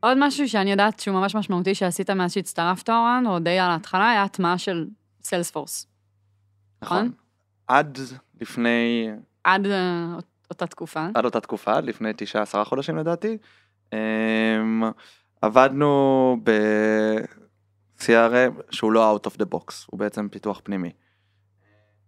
עוד 0.00 0.16
משהו 0.20 0.48
שאני 0.48 0.70
יודעת 0.70 1.00
שהוא 1.00 1.14
ממש 1.14 1.34
משמעותי 1.34 1.74
שעשית 1.74 2.10
מאז 2.10 2.32
שהצטרפת, 2.32 2.90
אורן, 2.90 3.24
או 3.26 3.38
די 3.38 3.58
על 3.58 3.70
ההתחלה, 3.70 4.10
היה 4.10 4.22
הטמעה 4.22 4.58
של 4.58 4.86
סיילספורס. 5.22 5.86
נכון. 6.82 6.98
נכון? 6.98 7.12
עד 7.68 7.98
לפני... 8.40 9.08
עד 9.44 9.66
אה, 9.66 10.18
אותה 10.50 10.66
תקופה. 10.66 11.06
עד 11.14 11.24
אותה 11.24 11.40
תקופה, 11.40 11.72
עד 11.72 11.84
לפני 11.84 12.12
תשעה 12.16 12.42
עשרה 12.42 12.64
חודשים 12.64 12.96
לדעתי. 12.96 13.38
אמ, 13.92 14.82
עבדנו 15.42 16.36
ב-CRM 16.42 18.62
שהוא 18.70 18.92
לא 18.92 19.16
out 19.16 19.30
of 19.30 19.34
the 19.34 19.54
box, 19.54 19.72
הוא 19.86 19.98
בעצם 19.98 20.28
פיתוח 20.28 20.60
פנימי. 20.64 20.92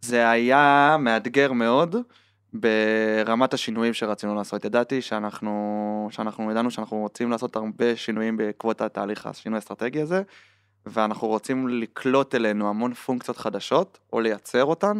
זה 0.00 0.30
היה 0.30 0.96
מאתגר 0.98 1.52
מאוד 1.52 1.96
ברמת 2.52 3.54
השינויים 3.54 3.94
שרצינו 3.94 4.34
לעשות. 4.34 4.64
ידעתי 4.64 5.02
שאנחנו, 5.02 6.08
שאנחנו 6.10 6.50
ידענו 6.50 6.70
שאנחנו 6.70 6.96
רוצים 6.96 7.30
לעשות 7.30 7.56
הרבה 7.56 7.96
שינויים 7.96 8.36
בעקבות 8.36 8.80
התהליך 8.80 9.26
השינוי 9.26 9.56
האסטרטגי 9.56 10.00
הזה, 10.00 10.22
ואנחנו 10.86 11.28
רוצים 11.28 11.68
לקלוט 11.68 12.34
אלינו 12.34 12.68
המון 12.68 12.94
פונקציות 12.94 13.36
חדשות, 13.36 13.98
או 14.12 14.20
לייצר 14.20 14.64
אותן. 14.64 14.98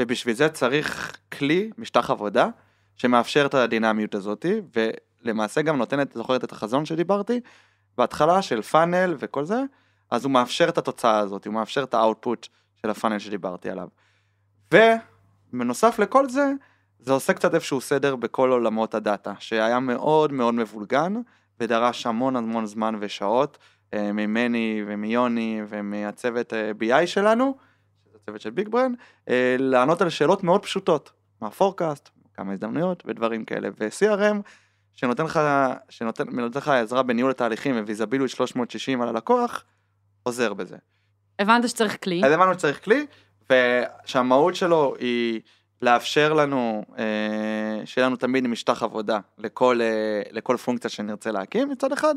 ובשביל 0.00 0.34
זה 0.34 0.48
צריך 0.48 1.16
כלי, 1.38 1.70
משטח 1.78 2.10
עבודה, 2.10 2.48
שמאפשר 2.96 3.46
את 3.46 3.54
הדינמיות 3.54 4.14
הזאת, 4.14 4.46
ולמעשה 4.74 5.62
גם 5.62 5.76
נותנת, 5.76 6.12
זוכרת 6.12 6.44
את 6.44 6.52
החזון 6.52 6.84
שדיברתי? 6.84 7.40
בהתחלה 7.98 8.42
של 8.42 8.62
פאנל 8.62 9.16
וכל 9.18 9.44
זה, 9.44 9.62
אז 10.10 10.24
הוא 10.24 10.32
מאפשר 10.32 10.68
את 10.68 10.78
התוצאה 10.78 11.18
הזאת, 11.18 11.46
הוא 11.46 11.54
מאפשר 11.54 11.82
את 11.82 11.94
האאוטפוט 11.94 12.48
של 12.82 12.90
הפאנל 12.90 13.18
שדיברתי 13.18 13.70
עליו. 13.70 13.88
ובנוסף 14.74 15.98
לכל 15.98 16.28
זה, 16.28 16.52
זה 16.98 17.12
עושה 17.12 17.32
קצת 17.32 17.54
איזשהו 17.54 17.80
סדר 17.80 18.16
בכל 18.16 18.50
עולמות 18.50 18.94
הדאטה, 18.94 19.32
שהיה 19.38 19.80
מאוד 19.80 20.32
מאוד 20.32 20.54
מבולגן, 20.54 21.14
ודרש 21.60 22.06
המון 22.06 22.36
המון 22.36 22.66
זמן 22.66 22.94
ושעות 23.00 23.58
אה, 23.94 24.12
ממני 24.12 24.82
ומיוני 24.86 25.62
ומהצוות 25.68 26.52
אה, 26.54 26.70
BI 26.80 27.06
שלנו, 27.06 27.56
הצוות 28.22 28.40
של 28.40 28.50
ביג 28.50 28.68
ברן, 28.68 28.92
אה, 29.28 29.56
לענות 29.58 30.02
על 30.02 30.10
שאלות 30.10 30.44
מאוד 30.44 30.62
פשוטות, 30.62 31.10
מה 31.40 31.50
פורקאסט, 31.50 32.08
כמה 32.34 32.52
הזדמנויות 32.52 33.02
ודברים 33.06 33.44
כאלה, 33.44 33.68
ו-CRM 33.80 34.36
שנותן 34.94 35.24
לך, 35.24 35.40
שנותן, 35.88 36.24
נותן 36.28 36.58
לך 36.58 36.68
עזרה 36.68 37.02
בניהול 37.02 37.30
התהליכים 37.30 37.76
וויזביליות 37.84 38.30
360 38.30 39.02
על 39.02 39.08
הלקוח, 39.08 39.64
עוזר 40.22 40.54
בזה. 40.54 40.76
הבנת 41.38 41.68
שצריך 41.68 42.04
כלי. 42.04 42.24
אז 42.24 42.32
הבנו 42.32 42.54
שצריך 42.54 42.84
כלי, 42.84 43.06
ושהמהות 43.50 44.54
שלו 44.54 44.94
היא 44.98 45.40
לאפשר 45.82 46.32
לנו, 46.32 46.84
אה, 46.98 47.86
שיהיה 47.86 48.06
לנו 48.06 48.16
תמיד 48.16 48.46
משטח 48.46 48.82
עבודה 48.82 49.18
לכל, 49.38 49.80
אה, 49.82 50.22
לכל 50.30 50.56
פונקציה 50.56 50.90
שנרצה 50.90 51.30
להקים 51.30 51.68
מצד 51.68 51.92
אחד, 51.92 52.14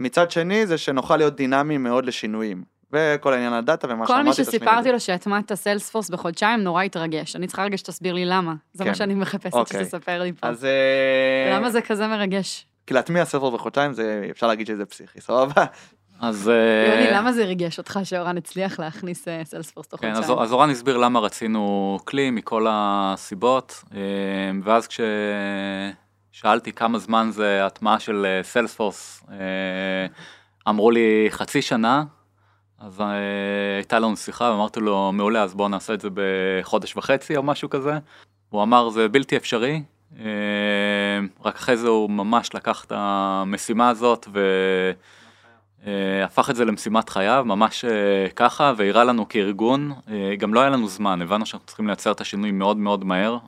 מצד 0.00 0.30
שני 0.30 0.66
זה 0.66 0.78
שנוכל 0.78 1.16
להיות 1.16 1.36
דינמיים 1.36 1.82
מאוד 1.82 2.04
לשינויים. 2.04 2.64
וכל 2.92 3.32
העניין 3.32 3.52
הדאטה 3.52 3.86
ומה 3.90 4.06
שאמרתי, 4.06 4.22
כל 4.22 4.28
מי 4.28 4.32
שסיפרתי 4.34 4.92
לו 4.92 5.00
שהטמעת 5.00 5.54
Salesforce 5.54 6.10
בחודשיים 6.10 6.60
נורא 6.60 6.82
התרגש. 6.82 7.36
אני 7.36 7.46
צריכה 7.46 7.64
רגע 7.64 7.78
שתסביר 7.78 8.14
לי 8.14 8.24
למה. 8.24 8.54
זה 8.72 8.84
כן. 8.84 8.90
מה 8.90 8.94
שאני 8.94 9.14
מחפשת 9.14 9.54
אוקיי. 9.54 9.84
שתספר 9.84 10.22
לי 10.22 10.32
פה. 10.32 10.46
אז... 10.46 10.64
אה, 10.64 11.56
למה 11.56 11.70
זה 11.70 11.80
כזה 11.80 12.06
מרגש? 12.06 12.66
כי 12.86 12.94
להטמיע 12.94 13.24
Salesforce 13.24 13.54
בחודשיים 13.54 13.92
זה, 13.92 14.26
אפשר 14.30 14.46
להגיד 14.46 14.66
שזה 14.66 14.86
פסיכי, 14.86 15.20
סבבה? 15.20 15.64
אז... 16.20 16.50
יוני, 16.90 17.10
למה 17.12 17.32
זה 17.32 17.44
ריגש 17.44 17.78
אותך 17.78 18.00
שאורן 18.04 18.36
הצליח 18.36 18.78
להכניס 18.80 19.28
Salesforce 19.44 19.86
תוך 19.88 20.00
חודשיים? 20.00 20.24
כן, 20.24 20.42
אז 20.42 20.52
אורן 20.52 20.70
הסביר 20.70 20.96
למה 20.96 21.20
רצינו 21.20 21.98
כלי 22.04 22.30
מכל 22.30 22.66
הסיבות, 22.70 23.84
אה, 23.94 24.00
ואז 24.64 24.88
כששאלתי 26.32 26.72
כמה 26.72 26.98
זמן 26.98 27.28
זה 27.30 27.66
הטמעה 27.66 28.00
של 28.00 28.40
סיילספורס, 28.42 29.24
אמרו 30.68 30.90
לי 30.90 31.26
חצי 31.30 31.62
שנה, 31.62 32.04
אז 32.78 33.00
uh, 33.00 33.02
הייתה 33.76 33.98
לנו 33.98 34.16
שיחה 34.16 34.44
ואמרתי 34.44 34.80
לו 34.80 35.12
מעולה 35.12 35.42
אז 35.42 35.54
בוא 35.54 35.68
נעשה 35.68 35.94
את 35.94 36.00
זה 36.00 36.08
בחודש 36.14 36.96
וחצי 36.96 37.36
או 37.36 37.42
משהו 37.42 37.70
כזה. 37.70 37.98
הוא 38.48 38.62
אמר 38.62 38.88
זה 38.88 39.08
בלתי 39.08 39.36
אפשרי, 39.36 39.82
uh, 40.12 40.18
רק 41.44 41.56
אחרי 41.56 41.76
זה 41.76 41.88
הוא 41.88 42.10
ממש 42.10 42.54
לקח 42.54 42.84
את 42.84 42.92
המשימה 42.94 43.88
הזאת 43.88 44.28
והפך 45.82 46.48
uh, 46.48 46.50
את 46.50 46.56
זה 46.56 46.64
למשימת 46.64 47.08
חייו, 47.08 47.44
ממש 47.46 47.84
ככה, 48.36 48.72
והראה 48.76 49.04
לנו 49.04 49.28
כארגון, 49.28 49.92
גם 50.38 50.54
לא 50.54 50.60
היה 50.60 50.70
לנו 50.70 50.88
זמן, 50.88 51.22
הבנו 51.22 51.46
שאנחנו 51.46 51.66
צריכים 51.66 51.86
לייצר 51.86 52.12
את 52.12 52.20
השינוי 52.20 52.50
מאוד 52.50 52.76
מאוד 52.76 53.04
מהר, 53.04 53.38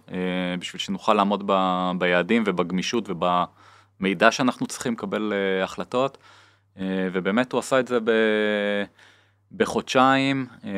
בשביל 0.58 0.80
שנוכל 0.80 1.14
לעמוד 1.14 1.42
ב, 1.46 1.52
ביעדים 1.98 2.42
ובגמישות 2.46 3.08
ובמידע 3.10 4.30
שאנחנו 4.30 4.66
צריכים 4.66 4.92
לקבל 4.92 5.32
החלטות, 5.64 6.18
ובאמת 6.86 7.52
הוא 7.52 7.58
עשה 7.58 7.80
את 7.80 7.88
זה 7.88 7.98
ב... 8.04 8.10
בחודשיים, 9.52 10.46
אה, 10.64 10.70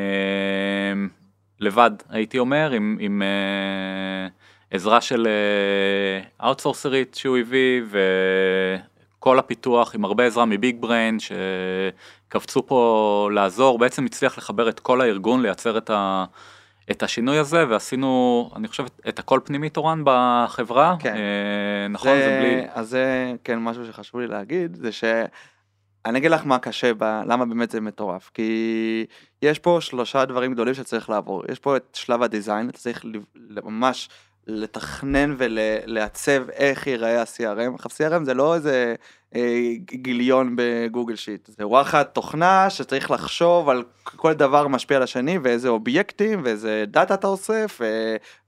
לבד, 1.60 1.90
הייתי 2.08 2.38
אומר, 2.38 2.70
עם, 2.70 2.96
עם 3.00 3.22
אה, 3.22 4.28
עזרה 4.70 5.00
של 5.00 5.26
אה, 5.26 6.46
אאוטסורסרית 6.46 7.14
שהוא 7.14 7.38
הביא, 7.38 7.82
וכל 9.18 9.38
הפיתוח 9.38 9.94
עם 9.94 10.04
הרבה 10.04 10.26
עזרה 10.26 10.44
מביג 10.44 10.76
בריין, 10.80 11.18
שקפצו 11.20 12.66
פה 12.66 13.30
לעזור, 13.34 13.78
בעצם 13.78 14.04
הצליח 14.04 14.38
לחבר 14.38 14.68
את 14.68 14.80
כל 14.80 15.00
הארגון, 15.00 15.42
לייצר 15.42 15.78
את 15.78 15.90
ה... 15.90 16.24
את 16.90 17.02
השינוי 17.02 17.38
הזה 17.38 17.68
ועשינו 17.68 18.50
אני 18.56 18.68
חושב 18.68 18.84
את 19.08 19.18
הכל 19.18 19.40
פנימית 19.44 19.76
אורן 19.76 20.02
בחברה 20.04 20.96
כן. 20.98 21.14
אה, 21.14 21.88
נכון 21.88 22.18
זה, 22.18 22.24
זה 22.24 22.40
בלי 22.40 22.66
אז 22.74 22.88
זה 22.88 23.32
כן 23.44 23.58
משהו 23.58 23.86
שחשוב 23.86 24.20
לי 24.20 24.26
להגיד 24.26 24.76
זה 24.76 24.92
שאני 26.06 26.18
אגיד 26.18 26.30
לך 26.30 26.46
מה 26.46 26.58
קשה 26.58 26.94
ב... 26.98 27.04
למה 27.26 27.46
באמת 27.46 27.70
זה 27.70 27.80
מטורף 27.80 28.30
כי 28.34 29.06
יש 29.42 29.58
פה 29.58 29.78
שלושה 29.80 30.24
דברים 30.24 30.52
גדולים 30.52 30.74
שצריך 30.74 31.10
לעבור 31.10 31.42
יש 31.48 31.58
פה 31.58 31.76
את 31.76 31.94
שלב 31.94 32.22
הדיזיין 32.22 32.68
אתה 32.68 32.78
צריך 32.78 33.04
ממש 33.62 34.08
לתכנן 34.46 35.34
ולעצב 35.38 36.50
איך 36.50 36.86
ייראה 36.86 37.20
ה-CRM. 37.20 37.74
עכשיו 37.74 37.90
CRM 37.90 38.24
זה 38.24 38.34
לא 38.34 38.54
איזה 38.54 38.94
גיליון 39.84 40.54
בגוגל 40.56 41.16
שיט, 41.16 41.46
זה 41.46 41.66
וואחד 41.66 42.02
תוכנה 42.02 42.70
שצריך 42.70 43.10
לחשוב 43.10 43.68
על 43.68 43.84
כל 44.04 44.32
דבר 44.32 44.68
משפיע 44.68 44.96
על 44.96 45.02
השני 45.02 45.38
ואיזה 45.38 45.68
אובייקטים 45.68 46.40
ואיזה 46.44 46.84
דאטה 46.86 47.14
אתה 47.14 47.26
אוסף 47.26 47.80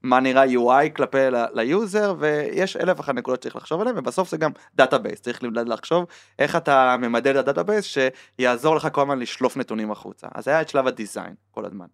ומה 0.05 0.21
נראה 0.21 0.45
UI 0.45 0.91
כלפי 0.97 1.19
ל 1.55 1.67
user 1.67 2.15
ויש 2.19 2.77
אלף 2.77 3.01
אחת 3.01 3.15
נקודות 3.15 3.41
שצריך 3.41 3.57
לחשוב 3.57 3.81
עליהן 3.81 3.99
ובסוף 3.99 4.31
זה 4.31 4.37
גם 4.37 4.51
database, 4.75 5.21
צריך 5.21 5.41
לחשוב 5.67 6.07
איך 6.39 6.57
אתה 6.57 6.97
ממדד 6.99 7.37
ה 7.37 7.42
database 7.42 7.85
שיעזור 7.85 8.77
לך 8.77 8.89
כל 8.93 9.01
הזמן 9.01 9.19
לשלוף 9.19 9.57
נתונים 9.57 9.91
החוצה. 9.91 10.27
אז 10.35 10.49
היה 10.49 10.61
את 10.61 10.69
שלב 10.69 10.87
ה 10.87 10.93
design 10.93 11.35
כל 11.51 11.65
הזמן. 11.65 11.87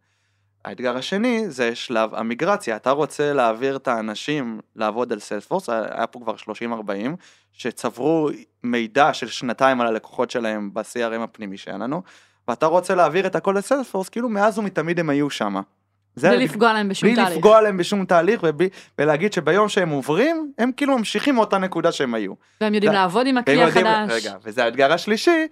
האתגר 0.64 0.96
השני 0.96 1.50
זה 1.50 1.74
שלב 1.74 2.14
המיגרציה, 2.14 2.76
אתה 2.76 2.90
רוצה 2.90 3.32
להעביר 3.32 3.76
את 3.76 3.88
האנשים 3.88 4.60
לעבוד 4.76 5.12
על 5.12 5.18
Salesforce, 5.18 5.68
היה 5.68 6.06
פה 6.06 6.20
כבר 6.20 6.34
30-40, 6.34 6.90
שצברו 7.52 8.30
מידע 8.62 9.12
של 9.12 9.28
שנתיים 9.28 9.80
על 9.80 9.86
הלקוחות 9.86 10.30
שלהם 10.30 10.74
ב-CRM 10.74 11.20
הפנימי 11.22 11.56
שהיה 11.56 11.78
לנו, 11.78 12.02
ואתה 12.48 12.66
רוצה 12.66 12.94
להעביר 12.94 13.26
את 13.26 13.36
הכל 13.36 13.54
ל 13.58 13.62
Salesforce, 13.62 14.08
כאילו 14.08 14.28
מאז 14.28 14.58
ומתמיד 14.58 15.00
הם 15.00 15.10
היו 15.10 15.30
שם. 15.30 15.60
בלי 16.16 16.44
לפגוע 16.44 16.72
להם 16.72 16.88
בשום 16.88 17.08
בלי 17.08 17.16
תהליך. 17.16 17.28
בלי 17.28 17.36
לפגוע 17.38 17.60
להם 17.60 17.76
בשום 17.76 18.04
תהליך 18.04 18.40
ובלי, 18.42 18.68
ולהגיד 18.98 19.32
שביום 19.32 19.68
שהם 19.68 19.88
עוברים, 19.88 20.52
הם 20.58 20.70
כאילו 20.76 20.98
ממשיכים 20.98 21.34
מאותה 21.34 21.58
נקודה 21.58 21.92
שהם 21.92 22.14
היו. 22.14 22.32
והם 22.60 22.74
יודעים 22.74 22.92
לעבוד 22.92 23.26
עם 23.26 23.38
הכלי 23.38 23.62
החדש. 23.62 24.10
רגע, 24.10 24.34
וזה 24.42 24.64
האתגר 24.64 24.92
השלישי, 24.92 25.46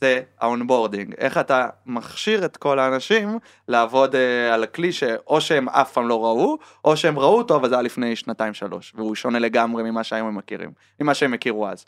זה 0.00 0.20
ה 0.40 0.46
onboarding, 0.46 1.14
איך 1.18 1.38
אתה 1.38 1.68
מכשיר 1.86 2.44
את 2.44 2.56
כל 2.56 2.78
האנשים 2.78 3.38
לעבוד 3.68 4.14
אה, 4.14 4.54
על 4.54 4.62
הכלי 4.62 4.92
שאו 4.92 5.40
שהם 5.40 5.68
אף 5.68 5.92
פעם 5.92 6.08
לא 6.08 6.24
ראו, 6.24 6.58
או 6.84 6.96
שהם 6.96 7.18
ראו 7.18 7.38
אותו 7.38 7.56
אבל 7.56 7.68
זה 7.68 7.74
היה 7.74 7.82
לפני 7.82 8.16
שנתיים 8.16 8.54
שלוש, 8.54 8.92
והוא 8.96 9.14
שונה 9.14 9.38
לגמרי 9.38 9.82
ממה 9.82 10.04
שהיום 10.04 10.28
הם 10.28 10.36
מכירים, 10.36 10.70
ממה 11.00 11.14
שהם 11.14 11.34
הכירו 11.34 11.68
אז. 11.68 11.84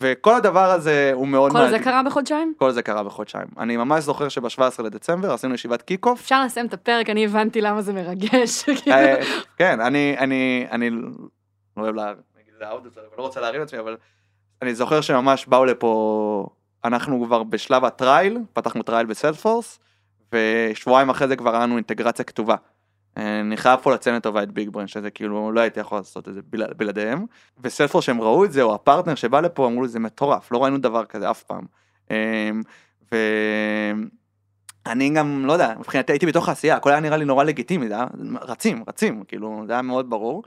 וכל 0.00 0.34
הדבר 0.34 0.70
הזה 0.70 1.10
הוא 1.14 1.28
מאוד... 1.28 1.52
כל 1.52 1.68
זה 1.68 1.78
קרה 1.78 2.02
בחודשיים? 2.02 2.54
כל 2.58 2.70
זה 2.70 2.82
קרה 2.82 3.02
בחודשיים. 3.02 3.46
אני 3.58 3.76
ממש 3.76 4.04
זוכר 4.04 4.28
שב-17 4.28 4.82
לדצמבר 4.82 5.32
עשינו 5.32 5.54
ישיבת 5.54 5.82
kick-off. 5.82 6.20
אפשר 6.20 6.44
לסיים 6.44 6.66
את 6.66 6.74
הפרק, 6.74 7.10
אני 7.10 7.24
הבנתי 7.24 7.60
למה 7.60 7.82
זה 7.82 7.92
מרגש. 7.92 8.64
אה, 8.92 9.16
כן, 9.56 9.80
אני, 9.80 10.16
אני, 10.18 10.66
אני 10.70 10.90
לא 10.90 11.02
אוהב 11.76 11.94
להגיד 11.94 12.14
את 12.60 13.18
לא 13.18 13.22
רוצה 13.22 13.40
להרים 13.40 13.62
את 13.62 13.66
עצמי, 13.66 13.78
אבל 13.80 13.96
אני 14.62 14.74
זוכר 14.74 15.00
שממש 15.00 15.46
באו 15.46 15.64
לפה 15.64 16.46
אנחנו 16.86 17.24
כבר 17.24 17.42
בשלב 17.42 17.84
ה 17.84 17.92
trial, 17.92 18.38
פתחנו 18.52 18.82
trial 18.82 19.06
ב 19.06 19.12
Salesforce, 19.12 19.78
ושבועיים 20.32 21.10
אחרי 21.10 21.28
זה 21.28 21.36
כבר 21.36 21.56
היה 21.56 21.64
אינטגרציה 21.64 22.24
כתובה. 22.24 22.56
אני 23.16 23.56
חייב 23.56 23.80
פה 23.80 23.94
לציין 23.94 24.16
לטובה 24.16 24.42
את 24.42 24.52
BigBrain, 24.52 24.86
שזה 24.86 25.10
כאילו 25.10 25.52
לא 25.52 25.60
הייתי 25.60 25.80
יכול 25.80 25.98
לעשות 25.98 26.28
את 26.28 26.34
זה 26.34 26.40
בלע, 26.50 26.66
בלעדיהם. 26.76 27.26
ו 27.60 27.64
Salesforce 27.64 28.04
שהם 28.04 28.20
ראו 28.20 28.44
את 28.44 28.52
זה, 28.52 28.62
או 28.62 28.74
הפרטנר 28.74 29.14
שבא 29.14 29.40
לפה, 29.40 29.66
אמרו 29.66 29.82
לי 29.82 29.88
זה 29.88 29.98
מטורף, 29.98 30.52
לא 30.52 30.64
ראינו 30.64 30.78
דבר 30.78 31.04
כזה 31.04 31.30
אף 31.30 31.42
פעם. 31.42 31.64
אמ, 32.10 32.62
ואני 34.86 35.10
גם, 35.10 35.46
לא 35.46 35.52
יודע, 35.52 35.74
מבחינתי 35.78 36.12
הייתי 36.12 36.26
בתוך 36.26 36.48
העשייה, 36.48 36.76
הכל 36.76 36.90
היה 36.90 37.00
נראה 37.00 37.16
לי 37.16 37.24
נורא 37.24 37.44
לגיטימי, 37.44 37.88
זה 37.88 37.94
היה 37.94 38.06
רצים, 38.40 38.84
רצים, 38.88 39.24
כאילו, 39.28 39.64
זה 39.66 39.72
היה 39.72 39.82
מאוד 39.82 40.10
ברור. 40.10 40.42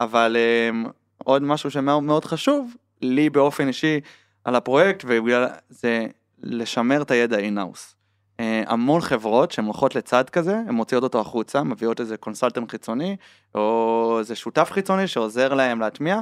אבל 0.00 0.36
אמ, 0.70 0.86
עוד 1.18 1.42
משהו 1.42 1.70
שמאוד 1.70 2.24
חשוב, 2.24 2.74
לי 3.02 3.30
באופן 3.30 3.68
אישי, 3.68 4.00
על 4.44 4.54
הפרויקט 4.54 5.04
ובגלל 5.08 5.46
זה 5.68 6.06
לשמר 6.42 7.02
את 7.02 7.10
הידע 7.10 7.38
אינאוס. 7.38 7.94
Uh, 8.38 8.44
המון 8.66 9.00
חברות 9.00 9.50
שהן 9.50 9.64
הולכות 9.64 9.94
לצד 9.94 10.30
כזה, 10.30 10.56
הן 10.56 10.74
מוציאות 10.74 11.02
אותו 11.02 11.20
החוצה, 11.20 11.62
מביאות 11.62 12.00
איזה 12.00 12.16
קונסלטנט 12.16 12.70
חיצוני, 12.70 13.16
או 13.54 14.16
איזה 14.18 14.34
שותף 14.34 14.68
חיצוני 14.72 15.06
שעוזר 15.06 15.54
להם 15.54 15.80
להטמיע, 15.80 16.20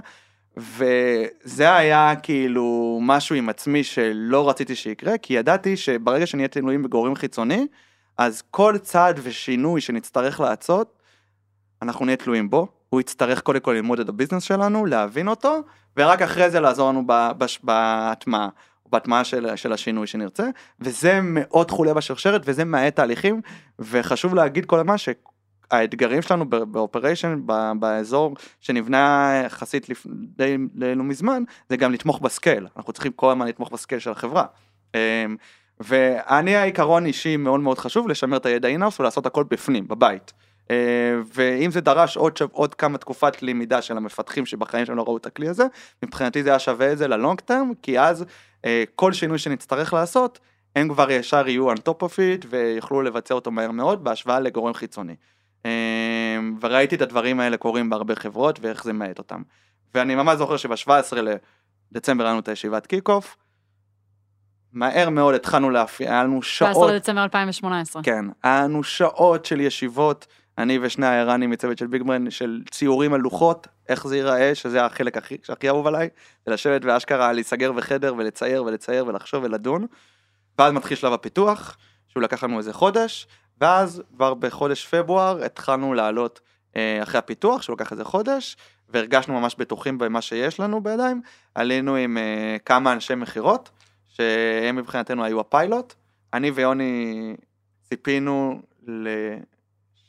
וזה 0.57 1.77
היה 1.77 2.16
כאילו 2.23 2.99
משהו 3.03 3.37
עם 3.37 3.49
עצמי 3.49 3.85
שלא 3.85 4.49
רציתי 4.49 4.75
שיקרה, 4.75 5.18
כי 5.18 5.35
ידעתי 5.35 5.77
שברגע 5.77 6.27
שנהיה 6.27 6.49
תלויים 6.49 6.83
בגורם 6.83 7.14
חיצוני, 7.14 7.66
אז 8.18 8.43
כל 8.51 8.79
צעד 8.79 9.21
ושינוי 9.23 9.81
שנצטרך 9.81 10.41
לעשות, 10.41 10.99
אנחנו 11.83 12.05
נהיה 12.05 12.16
תלויים 12.16 12.51
בו, 12.51 12.68
הוא 12.89 13.01
יצטרך 13.01 13.41
קודם 13.41 13.61
כל 13.61 13.73
ללמוד 13.73 14.01
את 14.01 14.09
הביזנס 14.09 14.43
שלנו, 14.43 14.87
להבין 14.87 15.29
אותו, 15.29 15.61
ורק 15.97 16.22
אחרי 16.22 16.51
זה 16.51 16.61
לעזור 16.61 16.88
לנו 16.88 17.07
בהטמעה. 17.62 18.49
בהטמעה 18.93 19.24
של, 19.24 19.57
של 19.57 19.72
השינוי 19.72 20.07
שנרצה, 20.07 20.49
וזה 20.80 21.20
מאוד 21.22 21.70
חוליה 21.70 21.95
בשרשרת 21.95 22.43
וזה 22.45 22.64
מאט 22.64 22.97
תהליכים, 22.97 23.41
וחשוב 23.78 24.34
להגיד 24.34 24.66
כל 24.66 24.78
הזמן 24.78 24.95
שהאתגרים 24.99 26.22
שלנו 26.22 26.51
באופריישן, 26.51 27.41
באזור 27.78 28.36
שנבנה 28.61 29.32
יחסית 29.47 29.86
די 30.36 30.57
לא 30.74 31.05
מזמן, 31.05 31.43
זה 31.68 31.76
גם 31.76 31.93
לתמוך 31.93 32.20
ב 32.20 32.27
scale, 32.27 32.66
אנחנו 32.76 32.93
צריכים 32.93 33.12
כל 33.12 33.30
הזמן 33.30 33.47
לתמוך 33.47 33.72
ב 33.72 33.77
scale 33.77 34.01
של 34.01 34.11
החברה. 34.11 34.45
אמ, 34.95 35.01
ואני 35.80 36.57
עקרונית 36.57 37.07
אישי 37.07 37.36
מאוד 37.36 37.61
מאוד 37.61 37.78
חשוב 37.78 38.09
לשמר 38.09 38.36
את 38.36 38.47
הידע 38.47 38.68
in-house 38.68 39.01
ולעשות 39.01 39.26
הכל 39.26 39.45
בפנים, 39.51 39.88
בבית. 39.88 40.32
אה, 40.70 40.76
ואם 41.34 41.70
זה 41.70 41.80
דרש 41.80 42.16
עוד, 42.16 42.36
שו, 42.36 42.48
עוד 42.52 42.74
כמה 42.74 42.98
תקופת 42.98 43.42
למידה 43.42 43.82
של 43.82 43.96
המפתחים 43.96 44.46
שבחיים 44.46 44.86
שלהם 44.86 44.98
לא 44.98 45.02
ראו 45.02 45.16
את 45.16 45.26
הכלי 45.26 45.48
הזה, 45.48 45.64
מבחינתי 46.04 46.42
זה 46.42 46.50
היה 46.50 46.58
שווה 46.58 46.92
את 46.92 46.98
זה 46.98 47.08
ל 47.09 47.15
long 47.15 47.41
term, 47.41 47.72
כי 47.82 48.00
אז 48.00 48.24
אה, 48.64 48.84
כל 48.94 49.12
שינוי 49.12 49.38
שנצטרך 49.38 49.92
לעשות, 49.92 50.38
הם 50.76 50.88
כבר 50.88 51.11
ישר 51.11 51.48
יהיו 51.48 51.72
on 51.72 51.76
top 51.76 52.02
of 52.02 52.12
it 52.16 52.46
ויוכלו 52.48 53.02
לבצע 53.02 53.34
אותו 53.34 53.50
מהר 53.50 53.70
מאוד 53.70 54.04
בהשוואה 54.04 54.40
לגורם 54.40 54.74
חיצוני. 54.74 55.14
אה, 55.66 56.38
וראיתי 56.61 56.94
את 56.94 57.02
הדברים 57.02 57.40
האלה 57.40 57.56
קורים 57.56 57.90
בהרבה 57.90 58.14
חברות 58.14 58.58
ואיך 58.62 58.84
זה 58.84 58.92
מאט 58.92 59.18
אותם. 59.18 59.42
ואני 59.94 60.14
ממש 60.14 60.38
זוכר 60.38 60.56
שב-17 60.56 61.16
לדצמבר 61.92 62.24
היה 62.24 62.32
לנו 62.32 62.40
את 62.40 62.48
הישיבת 62.48 62.86
קיק 62.86 63.08
אוף, 63.08 63.36
מהר 64.72 65.11
מאוד 65.11 65.34
התחלנו 65.34 65.70
להפעיל, 65.70 66.08
היה 66.08 66.24
לנו 66.24 66.42
שעות... 66.42 66.70
17 66.74 66.92
לדצמבר 66.92 67.22
2018. 67.22 68.02
כן, 68.02 68.24
היה 68.42 68.62
לנו 68.64 68.82
שעות 68.82 69.44
של 69.44 69.61
ישיבות 69.61 70.26
אני 70.62 70.78
ושני 70.82 71.06
הערנים 71.06 71.50
מצוות 71.50 71.78
של 71.78 71.86
ביגברן 71.86 72.30
של 72.30 72.62
ציורים 72.70 73.14
על 73.14 73.20
לוחות, 73.20 73.66
איך 73.88 74.06
זה 74.06 74.16
ייראה, 74.16 74.54
שזה 74.54 74.84
החלק 74.84 75.16
הכי, 75.16 75.36
הכי 75.48 75.68
אהוב 75.68 75.86
עליי, 75.86 76.08
זה 76.46 76.52
לשבת 76.52 76.84
ואשכרה 76.84 77.32
להיסגר 77.32 77.72
בחדר 77.72 78.14
ולצייר 78.16 78.64
ולצייר 78.64 79.06
ולחשוב 79.06 79.44
ולדון. 79.44 79.86
ואז 80.58 80.72
מתחיל 80.72 80.96
שלב 80.96 81.12
הפיתוח, 81.12 81.76
שהוא 82.08 82.22
לקח 82.22 82.44
לנו 82.44 82.58
איזה 82.58 82.72
חודש, 82.72 83.26
ואז 83.61 84.02
כבר 84.14 84.34
בחודש 84.34 84.86
פברואר 84.86 85.44
התחלנו 85.44 85.94
לעלות 85.94 86.40
אה, 86.76 87.02
אחרי 87.02 87.18
הפיתוח, 87.18 87.62
שהוא 87.62 87.74
לקח 87.74 87.92
איזה 87.92 88.04
חודש, 88.04 88.56
והרגשנו 88.88 89.40
ממש 89.40 89.54
בטוחים 89.58 89.98
במה 89.98 90.20
שיש 90.22 90.61
לנו 90.61 90.82
בידיים, 90.82 91.22
עלינו 91.54 91.96
עם 91.96 92.18
אה, 92.18 92.56
כמה 92.64 92.92
אנשי 92.92 93.14
מכירות, 93.14 93.70
שהם 94.08 94.76
מבחינתנו 94.76 95.24
היו 95.24 95.40
הפיילוט. 95.40 95.94
אני 96.34 96.50
ויוני 96.50 97.34
ציפינו 97.82 98.62
ל... 98.86 99.08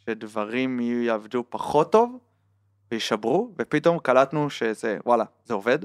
שדברים 0.06 0.80
יעבדו 0.80 1.44
פחות 1.50 1.92
טוב 1.92 2.20
וישברו, 2.92 3.52
ופתאום 3.60 4.00
קלטנו 4.00 4.50
שזה, 4.50 4.98
וואלה, 5.06 5.24
זה 5.46 5.54
עובד, 5.54 5.80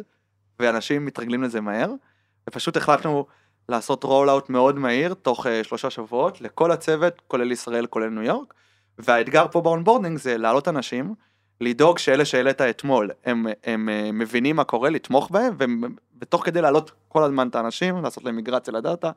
ואנשים 0.61 1.05
מתרגלים 1.05 1.43
לזה 1.43 1.61
מהר, 1.61 1.93
ופשוט 2.49 2.77
החלטנו 2.77 3.27
לעשות 3.69 4.05
roll-out 4.05 4.51
מאוד 4.51 4.79
מהיר, 4.79 5.15
תוך 5.15 5.47
uh, 5.47 5.49
שלושה 5.63 5.91
שבועות, 5.91 6.41
לכל 6.41 6.73
הצוות, 6.73 7.23
כולל 7.29 7.53
ישראל, 7.53 7.87
כולל 7.87 8.09
ניו 8.09 8.23
יורק, 8.23 8.55
והאתגר 8.99 9.47
פה 9.51 9.61
ב 9.61 9.66
onboarding 9.66 10.19
זה 10.19 10.39
להעלות 10.39 10.69
אנשים, 10.69 11.15
לדאוג 11.61 11.99
שאלה 11.99 12.25
שהעלית 12.25 12.61
אתמול, 12.61 13.11
הם, 13.25 13.47
הם, 13.47 13.49
הם 13.65 13.89
אה, 13.89 14.13
מבינים 14.13 14.57
מה 14.57 14.65
קורה, 14.65 14.91
לתמוך 14.91 15.31
בהם, 15.31 15.57
ותוך 16.21 16.45
כדי 16.45 16.63
להעלות 16.63 16.91
כל 17.09 17.23
הזמן 17.23 17.49
את 17.49 17.55
האנשים, 17.55 18.03
לעשות 18.03 18.25
להם 18.25 18.37
מיגרציה 18.37 18.75
ל 18.75 18.81
data. 18.81 19.11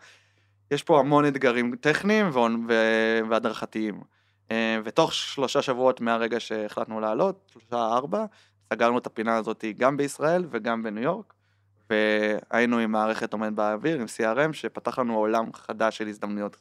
יש 0.72 0.84
פה 0.84 1.00
המון 1.00 1.26
אתגרים 1.26 1.76
טכניים 1.76 2.30
והדרכתיים. 3.30 4.02
אה, 4.52 4.80
ותוך 4.84 5.14
שלושה 5.14 5.62
שבועות 5.62 6.02
מהרגע 6.02 6.40
שהחלטנו 6.40 7.00
לעלות, 7.00 7.50
שלושה 7.52 7.76
ארבע, 7.76 8.26
סגרנו 8.74 8.98
את 8.98 9.06
הפינה 9.06 9.36
הזאת 9.36 9.66
גם 9.78 9.98
בישראל 9.98 10.46
וגם 10.52 10.84
בניו 10.84 11.04
יורק, 11.04 11.34
והיינו 11.90 12.78
עם 12.78 12.92
מערכת 12.92 13.34
עומדת 13.34 13.56
באוויר, 13.56 14.00
עם 14.00 14.06
CRM, 14.06 14.54
שפתח 14.54 15.00
לנו 15.00 15.18
עולם 15.18 15.54
חדש 15.54 15.98
של 15.98 16.08
הזדמנויות. 16.08 16.58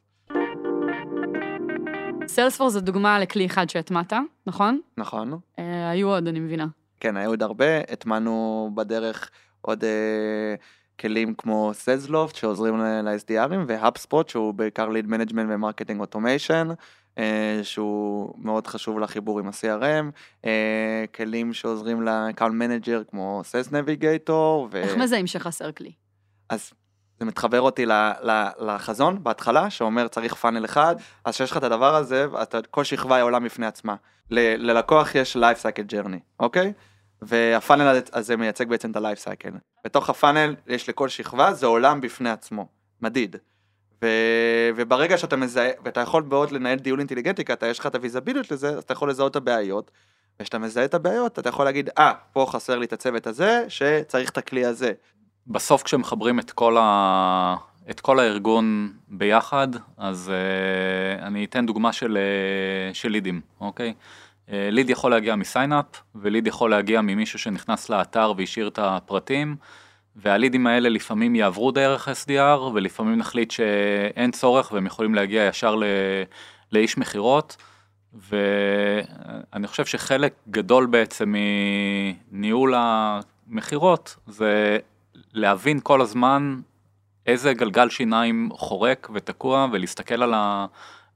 Salesforce 2.28 2.72
זו 2.72 2.80
דוגמה 2.80 3.18
לכלי 3.18 3.46
אחד 3.46 3.70
שהטמעת, 3.70 4.12
נכון? 4.46 4.80
נכון. 4.96 5.38
אה, 5.58 5.90
היו 5.90 6.08
עוד, 6.08 6.28
אני 6.28 6.40
מבינה. 6.40 6.66
כן, 7.00 7.16
היו 7.16 7.30
עוד 7.30 7.42
הרבה, 7.42 7.78
הטמענו 7.78 8.70
בדרך 8.74 9.30
עוד 9.60 9.84
אה, 9.84 10.54
כלים 11.00 11.34
כמו 11.34 11.70
Salesloft 11.74 12.34
שעוזרים 12.34 12.78
ל-SDR 12.78 13.28
ים, 13.28 13.58
ו 13.66 13.74
HubSpot 13.74 14.28
שהוא 14.28 14.54
בעיקר 14.54 14.88
lead 14.88 15.06
management 15.06 15.46
ו 15.50 15.55
marketing 15.55 16.00
automation, 16.00 16.68
שהוא 17.62 18.34
מאוד 18.38 18.66
חשוב 18.66 18.98
לחיבור 18.98 19.38
עם 19.38 19.48
ה-CRM, 19.48 20.04
אה, 20.44 21.04
כלים 21.14 21.52
שעוזרים 21.52 22.02
ל-account 22.02 22.40
manager 22.40 23.10
כמו 23.10 23.40
סס 23.44 23.72
נביגייטור. 23.72 24.68
איך 24.74 24.96
מזהים 24.96 25.26
שחסר 25.26 25.72
כלי? 25.72 25.92
אז 26.48 26.72
זה 27.18 27.24
מתחבר 27.24 27.60
אותי 27.60 27.86
ל, 27.86 27.92
ל, 28.22 28.48
לחזון 28.60 29.24
בהתחלה, 29.24 29.70
שאומר 29.70 30.08
צריך 30.08 30.34
פאנל 30.34 30.64
אחד, 30.64 30.96
אז 31.24 31.34
כשיש 31.34 31.50
לך 31.50 31.56
את 31.56 31.62
הדבר 31.62 31.94
הזה, 31.94 32.26
אתה, 32.42 32.58
כל 32.70 32.84
שכבה 32.84 33.16
היא 33.16 33.22
עולם 33.22 33.44
בפני 33.44 33.66
עצמה. 33.66 33.94
ל, 34.30 34.70
ללקוח 34.70 35.14
יש 35.14 35.36
life 35.36 35.62
cycle 35.62 35.92
journey, 35.92 36.18
אוקיי? 36.40 36.72
והפאנל 37.22 38.00
הזה 38.12 38.36
מייצג 38.36 38.68
בעצם 38.68 38.90
את 38.90 38.96
ה-life 38.96 39.24
cycle. 39.24 39.58
בתוך 39.84 40.10
הפאנל 40.10 40.54
יש 40.66 40.88
לכל 40.88 41.08
שכבה, 41.08 41.52
זה 41.52 41.66
עולם 41.66 42.00
בפני 42.00 42.30
עצמו, 42.30 42.68
מדיד. 43.00 43.36
ו, 44.02 44.06
וברגע 44.76 45.18
שאתה 45.18 45.36
מזהה, 45.36 45.70
ואתה 45.84 46.00
יכול 46.00 46.22
מאוד 46.22 46.52
לנהל 46.52 46.78
דיון 46.78 46.98
אינטליגנטי, 46.98 47.44
כי 47.44 47.52
אתה 47.52 47.66
יש 47.66 47.78
לך 47.78 47.86
את 47.86 47.94
הוויזביליות 47.94 48.50
לזה, 48.50 48.68
אז 48.68 48.82
אתה 48.82 48.92
יכול 48.92 49.10
לזהות 49.10 49.30
את 49.30 49.36
הבעיות. 49.36 49.90
וכשאתה 50.40 50.58
מזהה 50.58 50.84
את 50.84 50.94
הבעיות, 50.94 51.38
אתה 51.38 51.48
יכול 51.48 51.64
להגיד, 51.64 51.90
אה, 51.98 52.10
ah, 52.10 52.14
פה 52.32 52.46
חסר 52.48 52.78
לי 52.78 52.86
את 52.86 52.92
הצוות 52.92 53.26
הזה, 53.26 53.64
שצריך 53.68 54.30
את 54.30 54.38
הכלי 54.38 54.64
הזה. 54.64 54.92
בסוף 55.46 55.82
כשמחברים 55.82 56.38
את 56.38 56.50
כל, 56.50 56.76
ה... 56.80 57.56
את 57.90 58.00
כל 58.00 58.18
הארגון 58.20 58.92
ביחד, 59.08 59.68
אז 59.96 60.32
uh, 60.32 61.22
אני 61.22 61.44
אתן 61.44 61.66
דוגמה 61.66 61.92
של, 61.92 62.18
uh, 62.18 62.94
של 62.94 63.08
לידים, 63.08 63.40
אוקיי? 63.60 63.94
Uh, 64.46 64.50
ליד 64.50 64.90
יכול 64.90 65.10
להגיע 65.10 65.36
מסיינאפ, 65.36 65.84
וליד 66.14 66.46
יכול 66.46 66.70
להגיע 66.70 67.00
ממישהו 67.00 67.38
שנכנס 67.38 67.88
לאתר 67.88 68.32
והשאיר 68.36 68.68
את 68.68 68.78
הפרטים, 68.82 69.56
והלידים 70.16 70.66
האלה 70.66 70.88
לפעמים 70.88 71.34
יעברו 71.34 71.70
דרך 71.70 72.08
SDR, 72.08 72.60
ולפעמים 72.74 73.18
נחליט 73.18 73.50
שאין 73.50 74.30
צורך 74.30 74.72
והם 74.72 74.86
יכולים 74.86 75.14
להגיע 75.14 75.44
ישר 75.44 75.74
ל... 75.74 75.84
לאיש 76.72 76.98
מכירות. 76.98 77.56
ואני 78.14 79.66
חושב 79.66 79.86
שחלק 79.86 80.34
גדול 80.50 80.86
בעצם 80.86 81.34
מניהול 82.32 82.74
המכירות 82.76 84.16
זה 84.26 84.78
להבין 85.32 85.80
כל 85.82 86.00
הזמן 86.00 86.60
איזה 87.26 87.52
גלגל 87.52 87.90
שיניים 87.90 88.48
חורק 88.52 89.08
ותקוע 89.14 89.66
ולהסתכל 89.72 90.22
על 90.22 90.34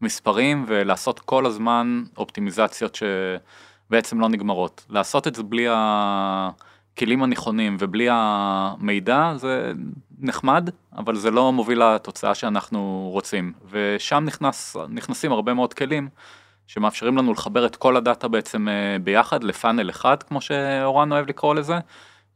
המספרים 0.01 0.65
ולעשות 0.69 1.21
כל 1.21 1.47
הזמן 1.47 2.03
אופטימיזציות 2.17 2.95
שבעצם 2.95 4.21
לא 4.21 4.29
נגמרות. 4.29 4.87
לעשות 4.91 5.27
את 5.27 5.35
זה 5.35 5.43
בלי 5.43 5.67
הכלים 6.95 7.23
הנכונים 7.23 7.77
ובלי 7.79 8.07
המידע 8.11 9.33
זה 9.37 9.73
נחמד, 10.19 10.71
אבל 10.97 11.17
זה 11.17 11.31
לא 11.31 11.53
מוביל 11.53 11.83
לתוצאה 11.85 12.35
שאנחנו 12.35 13.09
רוצים. 13.13 13.53
ושם 13.71 14.25
נכנס, 14.27 14.77
נכנסים 14.89 15.33
הרבה 15.33 15.55
מאוד 15.55 15.75
כלים 15.75 16.09
שמאפשרים 16.67 17.19
לנו 17.19 17.33
לחבר 17.33 17.67
את 17.67 17.77
כל 17.77 17.97
הדאטה 17.97 18.29
בעצם 18.29 18.69
אה, 18.69 18.97
ביחד 19.05 19.45
לפאנל 19.45 19.91
אחד, 19.91 20.23
כמו 20.23 20.41
שאורן 20.41 21.13
אוהב 21.13 21.29
לקרוא 21.29 21.55
לזה. 21.55 21.79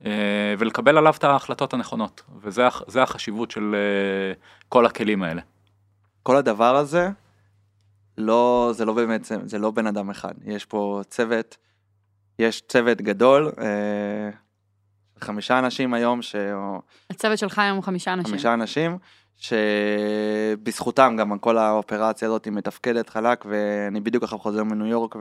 אה, 0.05 0.55
ולקבל 0.59 0.99
עליו 0.99 1.15
את 1.19 1.25
ההחלטות 1.25 1.75
הנכונות, 1.75 2.23
וזה 2.43 3.03
החשיבות 3.03 3.51
של 3.51 3.75
אה, 3.75 4.33
כל 4.69 4.87
הכלים 4.87 5.23
האלה. 5.23 5.43
כל 6.23 6.37
הדבר 6.37 6.77
הזה, 6.77 7.11
לא, 8.19 8.71
זה 8.75 8.85
לא 8.85 8.93
באמת, 8.93 9.25
זה, 9.25 9.59
לא 9.59 9.71
בן 9.71 9.87
אדם 9.87 10.11
אחד, 10.11 10.35
יש 10.45 10.65
פה 10.65 11.01
צוות, 11.09 11.57
יש 12.39 12.63
צוות 12.69 13.03
גדול, 13.03 13.53
חמישה 15.21 15.59
אנשים 15.59 15.95
היום, 15.95 16.23
ש... 16.23 16.37
הצוות 17.11 17.39
שלך 17.39 17.59
היום 17.59 17.77
הוא 17.77 17.85
חמישה 17.85 18.13
אנשים. 18.13 18.31
חמישה 18.31 18.55
אנשים, 18.55 18.99
שבזכותם 19.37 21.17
גם 21.19 21.39
כל 21.39 21.59
האופרציה 21.59 22.29
הזאת 22.29 22.49
מתפקדת 22.49 23.09
חלק, 23.09 23.45
ואני 23.49 24.01
בדיוק 24.01 24.25
עכשיו 24.25 24.39
חוזר 24.39 24.65
מניו 24.65 24.87
יורק, 24.87 25.17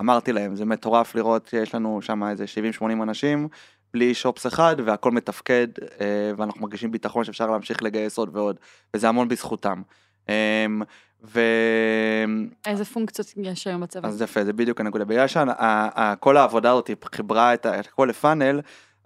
ואמרתי 0.00 0.32
להם, 0.32 0.56
זה 0.56 0.64
מטורף 0.64 1.14
לראות 1.14 1.46
שיש 1.46 1.74
לנו 1.74 2.02
שם 2.02 2.24
איזה 2.24 2.44
70-80 2.80 2.84
אנשים, 3.02 3.48
בלי 3.94 4.14
שופס 4.14 4.46
אחד 4.46 4.76
והכל 4.84 5.10
מתפקד 5.10 5.68
אה, 6.00 6.32
ואנחנו 6.36 6.60
מרגישים 6.60 6.90
ביטחון 6.90 7.24
שאפשר 7.24 7.50
להמשיך 7.50 7.82
לגייס 7.82 8.18
עוד 8.18 8.36
ועוד 8.36 8.56
וזה 8.94 9.08
המון 9.08 9.28
בזכותם. 9.28 9.82
אמ, 10.28 10.82
ו... 11.24 11.40
איזה 12.66 12.84
פונקציות 12.84 13.34
יש 13.36 13.66
היום 13.66 13.80
בצוות? 13.80 14.04
אז 14.04 14.22
יפה, 14.22 14.44
זה 14.44 14.52
בדיוק 14.52 14.80
הנקודה. 14.80 15.04
בגלל 15.04 15.26
שכל 15.26 16.36
העבודה 16.36 16.70
הזאת 16.70 16.90
חיברה 17.14 17.54
את 17.54 17.66
הכל 17.66 18.06
ל 18.10 18.16
funnel, 18.16 18.60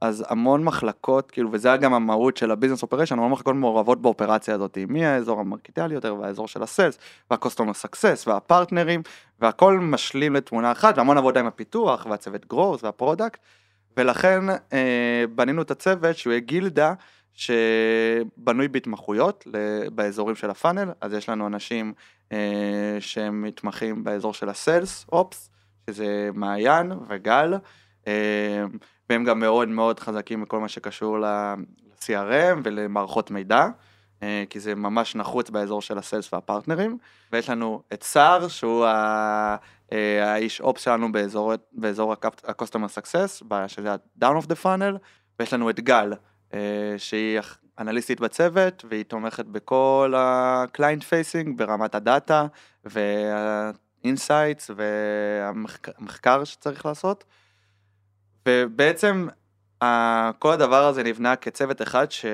אז 0.04 0.24
המון 0.28 0.64
מחלקות, 0.64 1.30
כאילו, 1.30 1.52
וזה 1.52 1.76
גם 1.76 1.94
המהות 1.94 2.36
של 2.36 2.50
ה 2.50 2.54
business 2.54 2.82
operation, 2.82 3.14
המון 3.18 3.30
מחלקות 3.30 3.54
מעורבות 3.54 4.02
באופרציה 4.02 4.54
הזאת, 4.54 4.78
מהאזור 4.88 5.40
המרקטינגי 5.40 5.94
יותר, 5.94 6.14
והאזור 6.20 6.48
של 6.48 6.62
הסלס, 6.62 6.98
והקוסטומר 7.30 7.74
סקסס, 7.74 8.24
והפרטנרים, 8.26 9.02
והכל 9.40 9.78
משלים 9.78 10.34
לתמונה 10.34 10.72
אחת, 10.72 10.98
והמון 10.98 11.18
עבודה 11.18 11.40
עם 11.40 11.46
הפיתוח, 11.46 12.06
והצוות 12.10 12.46
growth, 12.46 12.84
וה 12.84 12.96
product. 12.96 13.40
ולכן 13.96 14.40
אה, 14.72 15.24
בנינו 15.34 15.62
את 15.62 15.70
הצוות 15.70 16.16
שהוא 16.16 16.32
יהיה 16.32 16.40
גילדה 16.40 16.94
שבנוי 17.32 18.68
בהתמחויות 18.68 19.46
באזורים 19.94 20.36
של 20.36 20.50
הפאנל, 20.50 20.90
אז 21.00 21.12
יש 21.12 21.28
לנו 21.28 21.46
אנשים 21.46 21.92
אה, 22.32 22.96
שהם 23.00 23.42
מתמחים 23.42 24.04
באזור 24.04 24.34
של 24.34 24.48
הסלס 24.48 25.06
אופס, 25.12 25.50
שזה 25.90 26.30
מעיין 26.34 26.92
וגל, 27.08 27.54
אה, 28.06 28.64
והם 29.10 29.24
גם 29.24 29.40
מאוד 29.40 29.68
מאוד 29.68 30.00
חזקים 30.00 30.42
בכל 30.42 30.60
מה 30.60 30.68
שקשור 30.68 31.18
ל-CRM 31.18 32.60
ולמערכות 32.64 33.30
מידע. 33.30 33.66
אה, 34.22 34.44
כי 34.50 34.60
זה 34.60 34.74
ממש 34.74 35.14
נחוץ 35.14 35.50
באזור 35.50 35.82
של 35.82 35.98
הסלס 35.98 36.32
והפרטנרים, 36.32 36.98
ויש 37.32 37.50
לנו 37.50 37.82
את 37.92 38.02
סער, 38.02 38.48
שהוא 38.48 38.86
אה, 38.86 39.56
האיש 40.32 40.60
אופס 40.60 40.82
שלנו 40.82 41.12
באזור, 41.12 41.52
באזור 41.72 42.12
ה-customer 42.12 42.98
success, 42.98 43.44
שזה 43.66 43.92
ה-down 43.92 44.42
of 44.42 44.46
the 44.46 44.64
funnel, 44.64 44.98
ויש 45.38 45.52
לנו 45.52 45.70
את 45.70 45.80
גל, 45.80 46.12
אה, 46.54 46.94
שהיא 46.96 47.40
אנליסטית 47.78 48.20
בצוות, 48.20 48.84
והיא 48.88 49.04
תומכת 49.04 49.46
בכל 49.46 50.14
ה-client 50.16 51.02
facing 51.02 51.48
ברמת 51.56 51.94
הדאטה, 51.94 52.46
וה-insights 52.84 54.70
והמחקר 54.76 56.44
שצריך 56.44 56.86
לעשות. 56.86 57.24
ובעצם 58.48 59.28
כל 60.38 60.52
הדבר 60.52 60.84
הזה 60.86 61.02
נבנה 61.02 61.36
כצוות 61.36 61.82
אחד 61.82 62.10
ש... 62.10 62.26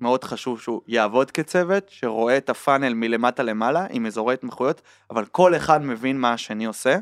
מאוד 0.00 0.24
חשוב 0.24 0.60
שהוא 0.60 0.80
יעבוד 0.86 1.30
כצוות, 1.30 1.88
שרואה 1.88 2.36
את 2.36 2.50
הפאנל 2.50 2.94
מלמטה 2.94 3.42
למעלה 3.42 3.86
עם 3.90 4.06
אזורי 4.06 4.34
התמחויות, 4.34 4.82
אבל 5.10 5.24
כל 5.24 5.56
אחד 5.56 5.82
מבין 5.82 6.20
מה 6.20 6.32
השני 6.32 6.64
עושה. 6.64 6.96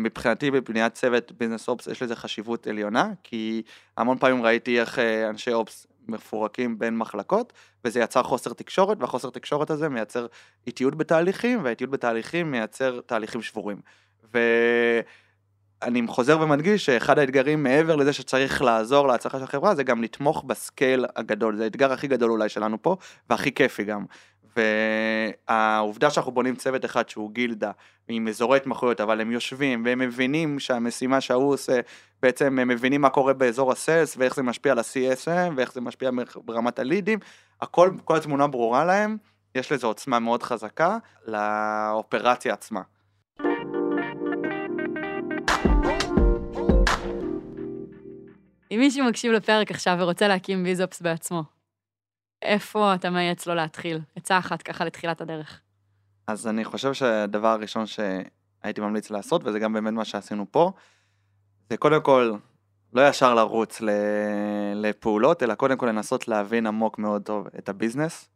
מבחינתי 0.00 0.50
בבניית 0.50 0.94
צוות 0.94 1.32
ביזנס 1.32 1.68
אופס 1.68 1.86
יש 1.86 2.02
לזה 2.02 2.16
חשיבות 2.16 2.66
עליונה, 2.66 3.08
כי 3.22 3.62
המון 3.96 4.18
פעמים 4.18 4.42
ראיתי 4.42 4.80
איך 4.80 4.98
אה, 4.98 5.28
אנשי 5.28 5.52
אופס 5.52 5.86
מפורקים 6.08 6.78
בין 6.78 6.96
מחלקות, 6.96 7.52
וזה 7.84 8.00
יצר 8.00 8.22
חוסר 8.22 8.52
תקשורת, 8.52 8.96
והחוסר 9.00 9.30
תקשורת 9.30 9.70
הזה 9.70 9.88
מייצר 9.88 10.26
איטיות 10.66 10.94
בתהליכים, 10.94 11.64
והאיטיות 11.64 11.90
בתהליכים 11.90 12.50
מייצר 12.50 13.00
תהליכים 13.00 13.42
שבורים. 13.42 13.80
ו... 14.34 14.38
אני 15.82 16.02
חוזר 16.06 16.40
ומדגיש 16.40 16.86
שאחד 16.86 17.18
האתגרים 17.18 17.62
מעבר 17.62 17.96
לזה 17.96 18.12
שצריך 18.12 18.62
לעזור 18.62 19.08
להצלחה 19.08 19.38
של 19.38 19.44
החברה 19.44 19.74
זה 19.74 19.82
גם 19.82 20.02
לתמוך 20.02 20.44
בסקייל 20.44 21.06
הגדול, 21.16 21.56
זה 21.56 21.64
האתגר 21.64 21.92
הכי 21.92 22.08
גדול 22.08 22.30
אולי 22.30 22.48
שלנו 22.48 22.82
פה 22.82 22.96
והכי 23.30 23.54
כיפי 23.54 23.84
גם. 23.84 24.04
והעובדה 24.56 26.10
שאנחנו 26.10 26.32
בונים 26.32 26.56
צוות 26.56 26.84
אחד 26.84 27.08
שהוא 27.08 27.30
גילדה 27.30 27.70
עם 28.08 28.28
אזורי 28.28 28.56
התמחויות 28.56 29.00
אבל 29.00 29.20
הם 29.20 29.32
יושבים 29.32 29.84
והם 29.84 29.98
מבינים 29.98 30.58
שהמשימה 30.58 31.20
שההוא 31.20 31.52
עושה 31.52 31.80
בעצם 32.22 32.58
הם 32.58 32.68
מבינים 32.68 33.00
מה 33.00 33.10
קורה 33.10 33.32
באזור 33.32 33.72
הסלס 33.72 34.16
ואיך 34.16 34.34
זה 34.34 34.42
משפיע 34.42 34.72
על 34.72 34.78
ה-CSM 34.78 35.52
ואיך 35.56 35.72
זה 35.72 35.80
משפיע 35.80 36.10
ברמת 36.44 36.78
הלידים, 36.78 37.18
הכל, 37.60 37.90
כל 38.04 38.16
התמונה 38.16 38.46
ברורה 38.46 38.84
להם, 38.84 39.16
יש 39.54 39.72
לזה 39.72 39.86
עוצמה 39.86 40.18
מאוד 40.18 40.42
חזקה 40.42 40.98
לאופרציה 41.26 42.52
עצמה. 42.52 42.80
אם 48.70 48.78
מישהו 48.78 49.06
מקשיב 49.06 49.32
לפרק 49.32 49.70
עכשיו 49.70 49.96
ורוצה 50.00 50.28
להקים 50.28 50.64
ויזופס 50.64 51.02
בעצמו, 51.02 51.42
איפה 52.42 52.94
אתה 52.94 53.10
מייעץ 53.10 53.46
לו 53.46 53.54
להתחיל? 53.54 54.00
עצה 54.16 54.38
אחת 54.38 54.62
ככה 54.62 54.84
לתחילת 54.84 55.20
הדרך. 55.20 55.60
אז 56.26 56.46
אני 56.46 56.64
חושב 56.64 56.92
שהדבר 56.92 57.48
הראשון 57.48 57.84
שהייתי 57.86 58.80
ממליץ 58.80 59.10
לעשות, 59.10 59.42
וזה 59.44 59.58
גם 59.58 59.72
באמת 59.72 59.92
מה 59.92 60.04
שעשינו 60.04 60.46
פה, 60.50 60.72
זה 61.70 61.76
קודם 61.76 62.02
כל 62.02 62.32
לא 62.92 63.08
ישר 63.08 63.34
לרוץ 63.34 63.80
לפעולות, 64.74 65.42
אלא 65.42 65.54
קודם 65.54 65.76
כל 65.76 65.86
לנסות 65.86 66.28
להבין 66.28 66.66
עמוק 66.66 66.98
מאוד 66.98 67.22
טוב 67.22 67.46
את 67.58 67.68
ה 67.68 67.74
business, 67.74 68.28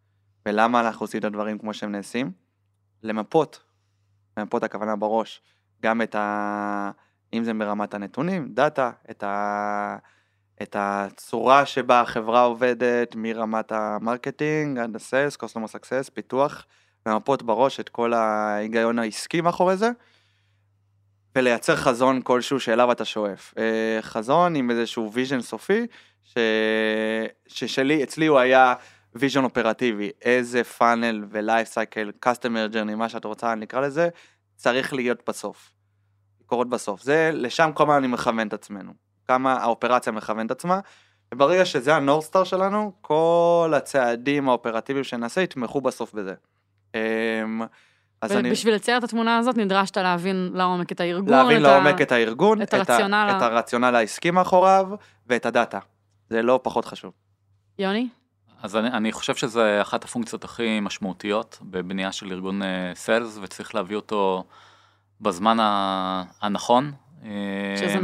ולמה 0.47 0.81
אנחנו 0.81 1.05
עושים 1.05 1.21
את 1.21 1.25
הדברים 1.25 1.59
כמו 1.59 1.75
שהם 1.75 1.93
נעשים, 1.93 2.33
למפות 3.03 3.63
למפות 4.37 4.63
הכוונה 4.63 4.97
בראש, 4.97 5.43
גם 5.83 6.03
את 6.03 6.15
ה... 6.15 6.91
אם 7.33 7.45
זה 7.45 7.55
ברמת 7.55 7.95
הנתונים, 7.95 8.49
data, 8.55 8.91
את, 9.11 9.23
ה... 9.23 9.97
את 10.63 10.77
הצורה 10.79 11.67
שבה 11.67 12.01
החברה 12.01 12.43
עובדת, 12.43 13.15
מרמת 13.17 13.73
ה 13.73 13.83
marketing 13.83 14.79
עד 14.79 14.97
ה 14.97 15.02
sales, 15.02 15.37
customer 15.37 15.67
success, 15.67 16.11
פיתוח, 16.15 16.67
למפות 17.07 17.43
בראש 17.43 17.81
את 17.81 17.89
כל 17.89 18.13
ההיגיון 18.13 18.99
העסקי 18.99 19.41
מאחורי 19.41 19.77
זה, 19.77 19.91
ולייצר 21.37 21.77
חזון 21.77 22.23
כלשהו 22.23 22.61
שאליו 22.61 22.93
אתה 22.93 23.05
שואף. 23.05 23.55
אה, 23.59 23.99
חזון 24.03 24.55
עם 24.55 24.71
איזשהו 24.71 25.13
vision 25.13 25.41
סופי, 25.41 25.87
ש... 26.23 26.35
ששלי, 27.47 28.03
אצלי 28.03 28.27
הוא 28.27 28.39
היה 28.39 28.75
vision 29.15 29.45
אופרטיבי, 29.45 30.11
איזה 30.23 30.65
funnel 30.65 31.25
ו 31.31 31.38
life 31.38 31.69
cycle, 31.69 32.13
customer 32.21 32.67
journey, 32.67 32.95
מה 32.95 33.09
שאת 33.09 33.25
רוצה, 33.25 33.53
אני 33.53 33.65
אקרא 33.65 33.81
לזה, 33.81 34.09
צריך 34.57 34.93
להיות 34.93 35.29
בסוף. 35.29 35.71
קורות 36.47 36.69
בסוף. 36.69 37.03
זה, 37.03 37.31
לשם 37.35 37.71
כל 37.75 37.83
הזמן 37.83 37.95
אני 37.95 38.07
מכוון 38.07 38.49
את 38.49 38.53
עצמנו. 38.53 39.04
כמה 39.29 39.53
האופרציה 39.53 40.13
מכוונת 40.13 40.51
עצמה, 40.51 40.81
וברגע 41.35 41.65
שזה 41.65 41.97
ה 41.97 42.01
north 42.01 42.25
star 42.25 42.45
שלנו, 42.45 42.93
כל 43.01 43.73
הצעדים 43.77 44.49
האופרטיביים 44.49 45.05
שנעשה 45.05 45.41
יתמכו 45.41 45.81
בסוף 45.81 46.15
בזה. 46.15 46.35
אמ, 46.95 47.63
אז 48.21 48.33
אני... 48.33 48.49
ובשביל 48.49 48.75
לצייר 48.75 48.99
את 48.99 49.05
התמונה 49.05 49.39
הזאת 49.39 49.57
נדרשת 49.57 49.97
להבין 49.97 50.51
לעומק 50.55 50.93
את 50.93 51.01
הארגון. 51.01 51.35
להבין 51.35 51.57
את 51.57 51.63
לעומק 51.63 52.01
ה... 52.01 52.03
את 52.03 52.13
הארגון, 52.13 52.63
את 52.63 52.75
הרציונל 52.75 53.15
ה- 53.15 53.37
את 53.37 53.43
הרציונל 53.43 53.95
העסקי 53.95 54.31
מאחוריו, 54.31 54.89
ואת 55.27 55.47
הדאטה. 55.47 55.79
זה 56.31 56.43
לא 56.43 56.61
פחות 56.63 56.85
חשוב. 56.85 57.13
יוני? 57.79 58.09
אז 58.63 58.77
אני, 58.77 58.89
אני 58.89 59.13
חושב 59.13 59.35
שזה 59.35 59.79
אחת 59.83 60.05
הפונקציות 60.05 60.45
הכי 60.45 60.81
משמעותיות 60.81 61.59
בבנייה 61.63 62.13
של 62.13 62.33
ארגון 62.33 62.63
סיילס, 62.95 63.39
וצריך 63.43 63.75
להביא 63.75 63.97
אותו 63.97 64.45
בזמן 65.21 65.57
הנכון. 66.41 66.93
אה? 67.25 67.31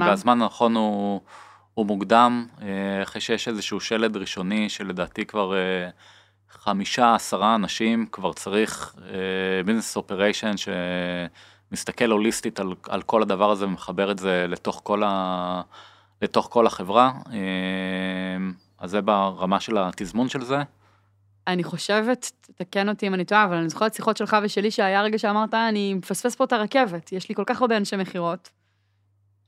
והזמן 0.00 0.42
הנכון 0.42 0.76
הוא, 0.76 1.20
הוא 1.74 1.86
מוקדם, 1.86 2.46
אה, 2.62 3.02
אחרי 3.02 3.20
שיש 3.20 3.48
איזשהו 3.48 3.80
שלד 3.80 4.16
ראשוני 4.16 4.68
שלדעתי 4.68 5.24
כבר 5.24 5.54
אה, 5.54 5.88
חמישה, 6.50 7.14
עשרה 7.14 7.54
אנשים, 7.54 8.06
כבר 8.12 8.32
צריך 8.32 8.94
ביזנס 9.64 9.96
אופריישן 9.96 10.52
שמסתכל 10.56 12.10
הוליסטית 12.10 12.60
על, 12.60 12.74
על 12.88 13.02
כל 13.02 13.22
הדבר 13.22 13.50
הזה 13.50 13.64
ומחבר 13.64 14.10
את 14.10 14.18
זה 14.18 14.46
לתוך 14.48 14.80
כל, 14.84 15.02
ה, 15.06 15.62
לתוך 16.22 16.48
כל 16.50 16.66
החברה. 16.66 17.12
אה, 17.32 17.38
אז 18.78 18.90
זה 18.90 19.00
ברמה 19.00 19.60
של 19.60 19.78
התזמון 19.78 20.28
של 20.28 20.44
זה. 20.44 20.62
אני 21.46 21.64
חושבת, 21.64 22.32
תקן 22.56 22.88
אותי 22.88 23.06
אם 23.06 23.14
אני 23.14 23.24
טועה, 23.24 23.44
אבל 23.44 23.56
אני 23.56 23.68
זוכרת 23.68 23.94
שיחות 23.94 24.16
שלך 24.16 24.36
ושלי 24.42 24.70
שהיה 24.70 25.02
רגע 25.02 25.18
שאמרת, 25.18 25.54
אני 25.54 25.94
מפספס 25.94 26.34
פה 26.34 26.44
את 26.44 26.52
הרכבת, 26.52 27.12
יש 27.12 27.28
לי 27.28 27.34
כל 27.34 27.42
כך 27.46 27.60
הרבה 27.60 27.76
אנשי 27.76 27.96
מכירות, 27.96 28.50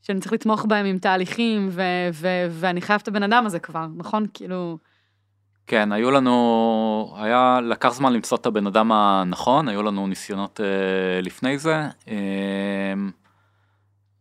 שאני 0.02 0.20
צריך 0.20 0.32
לתמוך 0.32 0.64
בהם 0.64 0.86
עם 0.86 0.98
תהליכים, 0.98 1.68
ו- 1.70 1.82
ו- 2.12 2.46
ואני 2.50 2.80
חייב 2.80 3.00
את 3.02 3.08
הבן 3.08 3.22
אדם 3.22 3.46
הזה 3.46 3.58
כבר, 3.58 3.86
נכון? 3.96 4.26
כאילו... 4.34 4.78
כן, 5.66 5.92
היו 5.92 6.10
לנו, 6.10 7.14
היה, 7.16 7.60
לקח 7.62 7.88
זמן 7.88 8.12
למצוא 8.12 8.38
את 8.38 8.46
הבן 8.46 8.66
אדם 8.66 8.92
הנכון, 8.92 9.68
היו 9.68 9.82
לנו 9.82 10.06
ניסיונות 10.06 10.60
אה, 10.60 11.20
לפני 11.20 11.58
זה. 11.58 11.74
אה, 12.08 12.94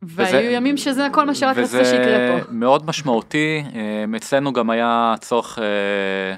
והיו 0.02 0.52
ימים 0.52 0.78
שזה 0.78 1.08
כל 1.12 1.26
מה 1.26 1.36
שרק 1.36 1.58
רצית 1.58 1.86
שיקרה 1.86 2.28
פה. 2.30 2.36
וזה 2.36 2.52
מאוד 2.52 2.86
משמעותי, 2.86 3.64
אה, 3.76 4.18
אצלנו 4.18 4.54
גם 4.54 4.70
היה 4.70 5.16
צורך 5.20 5.60
אה, 5.60 6.36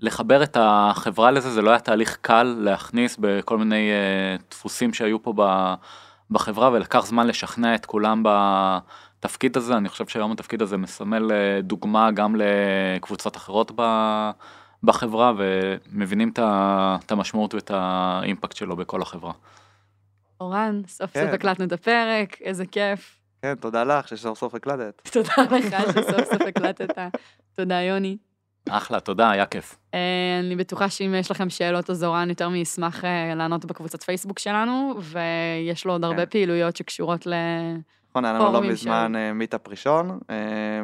לחבר 0.00 0.42
את 0.42 0.56
החברה 0.60 1.30
לזה, 1.30 1.50
זה 1.50 1.62
לא 1.62 1.70
היה 1.70 1.78
תהליך 1.78 2.18
קל 2.20 2.56
להכניס 2.58 3.16
בכל 3.20 3.58
מיני 3.58 3.90
אה, 3.90 4.36
דפוסים 4.50 4.94
שהיו 4.94 5.22
פה 5.22 5.32
ב- 5.36 5.74
בחברה, 6.30 6.70
ולקח 6.72 7.06
זמן 7.06 7.26
לשכנע 7.26 7.74
את 7.74 7.86
כולם 7.86 8.22
בתפקיד 8.24 9.56
הזה, 9.56 9.76
אני 9.76 9.88
חושב 9.88 10.06
שהיום 10.06 10.32
התפקיד 10.32 10.62
הזה 10.62 10.76
מסמל 10.76 11.32
אה, 11.32 11.60
דוגמה 11.62 12.10
גם 12.10 12.36
לקבוצות 12.38 13.36
אחרות 13.36 13.72
ב- 13.76 14.30
בחברה, 14.82 15.32
ומבינים 15.38 16.32
את 16.36 17.12
המשמעות 17.12 17.54
ואת 17.54 17.70
האימפקט 17.74 18.56
שלו 18.56 18.76
בכל 18.76 19.02
החברה. 19.02 19.32
אורן, 20.40 20.82
סוף 20.86 21.12
כן. 21.12 21.24
סוף 21.24 21.34
הקלטנו 21.34 21.64
את 21.64 21.72
הפרק, 21.72 22.42
איזה 22.42 22.66
כיף. 22.66 23.18
כן, 23.42 23.54
תודה 23.54 23.84
לך 23.84 24.08
שסוף 24.08 24.38
סוף 24.38 24.54
הקלטת. 24.54 25.08
תודה 25.12 25.32
לך 25.50 25.74
שסוף 25.92 26.32
סוף 26.32 26.42
הקלטת. 26.48 26.98
תודה, 27.54 27.80
יוני. 27.80 28.16
אחלה, 28.70 29.00
תודה, 29.00 29.30
היה 29.30 29.46
כיף. 29.46 29.78
אה, 29.94 30.40
אני 30.40 30.56
בטוחה 30.56 30.88
שאם 30.88 31.14
יש 31.14 31.30
לכם 31.30 31.50
שאלות, 31.50 31.90
אז 31.90 32.04
אורן 32.04 32.28
יותר 32.28 32.48
מישמח 32.48 33.04
אה, 33.04 33.34
לענות 33.34 33.64
בקבוצת 33.64 34.02
פייסבוק 34.02 34.38
שלנו, 34.38 34.94
ויש 35.00 35.84
לו 35.84 35.92
עוד 35.92 36.04
הרבה 36.04 36.26
כן. 36.26 36.30
פעילויות 36.30 36.76
שקשורות 36.76 37.26
ל... 37.26 37.34
נכון, 38.10 38.24
היה 38.24 38.34
לנו 38.34 38.52
לא 38.52 38.62
מזמן 38.62 39.12
meetup 39.34 39.68
ראשון, 39.68 40.18
אה, 40.30 40.36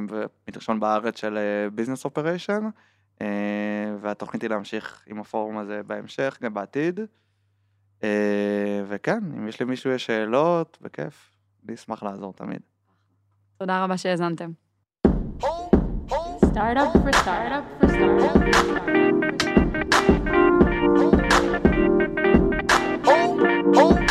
ו 0.09 0.16
meetup 0.16 0.57
ראשון 0.57 0.81
בארץ 0.81 1.21
של 1.21 1.39
business 1.75 2.05
operation, 2.05 2.69
והתוכנית 4.01 4.43
היא 4.43 4.51
להמשיך 4.51 5.03
עם 5.07 5.21
הפורום 5.21 5.59
הזה 5.59 5.81
בהמשך, 5.87 6.39
גם 6.43 6.55
בעתיד. 6.55 7.01
אה, 8.03 8.83
וכן, 8.89 9.25
אם 9.39 9.49
יש 9.49 9.63
למישהו 9.63 9.91
יש 9.91 10.07
שאלות, 10.07 10.79
בכיף, 10.81 11.33
אני 11.67 11.75
אשמח 11.75 12.03
לעזור 12.03 12.33
תמיד. 12.33 12.61
תודה 13.59 13.85
רבה 13.85 13.97
שהאזנתם. 13.97 14.51
startup 16.51 16.93
for 16.93 17.13
startup 17.13 17.65
for 17.79 17.89
startup. 17.89 18.35
For. 23.05 23.07
Oh, 23.07 23.73
oh. 23.77 24.10